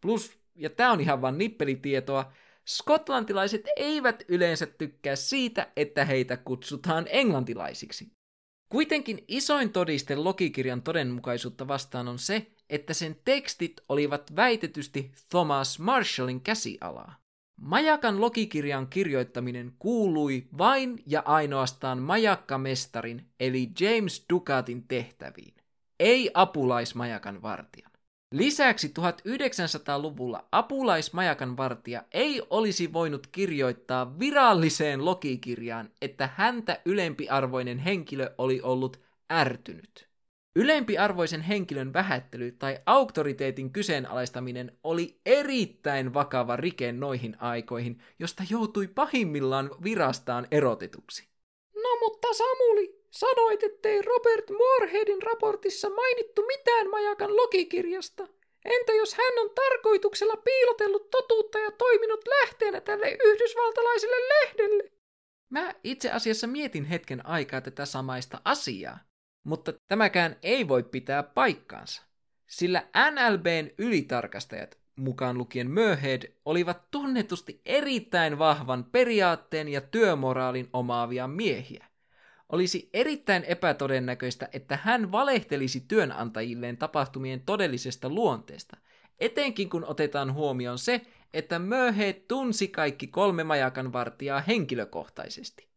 Plus, 0.00 0.41
ja 0.54 0.70
tämä 0.70 0.92
on 0.92 1.00
ihan 1.00 1.22
vain 1.22 1.38
nippelitietoa, 1.38 2.32
skotlantilaiset 2.68 3.64
eivät 3.76 4.22
yleensä 4.28 4.66
tykkää 4.66 5.16
siitä, 5.16 5.72
että 5.76 6.04
heitä 6.04 6.36
kutsutaan 6.36 7.06
englantilaisiksi. 7.08 8.12
Kuitenkin 8.68 9.24
isoin 9.28 9.72
todiste 9.72 10.16
logikirjan 10.16 10.82
todenmukaisuutta 10.82 11.68
vastaan 11.68 12.08
on 12.08 12.18
se, 12.18 12.46
että 12.70 12.94
sen 12.94 13.16
tekstit 13.24 13.80
olivat 13.88 14.36
väitetysti 14.36 15.12
Thomas 15.30 15.78
Marshallin 15.78 16.40
käsialaa. 16.40 17.22
Majakan 17.56 18.20
logikirjan 18.20 18.86
kirjoittaminen 18.86 19.72
kuului 19.78 20.48
vain 20.58 21.02
ja 21.06 21.22
ainoastaan 21.24 21.98
majakkamestarin 21.98 23.26
eli 23.40 23.70
James 23.80 24.26
Ducatin 24.32 24.88
tehtäviin, 24.88 25.54
ei 26.00 26.30
apulaismajakan 26.34 27.42
vartijan. 27.42 27.91
Lisäksi 28.32 28.92
1900-luvulla 28.98 30.48
apulaismajakan 30.52 31.56
vartija 31.56 32.04
ei 32.12 32.42
olisi 32.50 32.92
voinut 32.92 33.26
kirjoittaa 33.26 34.18
viralliseen 34.18 35.04
logikirjaan, 35.04 35.90
että 36.02 36.30
häntä 36.36 36.80
ylempiarvoinen 36.84 37.78
henkilö 37.78 38.34
oli 38.38 38.60
ollut 38.62 39.00
ärtynyt. 39.32 40.08
Ylempiarvoisen 40.56 41.40
henkilön 41.40 41.92
vähättely 41.92 42.52
tai 42.52 42.78
auktoriteetin 42.86 43.72
kyseenalaistaminen 43.72 44.78
oli 44.84 45.20
erittäin 45.26 46.14
vakava 46.14 46.56
rike 46.56 46.92
noihin 46.92 47.36
aikoihin, 47.40 48.02
josta 48.18 48.42
joutui 48.50 48.88
pahimmillaan 48.88 49.70
virastaan 49.84 50.46
erotetuksi. 50.50 51.28
No 51.74 51.96
mutta 52.00 52.28
Samuli, 52.32 53.01
sanoit, 53.12 53.62
ettei 53.62 54.02
Robert 54.02 54.50
Moorheadin 54.50 55.22
raportissa 55.22 55.90
mainittu 55.90 56.42
mitään 56.46 56.90
majakan 56.90 57.36
logikirjasta. 57.36 58.28
Entä 58.64 58.92
jos 58.92 59.14
hän 59.14 59.38
on 59.40 59.50
tarkoituksella 59.54 60.36
piilotellut 60.36 61.10
totuutta 61.10 61.58
ja 61.58 61.70
toiminut 61.70 62.20
lähteenä 62.28 62.80
tälle 62.80 63.16
yhdysvaltalaiselle 63.24 64.16
lehdelle? 64.16 64.92
Mä 65.50 65.74
itse 65.84 66.10
asiassa 66.10 66.46
mietin 66.46 66.84
hetken 66.84 67.26
aikaa 67.26 67.60
tätä 67.60 67.86
samaista 67.86 68.40
asiaa. 68.44 68.98
Mutta 69.44 69.72
tämäkään 69.88 70.36
ei 70.42 70.68
voi 70.68 70.82
pitää 70.82 71.22
paikkaansa, 71.22 72.02
sillä 72.46 72.86
NLBn 73.10 73.70
ylitarkastajat, 73.78 74.78
mukaan 74.96 75.38
lukien 75.38 75.70
Möhed, 75.70 76.22
olivat 76.44 76.90
tunnetusti 76.90 77.60
erittäin 77.66 78.38
vahvan 78.38 78.84
periaatteen 78.84 79.68
ja 79.68 79.80
työmoraalin 79.80 80.68
omaavia 80.72 81.28
miehiä. 81.28 81.91
Olisi 82.52 82.90
erittäin 82.92 83.44
epätodennäköistä, 83.44 84.48
että 84.52 84.78
hän 84.82 85.12
valehtelisi 85.12 85.84
työnantajilleen 85.88 86.76
tapahtumien 86.76 87.40
todellisesta 87.40 88.08
luonteesta, 88.08 88.76
etenkin 89.18 89.70
kun 89.70 89.84
otetaan 89.84 90.34
huomioon 90.34 90.78
se, 90.78 91.00
että 91.34 91.58
Möhed 91.58 92.14
tunsi 92.28 92.68
kaikki 92.68 93.06
kolme 93.06 93.44
majakan 93.44 93.92
vartijaa 93.92 94.40
henkilökohtaisesti. 94.40 95.68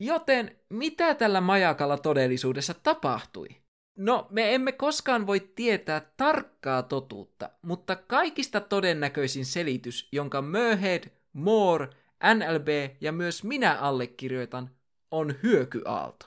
Joten 0.00 0.56
mitä 0.68 1.14
tällä 1.14 1.40
majakalla 1.40 1.98
todellisuudessa 1.98 2.74
tapahtui? 2.82 3.48
No, 3.96 4.26
me 4.30 4.54
emme 4.54 4.72
koskaan 4.72 5.26
voi 5.26 5.40
tietää 5.40 6.12
tarkkaa 6.16 6.82
totuutta, 6.82 7.50
mutta 7.62 7.96
kaikista 7.96 8.60
todennäköisin 8.60 9.44
selitys, 9.46 10.08
jonka 10.12 10.42
Möhed, 10.42 11.10
Moore, 11.32 11.88
NLB 12.34 12.68
ja 13.00 13.12
myös 13.12 13.44
minä 13.44 13.78
allekirjoitan, 13.78 14.70
on 15.10 15.34
hyökyaalto. 15.42 16.26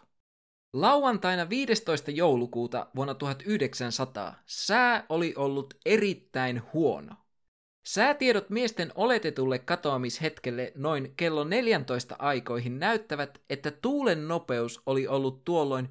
Lauantaina 0.73 1.49
15. 1.49 2.11
joulukuuta 2.11 2.87
vuonna 2.95 3.13
1900 3.13 4.35
sää 4.45 5.05
oli 5.09 5.33
ollut 5.37 5.73
erittäin 5.85 6.61
huono. 6.73 7.15
Säätiedot 7.85 8.49
miesten 8.49 8.91
oletetulle 8.95 9.59
katoamishetkelle 9.59 10.71
noin 10.75 11.13
kello 11.15 11.43
14 11.43 12.15
aikoihin 12.19 12.79
näyttävät, 12.79 13.41
että 13.49 13.71
tuulen 13.71 14.27
nopeus 14.27 14.81
oli 14.85 15.07
ollut 15.07 15.43
tuolloin 15.45 15.89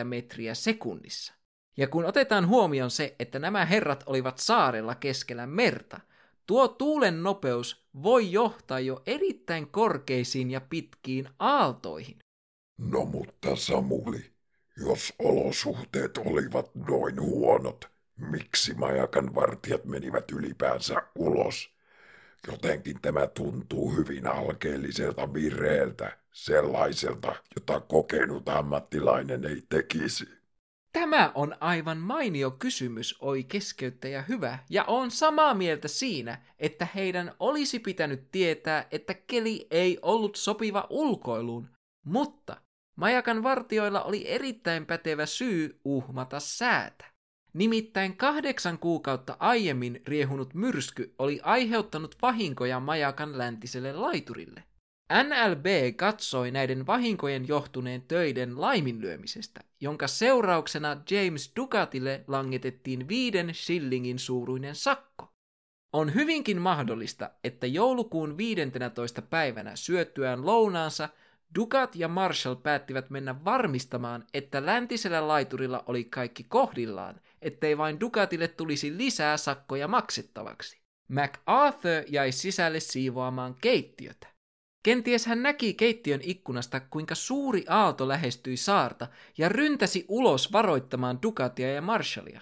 17-20 0.00 0.04
metriä 0.04 0.54
sekunnissa. 0.54 1.34
Ja 1.76 1.88
kun 1.88 2.04
otetaan 2.04 2.48
huomioon 2.48 2.90
se, 2.90 3.14
että 3.18 3.38
nämä 3.38 3.64
herrat 3.64 4.02
olivat 4.06 4.38
saarella 4.38 4.94
keskellä 4.94 5.46
merta, 5.46 6.00
tuo 6.46 6.68
tuulen 6.68 7.22
nopeus 7.22 7.84
voi 8.02 8.32
johtaa 8.32 8.80
jo 8.80 9.02
erittäin 9.06 9.68
korkeisiin 9.68 10.50
ja 10.50 10.60
pitkiin 10.60 11.28
aaltoihin. 11.38 12.18
No 12.78 13.04
mutta 13.04 13.56
Samuli, 13.56 14.30
jos 14.76 15.14
olosuhteet 15.18 16.18
olivat 16.18 16.74
noin 16.74 17.20
huonot, 17.20 17.88
miksi 18.16 18.74
majakan 18.74 19.34
vartijat 19.34 19.84
menivät 19.84 20.30
ylipäänsä 20.30 21.02
ulos. 21.14 21.70
Jotenkin 22.46 23.00
tämä 23.02 23.26
tuntuu 23.26 23.96
hyvin 23.96 24.26
alkeelliselta 24.26 25.34
virheeltä, 25.34 26.18
sellaiselta, 26.32 27.34
jota 27.56 27.80
kokenut 27.80 28.48
ammattilainen 28.48 29.44
ei 29.44 29.62
tekisi. 29.68 30.39
Tämä 30.92 31.32
on 31.34 31.54
aivan 31.60 31.98
mainio 31.98 32.50
kysymys, 32.50 33.16
oi 33.20 33.44
keskeyttäjä 33.44 34.22
hyvä, 34.22 34.58
ja 34.70 34.84
on 34.84 35.10
samaa 35.10 35.54
mieltä 35.54 35.88
siinä, 35.88 36.42
että 36.58 36.88
heidän 36.94 37.32
olisi 37.40 37.78
pitänyt 37.78 38.30
tietää, 38.30 38.86
että 38.90 39.14
keli 39.14 39.66
ei 39.70 39.98
ollut 40.02 40.36
sopiva 40.36 40.86
ulkoiluun, 40.90 41.68
mutta 42.04 42.56
majakan 42.96 43.42
vartioilla 43.42 44.02
oli 44.02 44.28
erittäin 44.28 44.86
pätevä 44.86 45.26
syy 45.26 45.80
uhmata 45.84 46.40
säätä. 46.40 47.04
Nimittäin 47.52 48.16
kahdeksan 48.16 48.78
kuukautta 48.78 49.36
aiemmin 49.38 50.02
riehunut 50.06 50.54
myrsky 50.54 51.14
oli 51.18 51.40
aiheuttanut 51.42 52.16
vahinkoja 52.22 52.80
majakan 52.80 53.38
läntiselle 53.38 53.92
laiturille. 53.92 54.64
NLB 55.10 55.66
katsoi 55.96 56.50
näiden 56.50 56.86
vahinkojen 56.86 57.48
johtuneen 57.48 58.02
töiden 58.02 58.60
laiminlyömisestä, 58.60 59.60
jonka 59.80 60.08
seurauksena 60.08 60.96
James 61.10 61.52
Ducatille 61.56 62.24
langetettiin 62.26 63.08
viiden 63.08 63.54
shillingin 63.54 64.18
suuruinen 64.18 64.74
sakko. 64.74 65.32
On 65.92 66.14
hyvinkin 66.14 66.60
mahdollista, 66.60 67.30
että 67.44 67.66
joulukuun 67.66 68.36
15. 68.36 69.22
päivänä 69.22 69.76
syötyään 69.76 70.46
lounaansa 70.46 71.08
Ducat 71.54 71.96
ja 71.96 72.08
Marshall 72.08 72.54
päättivät 72.54 73.10
mennä 73.10 73.44
varmistamaan, 73.44 74.24
että 74.34 74.66
läntisellä 74.66 75.28
laiturilla 75.28 75.84
oli 75.86 76.04
kaikki 76.04 76.44
kohdillaan, 76.44 77.20
ettei 77.42 77.78
vain 77.78 78.00
Ducatille 78.00 78.48
tulisi 78.48 78.96
lisää 78.96 79.36
sakkoja 79.36 79.88
maksettavaksi. 79.88 80.80
MacArthur 81.08 82.04
jäi 82.08 82.32
sisälle 82.32 82.80
siivoamaan 82.80 83.54
keittiötä. 83.60 84.39
Kenties 84.82 85.26
hän 85.26 85.42
näki 85.42 85.74
keittiön 85.74 86.20
ikkunasta, 86.22 86.80
kuinka 86.80 87.14
suuri 87.14 87.64
aalto 87.68 88.08
lähestyi 88.08 88.56
saarta 88.56 89.08
ja 89.38 89.48
ryntäsi 89.48 90.04
ulos 90.08 90.52
varoittamaan 90.52 91.22
Ducatia 91.22 91.72
ja 91.72 91.82
Marshallia. 91.82 92.40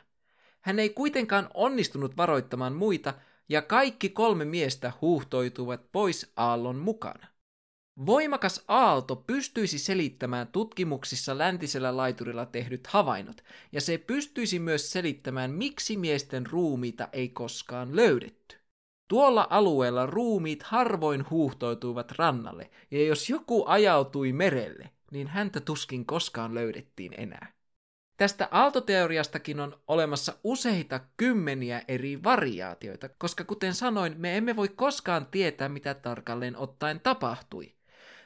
Hän 0.60 0.78
ei 0.78 0.90
kuitenkaan 0.90 1.48
onnistunut 1.54 2.16
varoittamaan 2.16 2.72
muita, 2.72 3.14
ja 3.48 3.62
kaikki 3.62 4.08
kolme 4.08 4.44
miestä 4.44 4.92
huuhtoituvat 5.00 5.92
pois 5.92 6.32
aallon 6.36 6.76
mukana. 6.76 7.26
Voimakas 8.06 8.64
aalto 8.68 9.16
pystyisi 9.16 9.78
selittämään 9.78 10.46
tutkimuksissa 10.46 11.38
läntisellä 11.38 11.96
laiturilla 11.96 12.46
tehdyt 12.46 12.86
havainnot, 12.86 13.44
ja 13.72 13.80
se 13.80 13.98
pystyisi 13.98 14.58
myös 14.58 14.92
selittämään, 14.92 15.50
miksi 15.50 15.96
miesten 15.96 16.46
ruumiita 16.46 17.08
ei 17.12 17.28
koskaan 17.28 17.96
löydetty. 17.96 18.57
Tuolla 19.08 19.46
alueella 19.50 20.06
ruumiit 20.06 20.62
harvoin 20.62 21.30
huuhtoutuivat 21.30 22.12
rannalle, 22.12 22.70
ja 22.90 23.06
jos 23.06 23.30
joku 23.30 23.64
ajautui 23.66 24.32
merelle, 24.32 24.90
niin 25.10 25.26
häntä 25.26 25.60
tuskin 25.60 26.06
koskaan 26.06 26.54
löydettiin 26.54 27.14
enää. 27.18 27.52
Tästä 28.16 28.48
aaltoteoriastakin 28.50 29.60
on 29.60 29.80
olemassa 29.86 30.34
useita 30.44 31.00
kymmeniä 31.16 31.82
eri 31.88 32.22
variaatioita, 32.22 33.08
koska 33.08 33.44
kuten 33.44 33.74
sanoin, 33.74 34.14
me 34.16 34.36
emme 34.36 34.56
voi 34.56 34.68
koskaan 34.68 35.26
tietää, 35.26 35.68
mitä 35.68 35.94
tarkalleen 35.94 36.56
ottaen 36.56 37.00
tapahtui. 37.00 37.74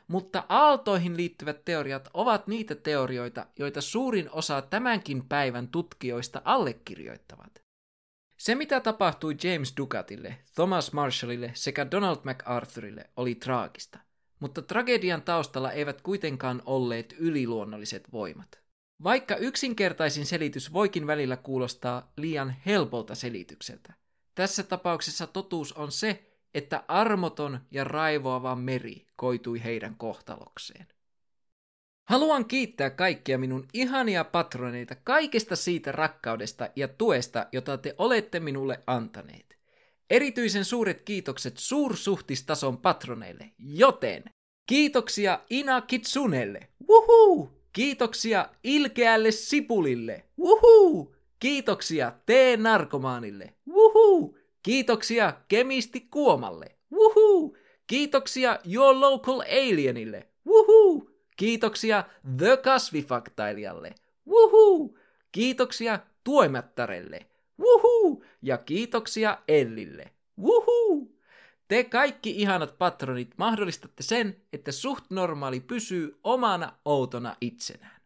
Mutta 0.08 0.44
aaltoihin 0.48 1.16
liittyvät 1.16 1.64
teoriat 1.64 2.08
ovat 2.14 2.46
niitä 2.46 2.74
teorioita, 2.74 3.46
joita 3.58 3.80
suurin 3.80 4.30
osa 4.30 4.62
tämänkin 4.62 5.28
päivän 5.28 5.68
tutkijoista 5.68 6.42
allekirjoittavat. 6.44 7.61
Se, 8.42 8.54
mitä 8.54 8.80
tapahtui 8.80 9.36
James 9.44 9.74
Ducatille, 9.76 10.38
Thomas 10.54 10.92
Marshallille 10.92 11.50
sekä 11.54 11.90
Donald 11.90 12.16
MacArthurille, 12.24 13.10
oli 13.16 13.34
traagista. 13.34 13.98
Mutta 14.40 14.62
tragedian 14.62 15.22
taustalla 15.22 15.72
eivät 15.72 16.00
kuitenkaan 16.00 16.62
olleet 16.66 17.14
yliluonnolliset 17.18 18.12
voimat. 18.12 18.60
Vaikka 19.02 19.36
yksinkertaisin 19.36 20.26
selitys 20.26 20.72
voikin 20.72 21.06
välillä 21.06 21.36
kuulostaa 21.36 22.12
liian 22.16 22.56
helpolta 22.66 23.14
selitykseltä, 23.14 23.92
tässä 24.34 24.62
tapauksessa 24.62 25.26
totuus 25.26 25.72
on 25.72 25.92
se, 25.92 26.32
että 26.54 26.84
armoton 26.88 27.60
ja 27.70 27.84
raivoava 27.84 28.56
meri 28.56 29.06
koitui 29.16 29.64
heidän 29.64 29.96
kohtalokseen. 29.96 30.86
Haluan 32.04 32.44
kiittää 32.44 32.90
kaikkia 32.90 33.38
minun 33.38 33.64
ihania 33.74 34.24
patroneita 34.24 34.94
kaikesta 35.04 35.56
siitä 35.56 35.92
rakkaudesta 35.92 36.68
ja 36.76 36.88
tuesta, 36.88 37.46
jota 37.52 37.78
te 37.78 37.94
olette 37.98 38.40
minulle 38.40 38.80
antaneet. 38.86 39.56
Erityisen 40.10 40.64
suuret 40.64 41.02
kiitokset 41.02 41.56
suursuhtistason 41.56 42.78
patroneille, 42.78 43.50
joten 43.58 44.24
kiitoksia 44.66 45.40
Ina 45.50 45.80
Kitsunelle, 45.80 46.68
wuhuu! 46.88 47.62
Kiitoksia 47.72 48.48
ilkeälle 48.64 49.30
sipulille, 49.30 50.24
wuhuu! 50.38 51.14
Kiitoksia 51.40 52.12
T-narkomaanille! 52.26 53.54
Kiitoksia 54.62 55.32
kemisti 55.48 56.00
Kuomalle, 56.00 56.76
wuhuu! 56.92 57.56
Kiitoksia 57.86 58.58
Your 58.74 59.00
Local 59.00 59.40
Alienille, 59.40 60.28
wuhuu! 60.46 61.11
Kiitoksia 61.36 62.04
The 62.36 62.56
Kasvifaktailijalle, 62.56 63.94
wuhuu! 64.26 64.98
Kiitoksia 65.32 65.98
Tuomättärelle, 66.24 67.26
wuhuu! 67.58 68.24
Ja 68.42 68.58
kiitoksia 68.58 69.38
Ellille, 69.48 70.10
wuhuu! 70.38 71.18
Te 71.68 71.84
kaikki 71.84 72.30
ihanat 72.30 72.78
patronit 72.78 73.34
mahdollistatte 73.36 74.02
sen, 74.02 74.42
että 74.52 74.72
suht 74.72 75.04
normaali 75.10 75.60
pysyy 75.60 76.18
omana 76.24 76.72
outona 76.84 77.36
itsenään. 77.40 78.02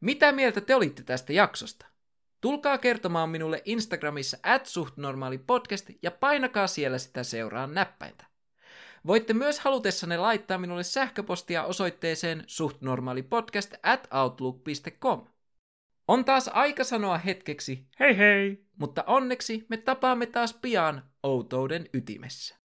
Mitä 0.00 0.32
mieltä 0.32 0.60
te 0.60 0.74
olitte 0.74 1.02
tästä 1.02 1.32
jaksosta? 1.32 1.86
Tulkaa 2.40 2.78
kertomaan 2.78 3.30
minulle 3.30 3.62
Instagramissa 3.64 4.38
at 4.42 4.66
suhtnormaalipodcast 4.66 5.90
ja 6.02 6.10
painakaa 6.10 6.66
siellä 6.66 6.98
sitä 6.98 7.22
seuraan 7.22 7.74
näppäintä. 7.74 8.29
Voitte 9.06 9.34
myös 9.34 9.60
halutessanne 9.60 10.16
laittaa 10.16 10.58
minulle 10.58 10.82
sähköpostia 10.82 11.64
osoitteeseen 11.64 12.44
suhtnormaalipodcast 12.46 13.74
at 13.82 14.08
outlook.com. 14.14 15.26
On 16.08 16.24
taas 16.24 16.48
aika 16.48 16.84
sanoa 16.84 17.18
hetkeksi 17.18 17.86
hei 18.00 18.18
hei, 18.18 18.64
mutta 18.78 19.04
onneksi 19.06 19.66
me 19.68 19.76
tapaamme 19.76 20.26
taas 20.26 20.54
pian 20.54 21.02
outouden 21.22 21.86
ytimessä. 21.94 22.59